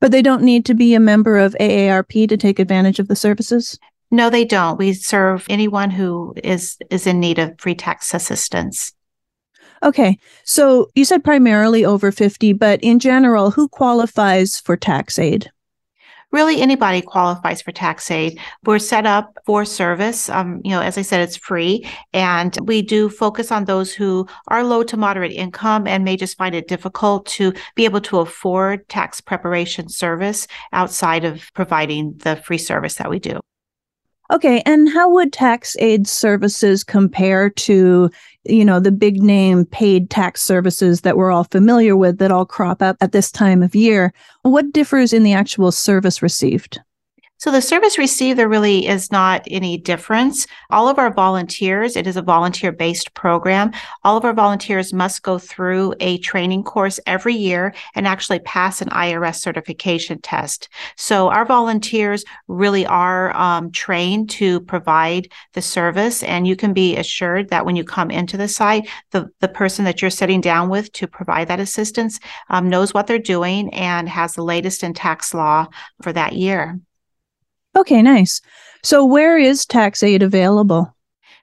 But 0.00 0.10
they 0.10 0.20
don't 0.20 0.42
need 0.42 0.64
to 0.64 0.74
be 0.74 0.94
a 0.94 0.98
member 0.98 1.38
of 1.38 1.54
AARP 1.60 2.28
to 2.28 2.36
take 2.36 2.58
advantage 2.58 2.98
of 2.98 3.06
the 3.06 3.14
services? 3.14 3.78
No, 4.10 4.30
they 4.30 4.44
don't. 4.44 4.80
We 4.80 4.94
serve 4.94 5.46
anyone 5.48 5.90
who 5.90 6.34
is 6.42 6.76
is 6.90 7.06
in 7.06 7.20
need 7.20 7.38
of 7.38 7.54
free 7.60 7.76
tax 7.76 8.12
assistance. 8.14 8.92
Okay. 9.82 10.18
So 10.44 10.90
you 10.94 11.04
said 11.04 11.24
primarily 11.24 11.84
over 11.84 12.12
50, 12.12 12.52
but 12.52 12.80
in 12.82 12.98
general, 12.98 13.50
who 13.50 13.68
qualifies 13.68 14.60
for 14.60 14.76
Tax-Aide? 14.76 15.50
Really, 16.30 16.62
anybody 16.62 17.02
qualifies 17.02 17.60
for 17.60 17.72
Tax-Aide. 17.72 18.40
We're 18.64 18.78
set 18.78 19.04
up 19.04 19.36
for 19.44 19.66
service. 19.66 20.30
Um, 20.30 20.62
you 20.64 20.70
know, 20.70 20.80
as 20.80 20.96
I 20.96 21.02
said, 21.02 21.20
it's 21.20 21.36
free, 21.36 21.86
and 22.14 22.56
we 22.62 22.80
do 22.80 23.10
focus 23.10 23.52
on 23.52 23.66
those 23.66 23.92
who 23.92 24.26
are 24.48 24.64
low 24.64 24.82
to 24.84 24.96
moderate 24.96 25.32
income 25.32 25.86
and 25.86 26.04
may 26.04 26.16
just 26.16 26.38
find 26.38 26.54
it 26.54 26.68
difficult 26.68 27.26
to 27.26 27.52
be 27.74 27.84
able 27.84 28.00
to 28.02 28.20
afford 28.20 28.88
tax 28.88 29.20
preparation 29.20 29.90
service 29.90 30.46
outside 30.72 31.26
of 31.26 31.50
providing 31.52 32.14
the 32.18 32.36
free 32.36 32.56
service 32.56 32.94
that 32.94 33.10
we 33.10 33.18
do. 33.18 33.38
Okay, 34.32 34.62
and 34.64 34.88
how 34.88 35.10
would 35.10 35.30
Tax-Aide 35.30 36.08
services 36.08 36.82
compare 36.82 37.50
to, 37.50 38.08
you 38.44 38.64
know, 38.64 38.80
the 38.80 38.92
big 38.92 39.22
name 39.22 39.64
paid 39.64 40.10
tax 40.10 40.42
services 40.42 41.02
that 41.02 41.16
we're 41.16 41.30
all 41.30 41.44
familiar 41.44 41.96
with 41.96 42.18
that 42.18 42.32
all 42.32 42.44
crop 42.44 42.82
up 42.82 42.96
at 43.00 43.12
this 43.12 43.30
time 43.30 43.62
of 43.62 43.74
year? 43.74 44.12
What 44.42 44.72
differs 44.72 45.12
in 45.12 45.22
the 45.22 45.32
actual 45.32 45.72
service 45.72 46.22
received? 46.22 46.80
So 47.42 47.50
the 47.50 47.60
service 47.60 47.98
received, 47.98 48.38
there 48.38 48.48
really 48.48 48.86
is 48.86 49.10
not 49.10 49.42
any 49.50 49.76
difference. 49.76 50.46
All 50.70 50.88
of 50.88 51.00
our 51.00 51.12
volunteers, 51.12 51.96
it 51.96 52.06
is 52.06 52.16
a 52.16 52.22
volunteer 52.22 52.70
based 52.70 53.14
program. 53.14 53.72
All 54.04 54.16
of 54.16 54.24
our 54.24 54.32
volunteers 54.32 54.92
must 54.92 55.24
go 55.24 55.40
through 55.40 55.94
a 55.98 56.18
training 56.18 56.62
course 56.62 57.00
every 57.04 57.34
year 57.34 57.74
and 57.96 58.06
actually 58.06 58.38
pass 58.38 58.80
an 58.80 58.90
IRS 58.90 59.40
certification 59.40 60.20
test. 60.20 60.68
So 60.96 61.30
our 61.30 61.44
volunteers 61.44 62.24
really 62.46 62.86
are 62.86 63.36
um, 63.36 63.72
trained 63.72 64.30
to 64.38 64.60
provide 64.60 65.26
the 65.54 65.62
service. 65.62 66.22
And 66.22 66.46
you 66.46 66.54
can 66.54 66.72
be 66.72 66.96
assured 66.96 67.48
that 67.48 67.66
when 67.66 67.74
you 67.74 67.82
come 67.82 68.12
into 68.12 68.36
the 68.36 68.46
site, 68.46 68.88
the, 69.10 69.28
the 69.40 69.48
person 69.48 69.84
that 69.86 70.00
you're 70.00 70.12
sitting 70.12 70.42
down 70.42 70.68
with 70.68 70.92
to 70.92 71.08
provide 71.08 71.48
that 71.48 71.58
assistance 71.58 72.20
um, 72.50 72.68
knows 72.68 72.94
what 72.94 73.08
they're 73.08 73.18
doing 73.18 73.74
and 73.74 74.08
has 74.08 74.34
the 74.34 74.44
latest 74.44 74.84
in 74.84 74.94
tax 74.94 75.34
law 75.34 75.66
for 76.02 76.12
that 76.12 76.34
year. 76.34 76.78
Okay, 77.76 78.02
nice. 78.02 78.40
So, 78.82 79.04
where 79.04 79.38
is 79.38 79.64
Tax-Aide 79.64 80.22
available? 80.22 80.94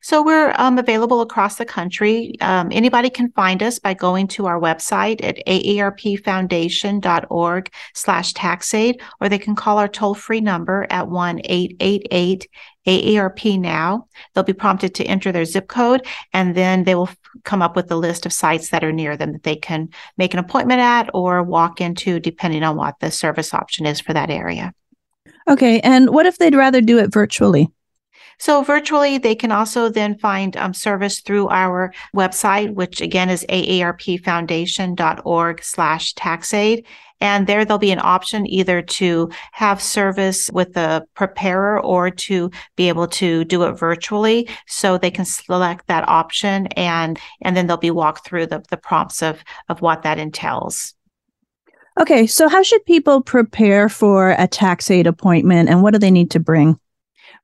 So 0.01 0.23
we're 0.23 0.53
um, 0.57 0.77
available 0.77 1.19
across 1.19 1.57
the 1.57 1.65
country. 1.65 2.33
Um, 2.39 2.69
anybody 2.71 3.09
can 3.09 3.33
find 3.33 3.61
us 3.61 3.79
by 3.79 3.93
going 3.93 4.29
to 4.29 4.45
our 4.45 4.57
website 4.57 5.21
at 5.21 5.45
aarpfoundation.org 5.45 7.73
slash 7.93 8.33
taxaide, 8.33 9.01
or 9.19 9.27
they 9.27 9.37
can 9.37 9.55
call 9.55 9.77
our 9.77 9.89
toll-free 9.89 10.39
number 10.39 10.87
at 10.89 11.07
1-888-AARP 11.07 13.59
now. 13.59 14.07
They'll 14.33 14.45
be 14.45 14.53
prompted 14.53 14.95
to 14.95 15.03
enter 15.03 15.33
their 15.33 15.43
zip 15.43 15.67
code, 15.67 16.07
and 16.31 16.55
then 16.55 16.85
they 16.85 16.95
will 16.95 17.09
come 17.43 17.61
up 17.61 17.75
with 17.75 17.91
a 17.91 17.97
list 17.97 18.25
of 18.25 18.31
sites 18.31 18.69
that 18.69 18.85
are 18.85 18.93
near 18.93 19.17
them 19.17 19.33
that 19.33 19.43
they 19.43 19.57
can 19.57 19.89
make 20.17 20.33
an 20.33 20.39
appointment 20.39 20.79
at 20.79 21.09
or 21.13 21.43
walk 21.43 21.81
into, 21.81 22.21
depending 22.21 22.63
on 22.63 22.77
what 22.77 22.97
the 23.01 23.11
service 23.11 23.53
option 23.53 23.85
is 23.85 23.99
for 23.99 24.13
that 24.13 24.29
area. 24.29 24.73
Okay. 25.49 25.79
And 25.81 26.11
what 26.11 26.27
if 26.27 26.37
they'd 26.37 26.55
rather 26.55 26.79
do 26.79 26.99
it 26.99 27.11
virtually? 27.11 27.69
So 28.41 28.63
virtually, 28.63 29.17
they 29.17 29.35
can 29.35 29.51
also 29.51 29.89
then 29.89 30.17
find 30.17 30.55
um, 30.55 30.73
service 30.73 31.19
through 31.19 31.49
our 31.49 31.93
website, 32.15 32.73
which 32.73 33.01
again 33.01 33.29
is 33.29 33.45
aarpfoundation.org 33.49 35.63
slash 35.63 36.13
taxaide. 36.13 36.85
And 37.19 37.47
there 37.47 37.65
there'll 37.65 37.79
be 37.79 37.91
an 37.91 37.99
option 38.01 38.47
either 38.47 38.81
to 38.81 39.29
have 39.51 39.81
service 39.81 40.49
with 40.53 40.71
the 40.71 41.05
preparer 41.15 41.81
or 41.81 42.09
to 42.11 42.49
be 42.77 42.87
able 42.87 43.07
to 43.07 43.43
do 43.43 43.63
it 43.63 43.73
virtually. 43.73 44.47
So 44.67 44.97
they 44.97 45.11
can 45.11 45.25
select 45.25 45.87
that 45.87 46.07
option 46.07 46.67
and, 46.77 47.19
and 47.41 47.57
then 47.57 47.67
they'll 47.67 47.75
be 47.75 47.91
walked 47.91 48.25
through 48.25 48.45
the, 48.45 48.63
the 48.69 48.77
prompts 48.77 49.21
of, 49.21 49.43
of 49.67 49.81
what 49.81 50.03
that 50.03 50.17
entails. 50.17 50.95
Okay, 51.99 52.27
so 52.27 52.47
how 52.47 52.63
should 52.63 52.85
people 52.85 53.21
prepare 53.21 53.89
for 53.89 54.31
a 54.37 54.47
Tax-Aide 54.47 55.05
appointment 55.05 55.67
and 55.67 55.83
what 55.83 55.91
do 55.91 55.99
they 55.99 56.11
need 56.11 56.31
to 56.31 56.39
bring? 56.39 56.79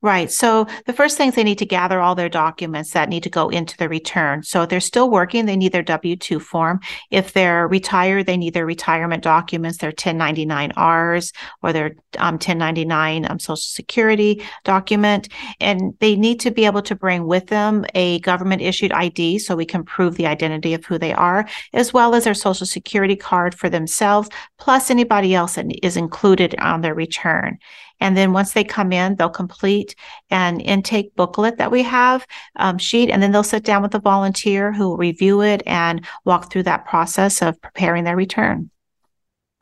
Right. 0.05 0.31
So 0.31 0.67
the 0.85 0.93
first 0.93 1.17
things 1.17 1.33
they 1.33 1.43
need 1.43 1.57
to 1.57 1.65
gather 1.65 1.99
all 1.99 2.13
their 2.13 2.29
documents 2.29 2.91
that 2.91 3.09
need 3.09 3.23
to 3.23 3.29
go 3.31 3.49
into 3.49 3.75
the 3.75 3.89
return. 3.89 4.43
So 4.43 4.61
if 4.61 4.69
they're 4.69 4.79
still 4.79 5.09
working, 5.09 5.47
they 5.47 5.57
need 5.57 5.71
their 5.71 5.81
W 5.81 6.15
2 6.15 6.39
form. 6.39 6.79
If 7.09 7.33
they're 7.33 7.67
retired, 7.67 8.27
they 8.27 8.37
need 8.37 8.53
their 8.53 8.67
retirement 8.67 9.23
documents, 9.23 9.79
their 9.79 9.91
1099Rs 9.91 11.33
or 11.63 11.73
their 11.73 11.95
um, 12.19 12.35
1099 12.35 13.25
um, 13.31 13.39
Social 13.39 13.55
Security 13.55 14.43
document. 14.63 15.29
And 15.59 15.95
they 15.99 16.15
need 16.15 16.39
to 16.41 16.51
be 16.51 16.67
able 16.67 16.83
to 16.83 16.93
bring 16.93 17.25
with 17.25 17.47
them 17.47 17.83
a 17.95 18.19
government 18.19 18.61
issued 18.61 18.91
ID 18.91 19.39
so 19.39 19.55
we 19.55 19.65
can 19.65 19.83
prove 19.83 20.17
the 20.17 20.27
identity 20.27 20.75
of 20.75 20.85
who 20.85 20.99
they 20.99 21.13
are, 21.13 21.47
as 21.73 21.93
well 21.93 22.13
as 22.13 22.25
their 22.25 22.35
Social 22.35 22.67
Security 22.67 23.15
card 23.15 23.55
for 23.55 23.71
themselves, 23.71 24.29
plus 24.59 24.91
anybody 24.91 25.33
else 25.33 25.55
that 25.55 25.65
is 25.83 25.97
included 25.97 26.53
on 26.59 26.81
their 26.81 26.93
return. 26.93 27.57
And 27.99 28.15
then 28.15 28.33
once 28.33 28.53
they 28.53 28.63
come 28.63 28.91
in, 28.91 29.15
they'll 29.15 29.29
complete 29.29 29.95
an 30.29 30.59
intake 30.59 31.15
booklet 31.15 31.57
that 31.57 31.71
we 31.71 31.83
have 31.83 32.25
um, 32.57 32.77
sheet, 32.77 33.09
and 33.09 33.21
then 33.21 33.31
they'll 33.31 33.43
sit 33.43 33.63
down 33.63 33.81
with 33.81 33.95
a 33.95 33.99
volunteer 33.99 34.71
who 34.71 34.89
will 34.89 34.97
review 34.97 35.41
it 35.41 35.63
and 35.65 36.05
walk 36.25 36.51
through 36.51 36.63
that 36.63 36.85
process 36.85 37.41
of 37.41 37.61
preparing 37.61 38.03
their 38.03 38.15
return. 38.15 38.69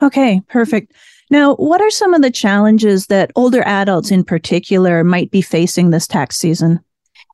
Okay, 0.02 0.42
perfect. 0.48 0.92
Now, 1.30 1.54
what 1.54 1.80
are 1.80 1.90
some 1.90 2.14
of 2.14 2.22
the 2.22 2.30
challenges 2.30 3.06
that 3.06 3.30
older 3.34 3.62
adults 3.62 4.10
in 4.10 4.24
particular 4.24 5.02
might 5.02 5.30
be 5.30 5.40
facing 5.40 5.90
this 5.90 6.06
tax 6.06 6.36
season? 6.36 6.80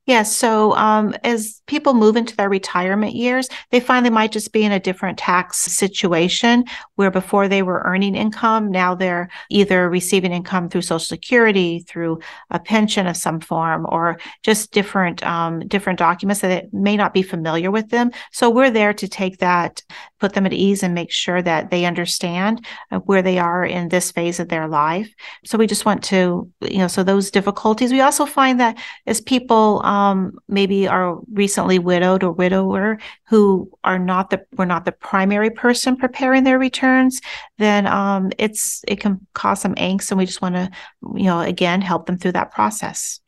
Yes. 0.06 0.34
So 0.34 0.74
um, 0.76 1.14
as 1.24 1.60
people 1.66 1.94
move 1.94 2.16
into 2.16 2.34
their 2.34 2.48
retirement 2.48 3.14
years, 3.14 3.48
they 3.70 3.80
find 3.80 4.04
they 4.04 4.10
might 4.10 4.32
just 4.32 4.52
be 4.52 4.64
in 4.64 4.72
a 4.72 4.80
different 4.80 5.18
tax 5.18 5.58
situation 5.58 6.64
where 6.96 7.10
before 7.10 7.48
they 7.48 7.62
were 7.62 7.82
earning 7.84 8.16
income, 8.16 8.70
now 8.70 8.94
they're 8.94 9.28
either 9.50 9.88
receiving 9.88 10.32
income 10.32 10.68
through 10.68 10.82
Social 10.82 10.98
Security, 10.98 11.80
through 11.80 12.18
a 12.50 12.58
pension 12.58 13.06
of 13.06 13.16
some 13.16 13.40
form, 13.40 13.86
or 13.88 14.18
just 14.42 14.72
different 14.72 15.22
um, 15.24 15.60
different 15.68 15.98
documents 15.98 16.40
that 16.40 16.72
may 16.72 16.96
not 16.96 17.14
be 17.14 17.22
familiar 17.22 17.70
with 17.70 17.90
them. 17.90 18.10
So 18.32 18.48
we're 18.50 18.70
there 18.70 18.94
to 18.94 19.06
take 19.06 19.38
that 19.38 19.82
put 20.20 20.34
them 20.34 20.46
at 20.46 20.52
ease 20.52 20.82
and 20.82 20.94
make 20.94 21.10
sure 21.10 21.42
that 21.42 21.70
they 21.70 21.84
understand 21.84 22.64
uh, 22.92 22.98
where 23.00 23.22
they 23.22 23.38
are 23.38 23.64
in 23.64 23.88
this 23.88 24.12
phase 24.12 24.38
of 24.38 24.48
their 24.48 24.68
life. 24.68 25.12
So 25.44 25.58
we 25.58 25.66
just 25.66 25.84
want 25.84 26.04
to, 26.04 26.50
you 26.60 26.78
know, 26.78 26.88
so 26.88 27.02
those 27.02 27.30
difficulties. 27.30 27.90
We 27.90 28.02
also 28.02 28.26
find 28.26 28.60
that 28.60 28.78
as 29.06 29.20
people 29.20 29.84
um, 29.84 30.38
maybe 30.48 30.86
are 30.86 31.18
recently 31.32 31.78
widowed 31.78 32.22
or 32.22 32.32
widower 32.32 32.98
who 33.26 33.70
are 33.82 33.98
not 33.98 34.30
the 34.30 34.44
we're 34.56 34.66
not 34.66 34.84
the 34.84 34.92
primary 34.92 35.50
person 35.50 35.96
preparing 35.96 36.44
their 36.44 36.58
returns, 36.58 37.20
then 37.58 37.86
um, 37.86 38.30
it's 38.38 38.82
it 38.86 39.00
can 39.00 39.26
cause 39.34 39.60
some 39.60 39.74
angst, 39.76 40.10
and 40.10 40.18
we 40.18 40.26
just 40.26 40.42
want 40.42 40.54
to, 40.54 40.70
you 41.14 41.24
know, 41.24 41.40
again 41.40 41.80
help 41.80 42.06
them 42.06 42.18
through 42.18 42.32
that 42.32 42.52
process. 42.52 43.20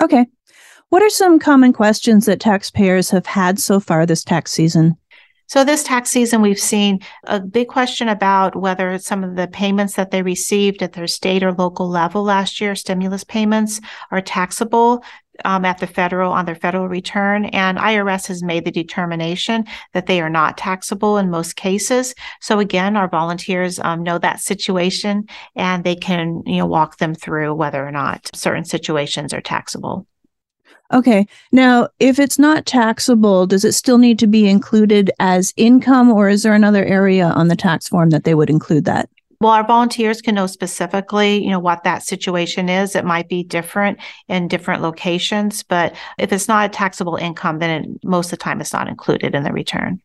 Okay. 0.00 0.26
What 0.90 1.02
are 1.02 1.08
some 1.08 1.38
common 1.38 1.72
questions 1.72 2.26
that 2.26 2.38
taxpayers 2.38 3.08
have 3.10 3.24
had 3.24 3.58
so 3.58 3.80
far 3.80 4.04
this 4.04 4.22
tax 4.22 4.52
season? 4.52 4.98
So, 5.46 5.64
this 5.64 5.82
tax 5.82 6.10
season, 6.10 6.40
we've 6.40 6.58
seen 6.58 7.00
a 7.24 7.40
big 7.40 7.68
question 7.68 8.08
about 8.08 8.56
whether 8.56 8.98
some 8.98 9.22
of 9.22 9.36
the 9.36 9.48
payments 9.48 9.94
that 9.96 10.10
they 10.10 10.22
received 10.22 10.82
at 10.82 10.94
their 10.94 11.06
state 11.06 11.42
or 11.42 11.52
local 11.52 11.88
level 11.88 12.22
last 12.22 12.60
year, 12.60 12.74
stimulus 12.74 13.24
payments, 13.24 13.80
are 14.10 14.20
taxable. 14.20 15.04
Um, 15.46 15.64
at 15.64 15.78
the 15.78 15.86
federal 15.86 16.30
on 16.30 16.44
their 16.44 16.54
federal 16.54 16.88
return 16.88 17.46
and 17.46 17.78
IRS 17.78 18.26
has 18.26 18.42
made 18.42 18.66
the 18.66 18.70
determination 18.70 19.64
that 19.94 20.06
they 20.06 20.20
are 20.20 20.28
not 20.28 20.58
taxable 20.58 21.16
in 21.16 21.30
most 21.30 21.56
cases. 21.56 22.14
So 22.40 22.58
again, 22.58 22.96
our 22.96 23.08
volunteers 23.08 23.78
um, 23.78 24.02
know 24.02 24.18
that 24.18 24.40
situation 24.40 25.24
and 25.56 25.84
they 25.84 25.96
can 25.96 26.42
you 26.44 26.58
know 26.58 26.66
walk 26.66 26.98
them 26.98 27.14
through 27.14 27.54
whether 27.54 27.84
or 27.84 27.90
not 27.90 28.30
certain 28.34 28.66
situations 28.66 29.32
are 29.32 29.40
taxable. 29.40 30.06
Okay. 30.92 31.26
Now, 31.52 31.88
if 32.00 32.18
it's 32.18 32.38
not 32.38 32.66
taxable, 32.66 33.46
does 33.46 33.64
it 33.64 33.72
still 33.72 33.98
need 33.98 34.18
to 34.18 34.26
be 34.26 34.46
included 34.46 35.10
as 35.18 35.54
income 35.56 36.10
or 36.10 36.28
is 36.28 36.42
there 36.42 36.54
another 36.54 36.84
area 36.84 37.26
on 37.26 37.48
the 37.48 37.56
tax 37.56 37.88
form 37.88 38.10
that 38.10 38.24
they 38.24 38.34
would 38.34 38.50
include 38.50 38.84
that? 38.84 39.08
Well, 39.40 39.50
our 39.50 39.66
volunteers 39.66 40.22
can 40.22 40.36
know 40.36 40.46
specifically, 40.46 41.42
you 41.42 41.50
know, 41.50 41.58
what 41.58 41.82
that 41.82 42.04
situation 42.04 42.68
is. 42.68 42.94
It 42.94 43.04
might 43.04 43.28
be 43.28 43.42
different 43.42 43.98
in 44.28 44.46
different 44.46 44.82
locations, 44.82 45.64
but 45.64 45.96
if 46.16 46.32
it's 46.32 46.46
not 46.46 46.66
a 46.66 46.68
taxable 46.68 47.16
income, 47.16 47.58
then 47.58 47.82
it, 47.82 48.04
most 48.04 48.26
of 48.26 48.38
the 48.38 48.44
time 48.44 48.60
it's 48.60 48.72
not 48.72 48.86
included 48.86 49.34
in 49.34 49.42
the 49.42 49.52
return. 49.52 50.00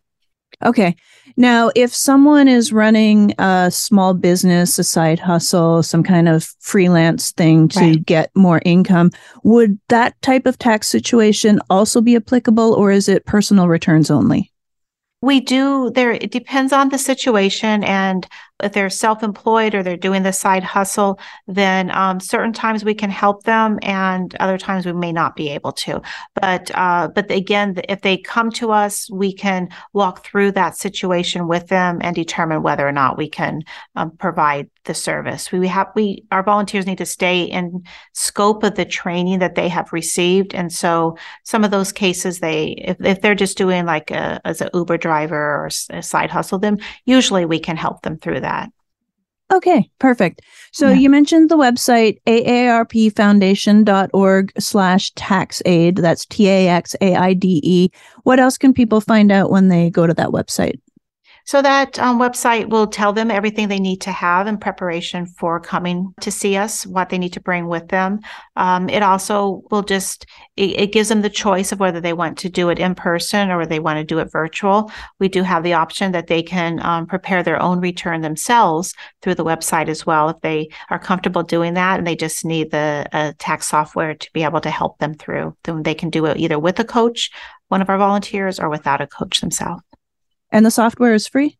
Okay. 0.66 0.96
Now, 1.36 1.70
if 1.76 1.94
someone 1.94 2.48
is 2.48 2.74
running 2.74 3.34
a 3.38 3.70
small 3.72 4.16
business, 4.16 4.80
a 4.80 4.84
side 4.84 5.20
hustle, 5.20 5.84
some 5.84 6.02
kind 6.02 6.28
of 6.28 6.46
freelance 6.60 7.32
thing 7.32 7.68
to 7.70 7.80
right. 7.80 8.06
get 8.06 8.32
more 8.36 8.62
income, 8.66 9.12
would 9.44 9.80
that 9.90 10.20
type 10.24 10.48
of 10.48 10.58
tax 10.58 10.88
situation 10.88 11.60
also 11.70 12.02
be 12.02 12.16
applicable 12.16 12.74
or 12.74 12.92
is 12.92 13.08
it 13.08 13.26
personal 13.26 13.68
returns 13.68 14.10
only? 14.10 14.52
We 15.22 15.40
do 15.40 15.92
there 15.92 16.12
it 16.12 16.32
depends 16.32 16.72
on 16.72 16.90
the 16.90 16.98
situation 16.98 17.84
and 17.84 18.28
if 18.64 18.74
they're 18.74 18.90
self-employed 18.90 19.76
or 19.76 19.84
they're 19.84 19.98
doing 19.98 20.24
the 20.24 20.34
side 20.34 20.64
hustle, 20.64 21.20
then 21.48 21.92
um, 21.92 22.20
certain 22.20 22.54
times 22.54 22.84
we 22.84 22.94
can 22.94 23.10
help 23.10 23.44
them, 23.44 23.78
and 23.82 24.36
other 24.36 24.58
times 24.58 24.86
we 24.86 24.94
may 24.94 25.12
not 25.12 25.36
be 25.36 25.50
able 25.50 25.72
to. 25.72 26.02
But 26.36 26.72
uh, 26.74 27.10
but 27.14 27.30
again, 27.32 27.80
if 27.88 28.02
they 28.02 28.18
come 28.18 28.52
to 28.52 28.72
us, 28.72 29.10
we 29.12 29.34
can 29.34 29.70
walk 29.94 30.26
through 30.26 30.54
that 30.54 30.76
situation 30.76 31.48
with 31.48 31.68
them 31.68 32.00
and 32.02 32.16
determine 32.16 32.64
whether 32.64 32.88
or 32.88 32.92
not 32.92 33.18
we 33.18 33.30
can 33.30 33.62
um, 33.96 34.12
provide 34.18 34.70
the 34.86 34.94
service. 34.94 35.52
We 35.52 35.68
have 35.68 35.92
we 35.96 36.24
our 36.32 36.44
volunteers 36.44 36.88
need 36.88 36.98
to 36.98 37.06
stay 37.06 37.44
in 37.44 37.84
scope 38.14 38.64
of 38.64 38.76
the 38.76 38.86
training 38.86 39.40
that 39.40 39.56
they 39.56 39.70
have 39.70 39.94
received, 39.94 40.56
and 40.56 40.72
so 40.74 41.18
some 41.44 41.64
of 41.64 41.72
those 41.72 41.92
cases 41.92 42.40
they 42.40 42.70
if, 42.88 42.98
if 43.02 43.22
they're 43.22 43.36
just 43.36 43.58
doing 43.58 43.86
like 43.86 44.10
a, 44.10 44.42
as 44.46 44.62
an 44.62 44.70
Uber 44.74 44.98
driver 44.98 45.36
or 45.36 45.70
a 45.92 46.02
side 46.02 46.32
hustle, 46.32 46.58
then 46.58 46.80
usually 47.06 47.46
we 47.46 47.60
can 47.60 47.78
help 47.78 48.02
them 48.02 48.18
through 48.18 48.40
that 48.40 48.47
that. 48.48 48.72
Okay, 49.54 49.90
perfect. 50.00 50.42
So 50.74 50.90
yeah. 50.90 50.96
you 50.96 51.10
mentioned 51.10 51.50
the 51.50 51.58
website 51.58 52.18
aarpfoundation.org 52.28 54.52
slash 54.60 55.14
taxaide. 55.14 56.02
That's 56.02 56.26
T 56.26 56.50
A 56.50 56.68
X 56.68 56.98
A 57.00 57.16
I 57.16 57.34
D 57.34 57.62
E. 57.64 57.90
What 58.24 58.42
else 58.42 58.58
can 58.58 58.74
people 58.74 59.00
find 59.00 59.32
out 59.32 59.50
when 59.50 59.70
they 59.70 59.90
go 59.90 60.06
to 60.06 60.14
that 60.16 60.28
website? 60.30 60.82
So 61.48 61.62
that 61.62 61.98
um, 61.98 62.20
website 62.20 62.68
will 62.68 62.88
tell 62.88 63.14
them 63.14 63.32
everything 63.32 63.70
they 63.70 63.80
need 63.80 64.02
to 64.02 64.12
have 64.12 64.48
in 64.48 64.58
preparation 64.58 65.26
for 65.26 65.62
coming 65.62 66.14
to 66.20 66.30
see 66.30 66.58
us, 66.58 66.86
what 66.86 67.08
they 67.08 67.18
need 67.18 67.32
to 67.34 67.40
bring 67.40 67.70
with 67.70 67.88
them. 67.88 68.20
Um, 68.58 68.90
it 68.90 69.02
also 69.02 69.64
will 69.72 69.82
just, 69.82 70.26
it, 70.58 70.78
it, 70.78 70.92
gives 70.92 71.08
them 71.08 71.22
the 71.22 71.30
choice 71.30 71.72
of 71.72 71.80
whether 71.80 72.02
they 72.02 72.12
want 72.12 72.38
to 72.40 72.50
do 72.50 72.68
it 72.68 72.80
in 72.80 72.96
person 72.96 73.50
or 73.50 73.66
they 73.66 73.80
want 73.80 73.96
to 73.96 74.04
do 74.04 74.20
it 74.20 74.30
virtual. 74.30 74.92
We 75.22 75.30
do 75.30 75.42
have 75.42 75.64
the 75.64 75.72
option 75.72 76.12
that 76.12 76.28
they 76.28 76.44
can 76.44 76.86
um, 76.86 77.08
prepare 77.08 77.44
their 77.44 77.62
own 77.62 77.80
return 77.80 78.20
themselves 78.20 78.94
through 79.22 79.36
the 79.36 79.46
website 79.46 79.88
as 79.88 80.06
well 80.06 80.28
if 80.28 80.42
they 80.42 80.68
are 80.90 81.00
comfortable 81.00 81.44
doing 81.44 81.76
that 81.76 81.98
and 81.98 82.06
they 82.06 82.18
just 82.18 82.44
need 82.44 82.72
the 82.72 83.08
uh, 83.14 83.32
tax 83.40 83.68
software 83.68 84.16
to 84.16 84.30
be 84.34 84.44
able 84.44 84.60
to 84.60 84.70
help 84.70 84.98
them 84.98 85.14
through. 85.14 85.56
Then 85.64 85.84
they 85.84 85.96
can 85.96 86.10
do 86.10 86.26
it 86.26 86.36
either 86.36 86.60
with 86.60 86.78
a 86.82 86.84
coach, 86.84 87.32
one 87.70 87.82
of 87.82 87.90
our 87.90 87.98
volunteers, 87.98 88.60
or 88.60 88.68
without 88.68 89.00
a 89.00 89.08
coach 89.08 89.40
themselves. 89.40 89.87
And 90.52 90.66
the 90.66 90.72
software 90.72 91.14
is 91.14 91.28
free? 91.28 91.58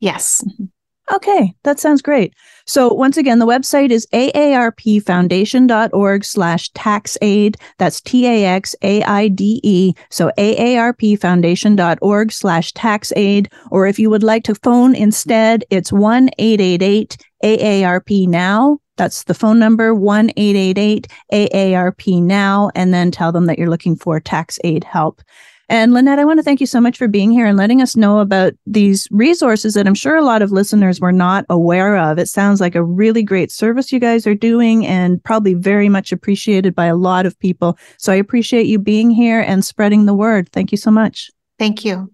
Yes. 0.00 0.42
Mm-hmm. 0.46 0.64
Okay, 1.12 1.54
that 1.62 1.78
sounds 1.78 2.02
great. 2.02 2.34
So 2.66 2.92
once 2.92 3.16
again, 3.16 3.38
the 3.38 3.46
website 3.46 3.90
is 3.90 4.08
aarpfoundation.org 4.12 6.24
slash 6.24 6.72
taxaide. 6.72 7.54
That's 7.78 8.00
T-A-X-A-I-D-E. 8.00 9.94
So 10.10 10.32
aarpfoundation.org 10.36 12.32
slash 12.32 12.72
taxaide. 12.72 13.52
Or 13.70 13.86
if 13.86 14.00
you 14.00 14.10
would 14.10 14.24
like 14.24 14.42
to 14.44 14.54
phone 14.56 14.96
instead, 14.96 15.64
it's 15.70 15.92
1-888-AARP 15.92 18.26
now. 18.26 18.78
That's 18.96 19.22
the 19.24 19.34
phone 19.34 19.58
number, 19.60 19.94
1-888-AARP 19.94 22.22
now. 22.22 22.70
And 22.74 22.92
then 22.92 23.12
tell 23.12 23.30
them 23.30 23.46
that 23.46 23.58
you're 23.58 23.70
looking 23.70 23.94
for 23.94 24.18
Tax-Aide 24.18 24.82
help. 24.82 25.22
And 25.68 25.92
Lynnette, 25.92 26.20
I 26.20 26.24
want 26.24 26.38
to 26.38 26.44
thank 26.44 26.60
you 26.60 26.66
so 26.66 26.80
much 26.80 26.96
for 26.96 27.08
being 27.08 27.32
here 27.32 27.44
and 27.44 27.58
letting 27.58 27.82
us 27.82 27.96
know 27.96 28.20
about 28.20 28.52
these 28.66 29.08
resources 29.10 29.74
that 29.74 29.86
I'm 29.86 29.94
sure 29.94 30.16
a 30.16 30.24
lot 30.24 30.40
of 30.40 30.52
listeners 30.52 31.00
were 31.00 31.12
not 31.12 31.44
aware 31.50 31.96
of. 31.96 32.18
It 32.18 32.28
sounds 32.28 32.60
like 32.60 32.76
a 32.76 32.84
really 32.84 33.24
great 33.24 33.50
service 33.50 33.90
you 33.90 33.98
guys 33.98 34.28
are 34.28 34.34
doing 34.34 34.86
and 34.86 35.22
probably 35.24 35.54
very 35.54 35.88
much 35.88 36.12
appreciated 36.12 36.74
by 36.74 36.86
a 36.86 36.94
lot 36.94 37.26
of 37.26 37.38
people. 37.40 37.76
So 37.98 38.12
I 38.12 38.16
appreciate 38.16 38.66
you 38.66 38.78
being 38.78 39.10
here 39.10 39.40
and 39.40 39.64
spreading 39.64 40.06
the 40.06 40.14
word. 40.14 40.50
Thank 40.52 40.70
you 40.70 40.78
so 40.78 40.92
much. 40.92 41.30
Thank 41.58 41.84
you. 41.84 42.12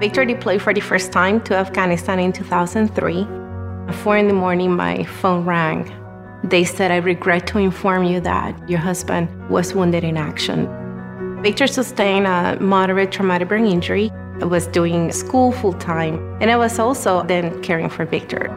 Victor 0.00 0.24
deployed 0.24 0.60
for 0.60 0.74
the 0.74 0.80
first 0.80 1.12
time 1.12 1.40
to 1.44 1.54
Afghanistan 1.54 2.18
in 2.18 2.32
2003. 2.32 3.20
At 3.86 3.94
four 3.94 4.16
in 4.16 4.26
the 4.26 4.34
morning, 4.34 4.74
my 4.74 5.04
phone 5.04 5.44
rang 5.44 6.01
they 6.44 6.64
said, 6.64 6.90
I 6.90 6.96
regret 6.96 7.46
to 7.48 7.58
inform 7.58 8.04
you 8.04 8.20
that 8.20 8.68
your 8.68 8.80
husband 8.80 9.28
was 9.48 9.74
wounded 9.74 10.02
in 10.02 10.16
action. 10.16 10.68
Victor 11.42 11.66
sustained 11.66 12.26
a 12.26 12.58
moderate 12.60 13.12
traumatic 13.12 13.48
brain 13.48 13.66
injury. 13.66 14.10
I 14.40 14.44
was 14.44 14.66
doing 14.66 15.12
school 15.12 15.52
full 15.52 15.74
time, 15.74 16.16
and 16.40 16.50
I 16.50 16.56
was 16.56 16.78
also 16.78 17.22
then 17.22 17.62
caring 17.62 17.88
for 17.88 18.04
Victor. 18.04 18.48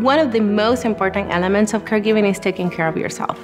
One 0.00 0.18
of 0.18 0.32
the 0.32 0.40
most 0.40 0.84
important 0.84 1.30
elements 1.32 1.74
of 1.74 1.84
caregiving 1.84 2.28
is 2.30 2.38
taking 2.38 2.70
care 2.70 2.88
of 2.88 2.96
yourself. 2.96 3.38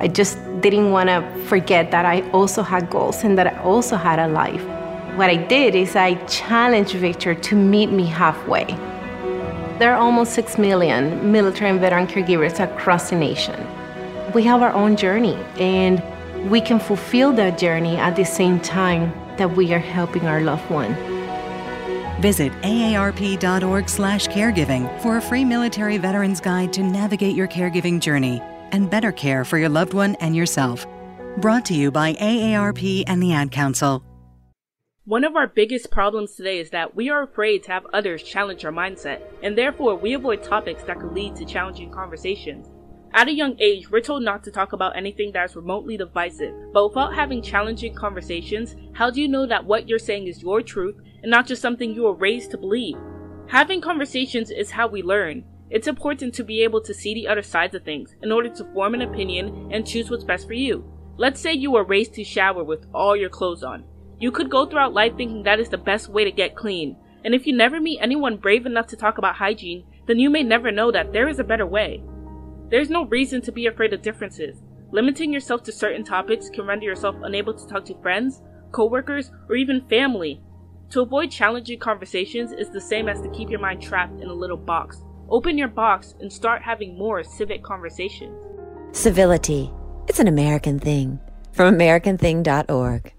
I 0.00 0.08
just 0.08 0.38
didn't 0.60 0.90
want 0.90 1.08
to 1.08 1.22
forget 1.46 1.90
that 1.90 2.04
I 2.04 2.28
also 2.30 2.62
had 2.62 2.90
goals 2.90 3.24
and 3.24 3.38
that 3.38 3.46
I 3.46 3.58
also 3.62 3.96
had 3.96 4.18
a 4.18 4.28
life. 4.28 4.62
What 5.16 5.30
I 5.30 5.36
did 5.36 5.74
is 5.74 5.96
I 5.96 6.14
challenged 6.26 6.94
Victor 6.94 7.34
to 7.34 7.54
meet 7.54 7.90
me 7.90 8.04
halfway. 8.04 8.66
There 9.78 9.92
are 9.92 10.00
almost 10.00 10.32
6 10.32 10.56
million 10.56 11.30
military 11.30 11.70
and 11.70 11.78
veteran 11.78 12.06
caregivers 12.06 12.58
across 12.60 13.10
the 13.10 13.16
nation. 13.16 13.60
We 14.32 14.42
have 14.44 14.62
our 14.62 14.72
own 14.72 14.96
journey, 14.96 15.36
and 15.58 16.02
we 16.50 16.62
can 16.62 16.78
fulfill 16.78 17.34
that 17.34 17.58
journey 17.58 17.96
at 17.96 18.16
the 18.16 18.24
same 18.24 18.58
time 18.60 19.12
that 19.36 19.54
we 19.54 19.74
are 19.74 19.78
helping 19.78 20.26
our 20.26 20.40
loved 20.40 20.70
one. 20.70 20.96
Visit 22.22 22.50
aarp.org/caregiving 22.62 25.00
for 25.02 25.18
a 25.18 25.20
free 25.20 25.44
military 25.44 25.98
veterans 25.98 26.40
guide 26.40 26.72
to 26.72 26.82
navigate 26.82 27.36
your 27.36 27.46
caregiving 27.46 28.00
journey 28.00 28.40
and 28.72 28.88
better 28.88 29.12
care 29.12 29.44
for 29.44 29.58
your 29.58 29.68
loved 29.68 29.92
one 29.92 30.14
and 30.20 30.34
yourself. 30.34 30.86
Brought 31.36 31.66
to 31.66 31.74
you 31.74 31.90
by 31.90 32.14
AARP 32.14 33.04
and 33.06 33.22
the 33.22 33.34
Ad 33.34 33.50
Council. 33.50 34.02
One 35.06 35.22
of 35.22 35.36
our 35.36 35.46
biggest 35.46 35.92
problems 35.92 36.32
today 36.32 36.58
is 36.58 36.70
that 36.70 36.96
we 36.96 37.10
are 37.10 37.22
afraid 37.22 37.62
to 37.62 37.70
have 37.70 37.86
others 37.92 38.24
challenge 38.24 38.64
our 38.64 38.72
mindset, 38.72 39.22
and 39.40 39.56
therefore 39.56 39.94
we 39.94 40.14
avoid 40.14 40.42
topics 40.42 40.82
that 40.82 40.98
could 40.98 41.12
lead 41.12 41.36
to 41.36 41.44
challenging 41.44 41.92
conversations. 41.92 42.72
At 43.14 43.28
a 43.28 43.32
young 43.32 43.54
age, 43.60 43.88
we're 43.88 44.00
told 44.00 44.24
not 44.24 44.42
to 44.42 44.50
talk 44.50 44.72
about 44.72 44.96
anything 44.96 45.30
that 45.30 45.48
is 45.48 45.54
remotely 45.54 45.96
divisive, 45.96 46.52
but 46.72 46.88
without 46.88 47.14
having 47.14 47.40
challenging 47.40 47.94
conversations, 47.94 48.74
how 48.94 49.08
do 49.08 49.20
you 49.20 49.28
know 49.28 49.46
that 49.46 49.64
what 49.64 49.88
you're 49.88 50.00
saying 50.00 50.26
is 50.26 50.42
your 50.42 50.60
truth 50.60 50.96
and 51.22 51.30
not 51.30 51.46
just 51.46 51.62
something 51.62 51.94
you 51.94 52.02
were 52.02 52.12
raised 52.12 52.50
to 52.50 52.58
believe? 52.58 52.96
Having 53.46 53.82
conversations 53.82 54.50
is 54.50 54.72
how 54.72 54.88
we 54.88 55.02
learn. 55.04 55.44
It's 55.70 55.86
important 55.86 56.34
to 56.34 56.42
be 56.42 56.64
able 56.64 56.80
to 56.80 56.92
see 56.92 57.14
the 57.14 57.28
other 57.28 57.42
sides 57.42 57.76
of 57.76 57.84
things 57.84 58.16
in 58.24 58.32
order 58.32 58.48
to 58.48 58.72
form 58.74 58.94
an 58.94 59.02
opinion 59.02 59.68
and 59.70 59.86
choose 59.86 60.10
what's 60.10 60.24
best 60.24 60.48
for 60.48 60.54
you. 60.54 60.84
Let's 61.16 61.40
say 61.40 61.52
you 61.52 61.70
were 61.70 61.84
raised 61.84 62.14
to 62.14 62.24
shower 62.24 62.64
with 62.64 62.86
all 62.92 63.14
your 63.14 63.30
clothes 63.30 63.62
on. 63.62 63.84
You 64.18 64.30
could 64.30 64.50
go 64.50 64.66
throughout 64.66 64.94
life 64.94 65.14
thinking 65.16 65.42
that 65.42 65.60
is 65.60 65.68
the 65.68 65.78
best 65.78 66.08
way 66.08 66.24
to 66.24 66.30
get 66.30 66.56
clean, 66.56 66.96
and 67.24 67.34
if 67.34 67.46
you 67.46 67.54
never 67.54 67.80
meet 67.80 68.00
anyone 68.00 68.36
brave 68.36 68.64
enough 68.64 68.86
to 68.88 68.96
talk 68.96 69.18
about 69.18 69.36
hygiene, 69.36 69.84
then 70.06 70.18
you 70.18 70.30
may 70.30 70.42
never 70.42 70.70
know 70.70 70.90
that 70.90 71.12
there 71.12 71.28
is 71.28 71.38
a 71.38 71.44
better 71.44 71.66
way. 71.66 72.02
There's 72.70 72.88
no 72.88 73.04
reason 73.04 73.42
to 73.42 73.52
be 73.52 73.66
afraid 73.66 73.92
of 73.92 74.02
differences. 74.02 74.62
Limiting 74.92 75.32
yourself 75.32 75.62
to 75.64 75.72
certain 75.72 76.04
topics 76.04 76.48
can 76.48 76.66
render 76.66 76.86
yourself 76.86 77.16
unable 77.22 77.52
to 77.52 77.66
talk 77.66 77.84
to 77.86 78.00
friends, 78.00 78.42
coworkers, 78.72 79.30
or 79.48 79.56
even 79.56 79.86
family. 79.88 80.40
To 80.90 81.02
avoid 81.02 81.30
challenging 81.30 81.78
conversations 81.78 82.52
is 82.52 82.70
the 82.70 82.80
same 82.80 83.08
as 83.08 83.20
to 83.20 83.30
keep 83.30 83.50
your 83.50 83.60
mind 83.60 83.82
trapped 83.82 84.20
in 84.20 84.28
a 84.28 84.34
little 84.34 84.56
box. 84.56 85.02
Open 85.28 85.58
your 85.58 85.68
box 85.68 86.14
and 86.20 86.32
start 86.32 86.62
having 86.62 86.96
more 86.96 87.24
civic 87.24 87.62
conversations. 87.62 88.38
Civility. 88.92 89.70
It's 90.08 90.20
an 90.20 90.28
American 90.28 90.78
thing. 90.78 91.18
From 91.52 91.74
AmericanThing.org. 91.74 93.15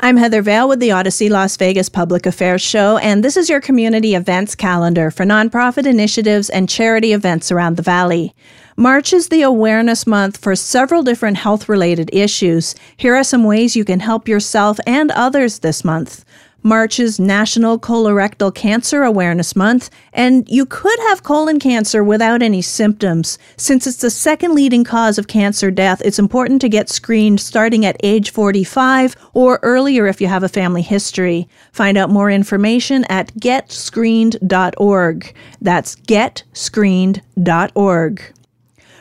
I'm 0.00 0.16
Heather 0.16 0.42
Vale 0.42 0.68
with 0.68 0.80
the 0.80 0.88
Audacy 0.88 1.30
Las 1.30 1.56
Vegas 1.56 1.88
Public 1.88 2.26
Affairs 2.26 2.60
Show, 2.60 2.98
and 2.98 3.22
this 3.22 3.36
is 3.36 3.48
your 3.48 3.60
community 3.60 4.16
events 4.16 4.56
calendar 4.56 5.08
for 5.08 5.24
nonprofit 5.24 5.86
initiatives 5.86 6.50
and 6.50 6.68
charity 6.68 7.12
events 7.12 7.52
around 7.52 7.76
the 7.76 7.82
Valley. 7.82 8.34
March 8.76 9.12
is 9.12 9.28
the 9.28 9.42
awareness 9.42 10.04
month 10.04 10.36
for 10.36 10.56
several 10.56 11.04
different 11.04 11.36
health 11.36 11.68
related 11.68 12.10
issues. 12.12 12.74
Here 12.96 13.14
are 13.14 13.22
some 13.22 13.44
ways 13.44 13.76
you 13.76 13.84
can 13.84 14.00
help 14.00 14.26
yourself 14.26 14.80
and 14.84 15.12
others 15.12 15.60
this 15.60 15.84
month. 15.84 16.24
March 16.66 16.98
is 16.98 17.20
National 17.20 17.78
Colorectal 17.78 18.54
Cancer 18.54 19.02
Awareness 19.02 19.54
Month, 19.54 19.90
and 20.14 20.48
you 20.48 20.64
could 20.64 20.98
have 21.08 21.22
colon 21.22 21.58
cancer 21.58 22.02
without 22.02 22.40
any 22.40 22.62
symptoms. 22.62 23.38
Since 23.58 23.86
it's 23.86 23.98
the 23.98 24.08
second 24.08 24.54
leading 24.54 24.82
cause 24.82 25.18
of 25.18 25.26
cancer 25.26 25.70
death, 25.70 26.00
it's 26.02 26.18
important 26.18 26.62
to 26.62 26.70
get 26.70 26.88
screened 26.88 27.38
starting 27.38 27.84
at 27.84 28.00
age 28.02 28.30
45 28.30 29.14
or 29.34 29.60
earlier 29.62 30.06
if 30.06 30.22
you 30.22 30.26
have 30.26 30.42
a 30.42 30.48
family 30.48 30.80
history. 30.80 31.46
Find 31.70 31.98
out 31.98 32.08
more 32.08 32.30
information 32.30 33.04
at 33.10 33.34
getscreened.org. 33.34 35.34
That's 35.60 35.96
getscreened.org. 35.96 38.22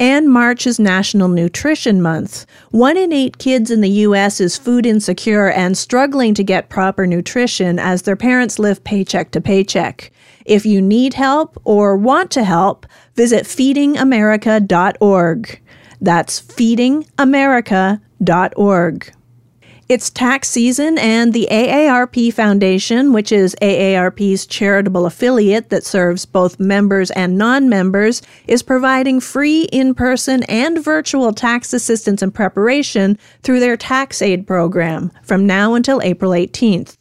And 0.00 0.28
March 0.30 0.66
is 0.66 0.80
National 0.80 1.28
Nutrition 1.28 2.00
Month. 2.00 2.46
One 2.70 2.96
in 2.96 3.12
eight 3.12 3.36
kids 3.36 3.70
in 3.70 3.82
the 3.82 3.90
U.S. 3.90 4.40
is 4.40 4.56
food 4.56 4.86
insecure 4.86 5.50
and 5.50 5.76
struggling 5.76 6.32
to 6.34 6.42
get 6.42 6.70
proper 6.70 7.06
nutrition 7.06 7.78
as 7.78 8.00
their 8.00 8.16
parents 8.16 8.58
live 8.58 8.82
paycheck 8.82 9.30
to 9.32 9.42
paycheck. 9.42 10.10
If 10.46 10.64
you 10.64 10.80
need 10.80 11.12
help 11.12 11.60
or 11.64 11.98
want 11.98 12.30
to 12.30 12.44
help, 12.44 12.86
visit 13.14 13.44
feedingamerica.org. 13.44 15.60
That's 16.00 16.40
feedingamerica.org. 16.40 19.12
It's 19.90 20.08
tax 20.08 20.48
season, 20.48 20.96
and 20.98 21.32
the 21.32 21.48
AARP 21.50 22.32
Foundation, 22.32 23.12
which 23.12 23.32
is 23.32 23.56
AARP's 23.60 24.46
charitable 24.46 25.04
affiliate 25.04 25.70
that 25.70 25.82
serves 25.82 26.24
both 26.24 26.60
members 26.60 27.10
and 27.10 27.36
non 27.36 27.68
members, 27.68 28.22
is 28.46 28.62
providing 28.62 29.18
free 29.18 29.62
in 29.72 29.96
person 29.96 30.44
and 30.44 30.78
virtual 30.78 31.32
tax 31.32 31.72
assistance 31.72 32.22
and 32.22 32.32
preparation 32.32 33.18
through 33.42 33.58
their 33.58 33.76
Tax-Aide 33.76 34.46
program 34.46 35.10
from 35.24 35.44
now 35.44 35.74
until 35.74 36.00
April 36.02 36.30
18th. 36.30 36.96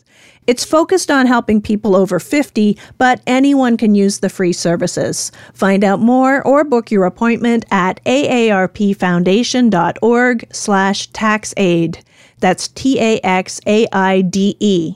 It's 0.48 0.66
focused 0.66 1.12
on 1.12 1.28
helping 1.28 1.62
people 1.62 1.96
over 1.96 2.20
50, 2.20 2.76
but 2.98 3.22
anyone 3.28 3.78
can 3.78 3.94
use 3.94 4.18
the 4.18 4.30
free 4.30 4.52
services. 4.52 5.32
Find 5.54 5.84
out 5.84 6.00
more 6.00 6.42
or 6.42 6.64
book 6.64 6.90
your 6.90 7.06
appointment 7.06 7.66
at 7.70 8.04
aarpfoundation.org 8.06 10.48
slash 10.52 11.12
taxaide. 11.12 12.04
That's 12.40 12.68
T 12.70 13.00
A 13.00 13.20
X 13.24 13.62
A 13.68 13.86
I 13.92 14.22
D 14.22 14.58
E. 14.60 14.96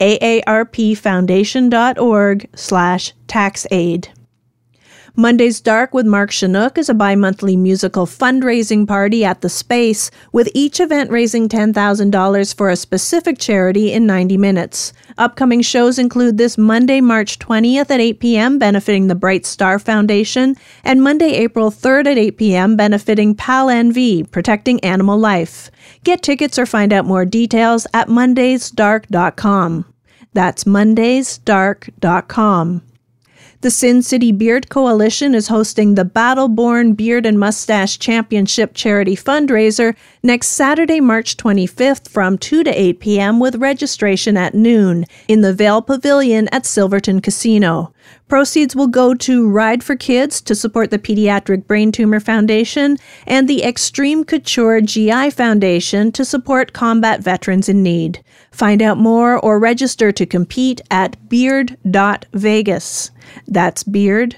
AARPfoundation.org 0.00 2.48
slash 2.54 3.12
taxaide. 3.28 4.08
Monday's 5.20 5.60
Dark 5.60 5.92
with 5.92 6.06
Mark 6.06 6.30
Shunock 6.30 6.78
is 6.78 6.88
a 6.88 6.94
bi 6.94 7.14
monthly 7.14 7.54
musical 7.54 8.06
fundraising 8.06 8.88
party 8.88 9.22
at 9.22 9.42
the 9.42 9.50
Space, 9.50 10.10
with 10.32 10.48
each 10.54 10.80
event 10.80 11.10
raising 11.10 11.46
$10,000 11.46 12.54
for 12.54 12.70
a 12.70 12.76
specific 12.76 13.38
charity 13.38 13.92
in 13.92 14.06
90 14.06 14.38
minutes. 14.38 14.94
Upcoming 15.18 15.60
shows 15.60 15.98
include 15.98 16.38
this 16.38 16.56
Monday, 16.56 17.02
March 17.02 17.38
20th 17.38 17.90
at 17.90 18.00
8 18.00 18.18
p.m., 18.18 18.58
benefiting 18.58 19.08
the 19.08 19.14
Bright 19.14 19.44
Star 19.44 19.78
Foundation, 19.78 20.56
and 20.84 21.02
Monday, 21.02 21.34
April 21.34 21.70
3rd 21.70 22.12
at 22.12 22.16
8 22.16 22.38
p.m., 22.38 22.76
benefiting 22.76 23.34
PAL 23.34 23.66
NV, 23.66 24.30
Protecting 24.30 24.80
Animal 24.80 25.18
Life. 25.18 25.70
Get 26.02 26.22
tickets 26.22 26.58
or 26.58 26.64
find 26.64 26.94
out 26.94 27.04
more 27.04 27.26
details 27.26 27.86
at 27.92 28.08
mondaysdark.com. 28.08 29.84
That's 30.32 30.64
mondaysdark.com. 30.64 32.89
The 33.62 33.70
Sin 33.70 34.00
City 34.00 34.32
Beard 34.32 34.70
Coalition 34.70 35.34
is 35.34 35.48
hosting 35.48 35.94
the 35.94 36.04
Battle 36.06 36.48
Born 36.48 36.94
Beard 36.94 37.26
and 37.26 37.38
Mustache 37.38 37.98
Championship 37.98 38.72
charity 38.72 39.14
fundraiser 39.14 39.94
next 40.22 40.48
Saturday, 40.48 40.98
March 40.98 41.36
25th 41.36 42.08
from 42.08 42.38
2 42.38 42.64
to 42.64 42.70
8 42.70 43.00
p.m. 43.00 43.38
with 43.38 43.56
registration 43.56 44.38
at 44.38 44.54
noon 44.54 45.04
in 45.28 45.42
the 45.42 45.52
Veil 45.52 45.82
Pavilion 45.82 46.48
at 46.52 46.64
Silverton 46.64 47.20
Casino. 47.20 47.92
Proceeds 48.30 48.76
will 48.76 48.86
go 48.86 49.12
to 49.12 49.48
Ride 49.50 49.82
for 49.82 49.96
Kids 49.96 50.40
to 50.42 50.54
support 50.54 50.92
the 50.92 51.00
Pediatric 51.00 51.66
Brain 51.66 51.90
Tumor 51.90 52.20
Foundation 52.20 52.96
and 53.26 53.48
the 53.48 53.64
Extreme 53.64 54.22
Couture 54.24 54.80
GI 54.80 55.30
Foundation 55.30 56.12
to 56.12 56.24
support 56.24 56.72
combat 56.72 57.24
veterans 57.24 57.68
in 57.68 57.82
need. 57.82 58.22
Find 58.52 58.82
out 58.82 58.98
more 58.98 59.36
or 59.36 59.58
register 59.58 60.12
to 60.12 60.26
compete 60.26 60.80
at 60.92 61.28
beard.vegas. 61.28 63.10
That's 63.48 63.82
beard.vegas. 63.82 64.34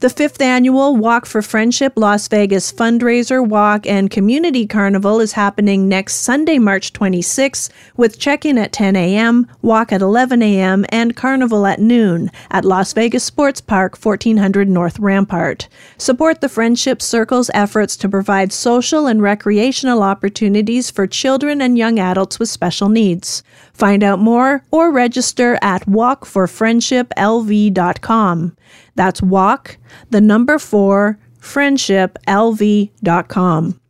The 0.00 0.08
fifth 0.08 0.40
annual 0.40 0.96
Walk 0.96 1.26
for 1.26 1.42
Friendship 1.42 1.92
Las 1.94 2.26
Vegas 2.26 2.72
fundraiser, 2.72 3.46
walk, 3.46 3.86
and 3.86 4.10
community 4.10 4.66
carnival 4.66 5.20
is 5.20 5.32
happening 5.32 5.90
next 5.90 6.14
Sunday, 6.14 6.58
March 6.58 6.94
26, 6.94 7.68
with 7.98 8.18
check 8.18 8.46
in 8.46 8.56
at 8.56 8.72
10 8.72 8.96
a.m., 8.96 9.46
walk 9.60 9.92
at 9.92 10.00
11 10.00 10.40
a.m., 10.40 10.86
and 10.88 11.14
carnival 11.16 11.66
at 11.66 11.80
noon 11.80 12.30
at 12.50 12.64
Las 12.64 12.94
Vegas 12.94 13.24
Sports 13.24 13.60
Park, 13.60 14.02
1400 14.02 14.70
North 14.70 14.98
Rampart. 14.98 15.68
Support 15.98 16.40
the 16.40 16.48
Friendship 16.48 17.02
Circle's 17.02 17.50
efforts 17.52 17.94
to 17.98 18.08
provide 18.08 18.54
social 18.54 19.06
and 19.06 19.20
recreational 19.20 20.02
opportunities 20.02 20.90
for 20.90 21.06
children 21.06 21.60
and 21.60 21.76
young 21.76 21.98
adults 21.98 22.38
with 22.38 22.48
special 22.48 22.88
needs. 22.88 23.42
Find 23.80 24.04
out 24.04 24.18
more 24.18 24.62
or 24.70 24.92
register 24.92 25.58
at 25.62 25.86
walkforfriendshiplv.com. 25.86 28.56
That's 28.94 29.22
walk, 29.22 29.78
the 30.10 30.20
number 30.20 30.58
four, 30.58 31.18
friendshiplv.com. 31.40 33.80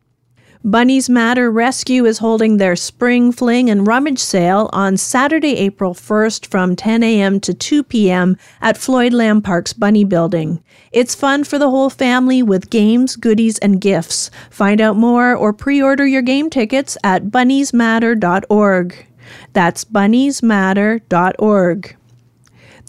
Bunnies 0.62 1.09
Matter 1.11 1.51
Rescue 1.51 2.05
is 2.05 2.18
holding 2.18 2.59
their 2.59 2.76
spring 2.76 3.32
fling 3.32 3.68
and 3.68 3.84
rummage 3.84 4.20
sale 4.20 4.70
on 4.72 4.97
Saturday, 4.97 5.57
April 5.57 5.95
1st 5.95 6.47
from 6.47 6.76
10 6.76 7.03
a.m. 7.03 7.41
to 7.41 7.53
2 7.53 7.82
p.m. 7.82 8.36
at 8.61 8.76
Floyd 8.76 9.12
Lamb 9.12 9.43
Park's 9.43 9.72
Bunny 9.72 10.05
Building. 10.05 10.62
It's 10.93 11.16
fun 11.16 11.43
for 11.43 11.59
the 11.59 11.70
whole 11.70 11.91
family 11.91 12.45
with 12.45 12.70
games, 12.70 13.16
goodies, 13.16 13.59
and 13.59 13.80
gifts. 13.80 14.30
Find 14.51 14.80
out 14.80 14.95
more 14.95 15.34
or 15.34 15.53
pre 15.53 15.82
order 15.82 16.07
your 16.07 16.22
game 16.22 16.49
tickets 16.49 16.97
at 17.03 17.24
bunniesmatter.org. 17.24 19.07
That's 19.53 19.84
bunniesmatter.org. 19.84 21.96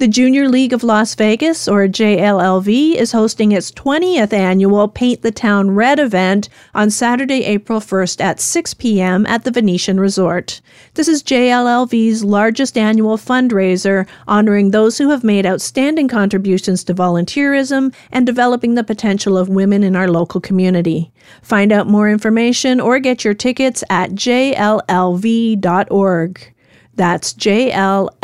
The 0.02 0.08
Junior 0.08 0.50
League 0.50 0.74
of 0.74 0.84
Las 0.84 1.14
Vegas, 1.14 1.68
or 1.68 1.88
JLLV, 1.88 2.96
is 2.96 3.12
hosting 3.12 3.52
its 3.52 3.72
20th 3.72 4.34
annual 4.34 4.88
Paint 4.88 5.22
the 5.22 5.30
Town 5.30 5.70
Red 5.70 6.00
event 6.00 6.50
on 6.74 6.90
Saturday, 6.90 7.44
April 7.44 7.80
1st 7.80 8.20
at 8.20 8.40
6 8.40 8.74
p.m. 8.74 9.28
at 9.28 9.44
the 9.44 9.52
Venetian 9.52 10.00
Resort. 10.00 10.60
This 10.96 11.08
is 11.08 11.22
JLLV's 11.22 12.24
largest 12.24 12.80
annual 12.80 13.16
fundraiser, 13.16 14.08
honoring 14.28 14.72
those 14.72 14.98
who 14.98 15.12
have 15.12 15.24
made 15.24 15.46
outstanding 15.46 16.08
contributions 16.08 16.84
to 16.86 16.96
volunteerism 16.96 17.94
and 18.12 18.26
developing 18.26 18.74
the 18.74 18.84
potential 18.84 19.38
of 19.38 19.50
women 19.50 19.84
in 19.84 19.96
our 19.96 20.08
local 20.08 20.42
community. 20.42 21.12
Find 21.44 21.72
out 21.72 21.86
more 21.86 22.10
information 22.10 22.80
or 22.80 22.98
get 22.98 23.24
your 23.24 23.36
tickets 23.36 23.84
at 23.92 24.14
jllv.org. 24.14 24.64
That's 26.96 27.34
jllv.org. 27.34 28.18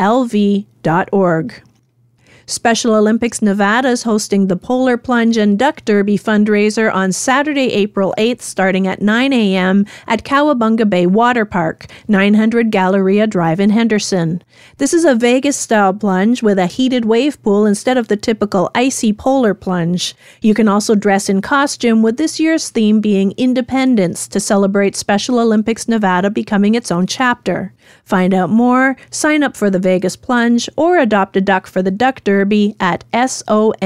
Special 2.48 2.94
Olympics 2.94 3.42
Nevada 3.42 3.88
is 3.90 4.04
hosting 4.04 4.46
the 4.46 4.56
Polar 4.56 4.96
Plunge 4.96 5.36
and 5.36 5.58
Duck 5.58 5.84
Derby 5.84 6.16
fundraiser 6.16 6.90
on 6.90 7.12
Saturday, 7.12 7.70
April 7.74 8.14
8th, 8.16 8.40
starting 8.40 8.86
at 8.86 9.02
9 9.02 9.34
a.m. 9.34 9.84
at 10.06 10.24
Cowabunga 10.24 10.88
Bay 10.88 11.06
Water 11.06 11.44
Park, 11.44 11.84
900 12.08 12.70
Galleria 12.70 13.26
Drive 13.26 13.60
in 13.60 13.68
Henderson. 13.68 14.42
This 14.78 14.94
is 14.94 15.04
a 15.04 15.14
Vegas 15.14 15.58
style 15.58 15.92
plunge 15.92 16.42
with 16.42 16.58
a 16.58 16.64
heated 16.64 17.04
wave 17.04 17.40
pool 17.42 17.66
instead 17.66 17.98
of 17.98 18.08
the 18.08 18.16
typical 18.16 18.70
icy 18.74 19.12
polar 19.12 19.52
plunge. 19.52 20.14
You 20.40 20.54
can 20.54 20.68
also 20.68 20.94
dress 20.94 21.28
in 21.28 21.42
costume, 21.42 22.00
with 22.00 22.16
this 22.16 22.40
year's 22.40 22.70
theme 22.70 23.02
being 23.02 23.32
Independence 23.32 24.26
to 24.28 24.40
celebrate 24.40 24.96
Special 24.96 25.38
Olympics 25.38 25.86
Nevada 25.86 26.30
becoming 26.30 26.74
its 26.74 26.90
own 26.90 27.06
chapter. 27.06 27.74
Find 28.04 28.34
out 28.34 28.50
more, 28.50 28.96
sign 29.10 29.42
up 29.42 29.56
for 29.56 29.70
the 29.70 29.78
Vegas 29.78 30.16
Plunge, 30.16 30.68
or 30.76 30.98
adopt 30.98 31.36
a 31.36 31.40
duck 31.40 31.66
for 31.66 31.82
the 31.82 31.90
Duck 31.90 32.24
Derby 32.24 32.74
at 32.80 33.04
sonv.org. 33.12 33.76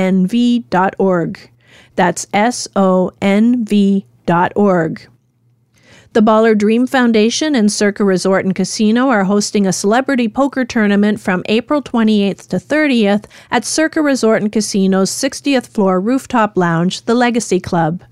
That's 1.95 2.27
sonv.org. 2.27 3.69
The 6.15 6.21
Baller 6.21 6.59
Dream 6.59 6.87
Foundation 6.87 7.55
and 7.55 7.73
Circa 7.73 8.05
Resort 8.05 8.45
and 8.45 8.55
Casino 8.55 9.09
are 9.09 9.25
hosting 9.25 9.67
a 9.67 9.73
celebrity 9.73 10.29
poker 10.29 10.63
tournament 10.63 11.19
from 11.21 11.43
April 11.47 11.83
28th 11.83 12.49
to 12.49 12.57
30th 12.57 13.25
at 13.51 13.65
Circa 13.65 14.03
Resort 14.03 14.43
and 14.43 14.53
Casino's 14.53 15.11
60th 15.11 15.69
floor 15.69 15.99
rooftop 15.99 16.59
lounge, 16.59 17.07
the 17.07 17.15
Legacy 17.15 17.61
Club. 17.61 18.03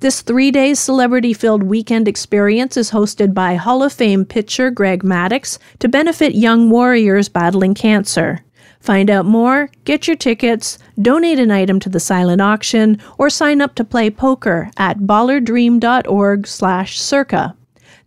This 0.00 0.22
three 0.22 0.50
day 0.50 0.72
celebrity 0.72 1.34
filled 1.34 1.62
weekend 1.62 2.08
experience 2.08 2.78
is 2.78 2.90
hosted 2.90 3.34
by 3.34 3.56
Hall 3.56 3.82
of 3.82 3.92
Fame 3.92 4.24
pitcher 4.24 4.70
Greg 4.70 5.02
Maddux 5.02 5.58
to 5.78 5.88
benefit 5.90 6.34
young 6.34 6.70
warriors 6.70 7.28
battling 7.28 7.74
cancer. 7.74 8.42
Find 8.80 9.10
out 9.10 9.26
more, 9.26 9.68
get 9.84 10.06
your 10.06 10.16
tickets, 10.16 10.78
donate 11.02 11.38
an 11.38 11.50
item 11.50 11.78
to 11.80 11.90
the 11.90 12.00
silent 12.00 12.40
auction, 12.40 12.98
or 13.18 13.28
sign 13.28 13.60
up 13.60 13.74
to 13.74 13.84
play 13.84 14.08
poker 14.08 14.70
at 14.78 15.00
ballardream.org 15.00 16.46
slash 16.46 16.98
circa. 16.98 17.54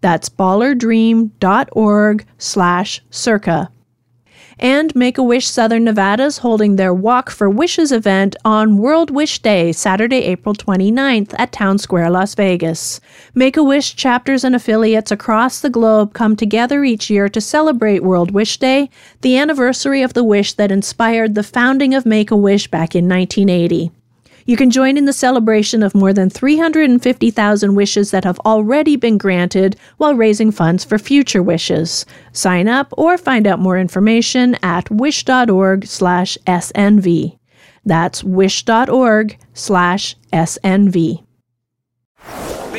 That's 0.01 0.29
ballardream.org 0.29 2.25
slash 2.39 3.01
circa. 3.11 3.71
And 4.63 4.95
Make 4.95 5.17
a 5.17 5.23
Wish 5.23 5.45
Southern 5.45 5.83
Nevada 5.83 6.23
is 6.23 6.37
holding 6.37 6.77
their 6.77 6.93
Walk 6.93 7.29
for 7.29 7.49
Wishes 7.49 7.91
event 7.91 8.37
on 8.45 8.77
World 8.77 9.11
Wish 9.11 9.39
Day, 9.39 9.73
Saturday, 9.73 10.19
April 10.19 10.55
29th 10.55 11.35
at 11.37 11.51
Town 11.51 11.77
Square, 11.77 12.11
Las 12.11 12.33
Vegas. 12.33 13.01
Make 13.35 13.57
a 13.57 13.63
Wish 13.63 13.93
chapters 13.97 14.45
and 14.45 14.55
affiliates 14.55 15.11
across 15.11 15.59
the 15.59 15.69
globe 15.69 16.13
come 16.13 16.37
together 16.37 16.85
each 16.85 17.09
year 17.09 17.27
to 17.27 17.41
celebrate 17.41 18.03
World 18.03 18.31
Wish 18.31 18.57
Day, 18.57 18.89
the 19.19 19.37
anniversary 19.37 20.01
of 20.01 20.13
the 20.13 20.23
wish 20.23 20.53
that 20.53 20.71
inspired 20.71 21.35
the 21.35 21.43
founding 21.43 21.93
of 21.93 22.05
Make 22.05 22.31
a 22.31 22.37
Wish 22.37 22.71
back 22.71 22.95
in 22.95 23.09
1980. 23.09 23.91
You 24.45 24.57
can 24.57 24.69
join 24.69 24.97
in 24.97 25.05
the 25.05 25.13
celebration 25.13 25.81
of 25.83 25.95
more 25.95 26.11
than 26.13 26.29
350,000 26.29 27.75
wishes 27.75 28.11
that 28.11 28.25
have 28.25 28.39
already 28.39 28.95
been 28.95 29.17
granted 29.17 29.75
while 29.97 30.15
raising 30.15 30.51
funds 30.51 30.83
for 30.83 30.99
future 30.99 31.41
wishes. 31.41 32.05
Sign 32.31 32.67
up 32.67 32.93
or 32.97 33.17
find 33.17 33.47
out 33.47 33.59
more 33.59 33.77
information 33.77 34.57
at 34.61 34.91
wish.org/snv. 34.91 37.37
That's 37.85 38.23
wish.org/snv. 38.23 41.23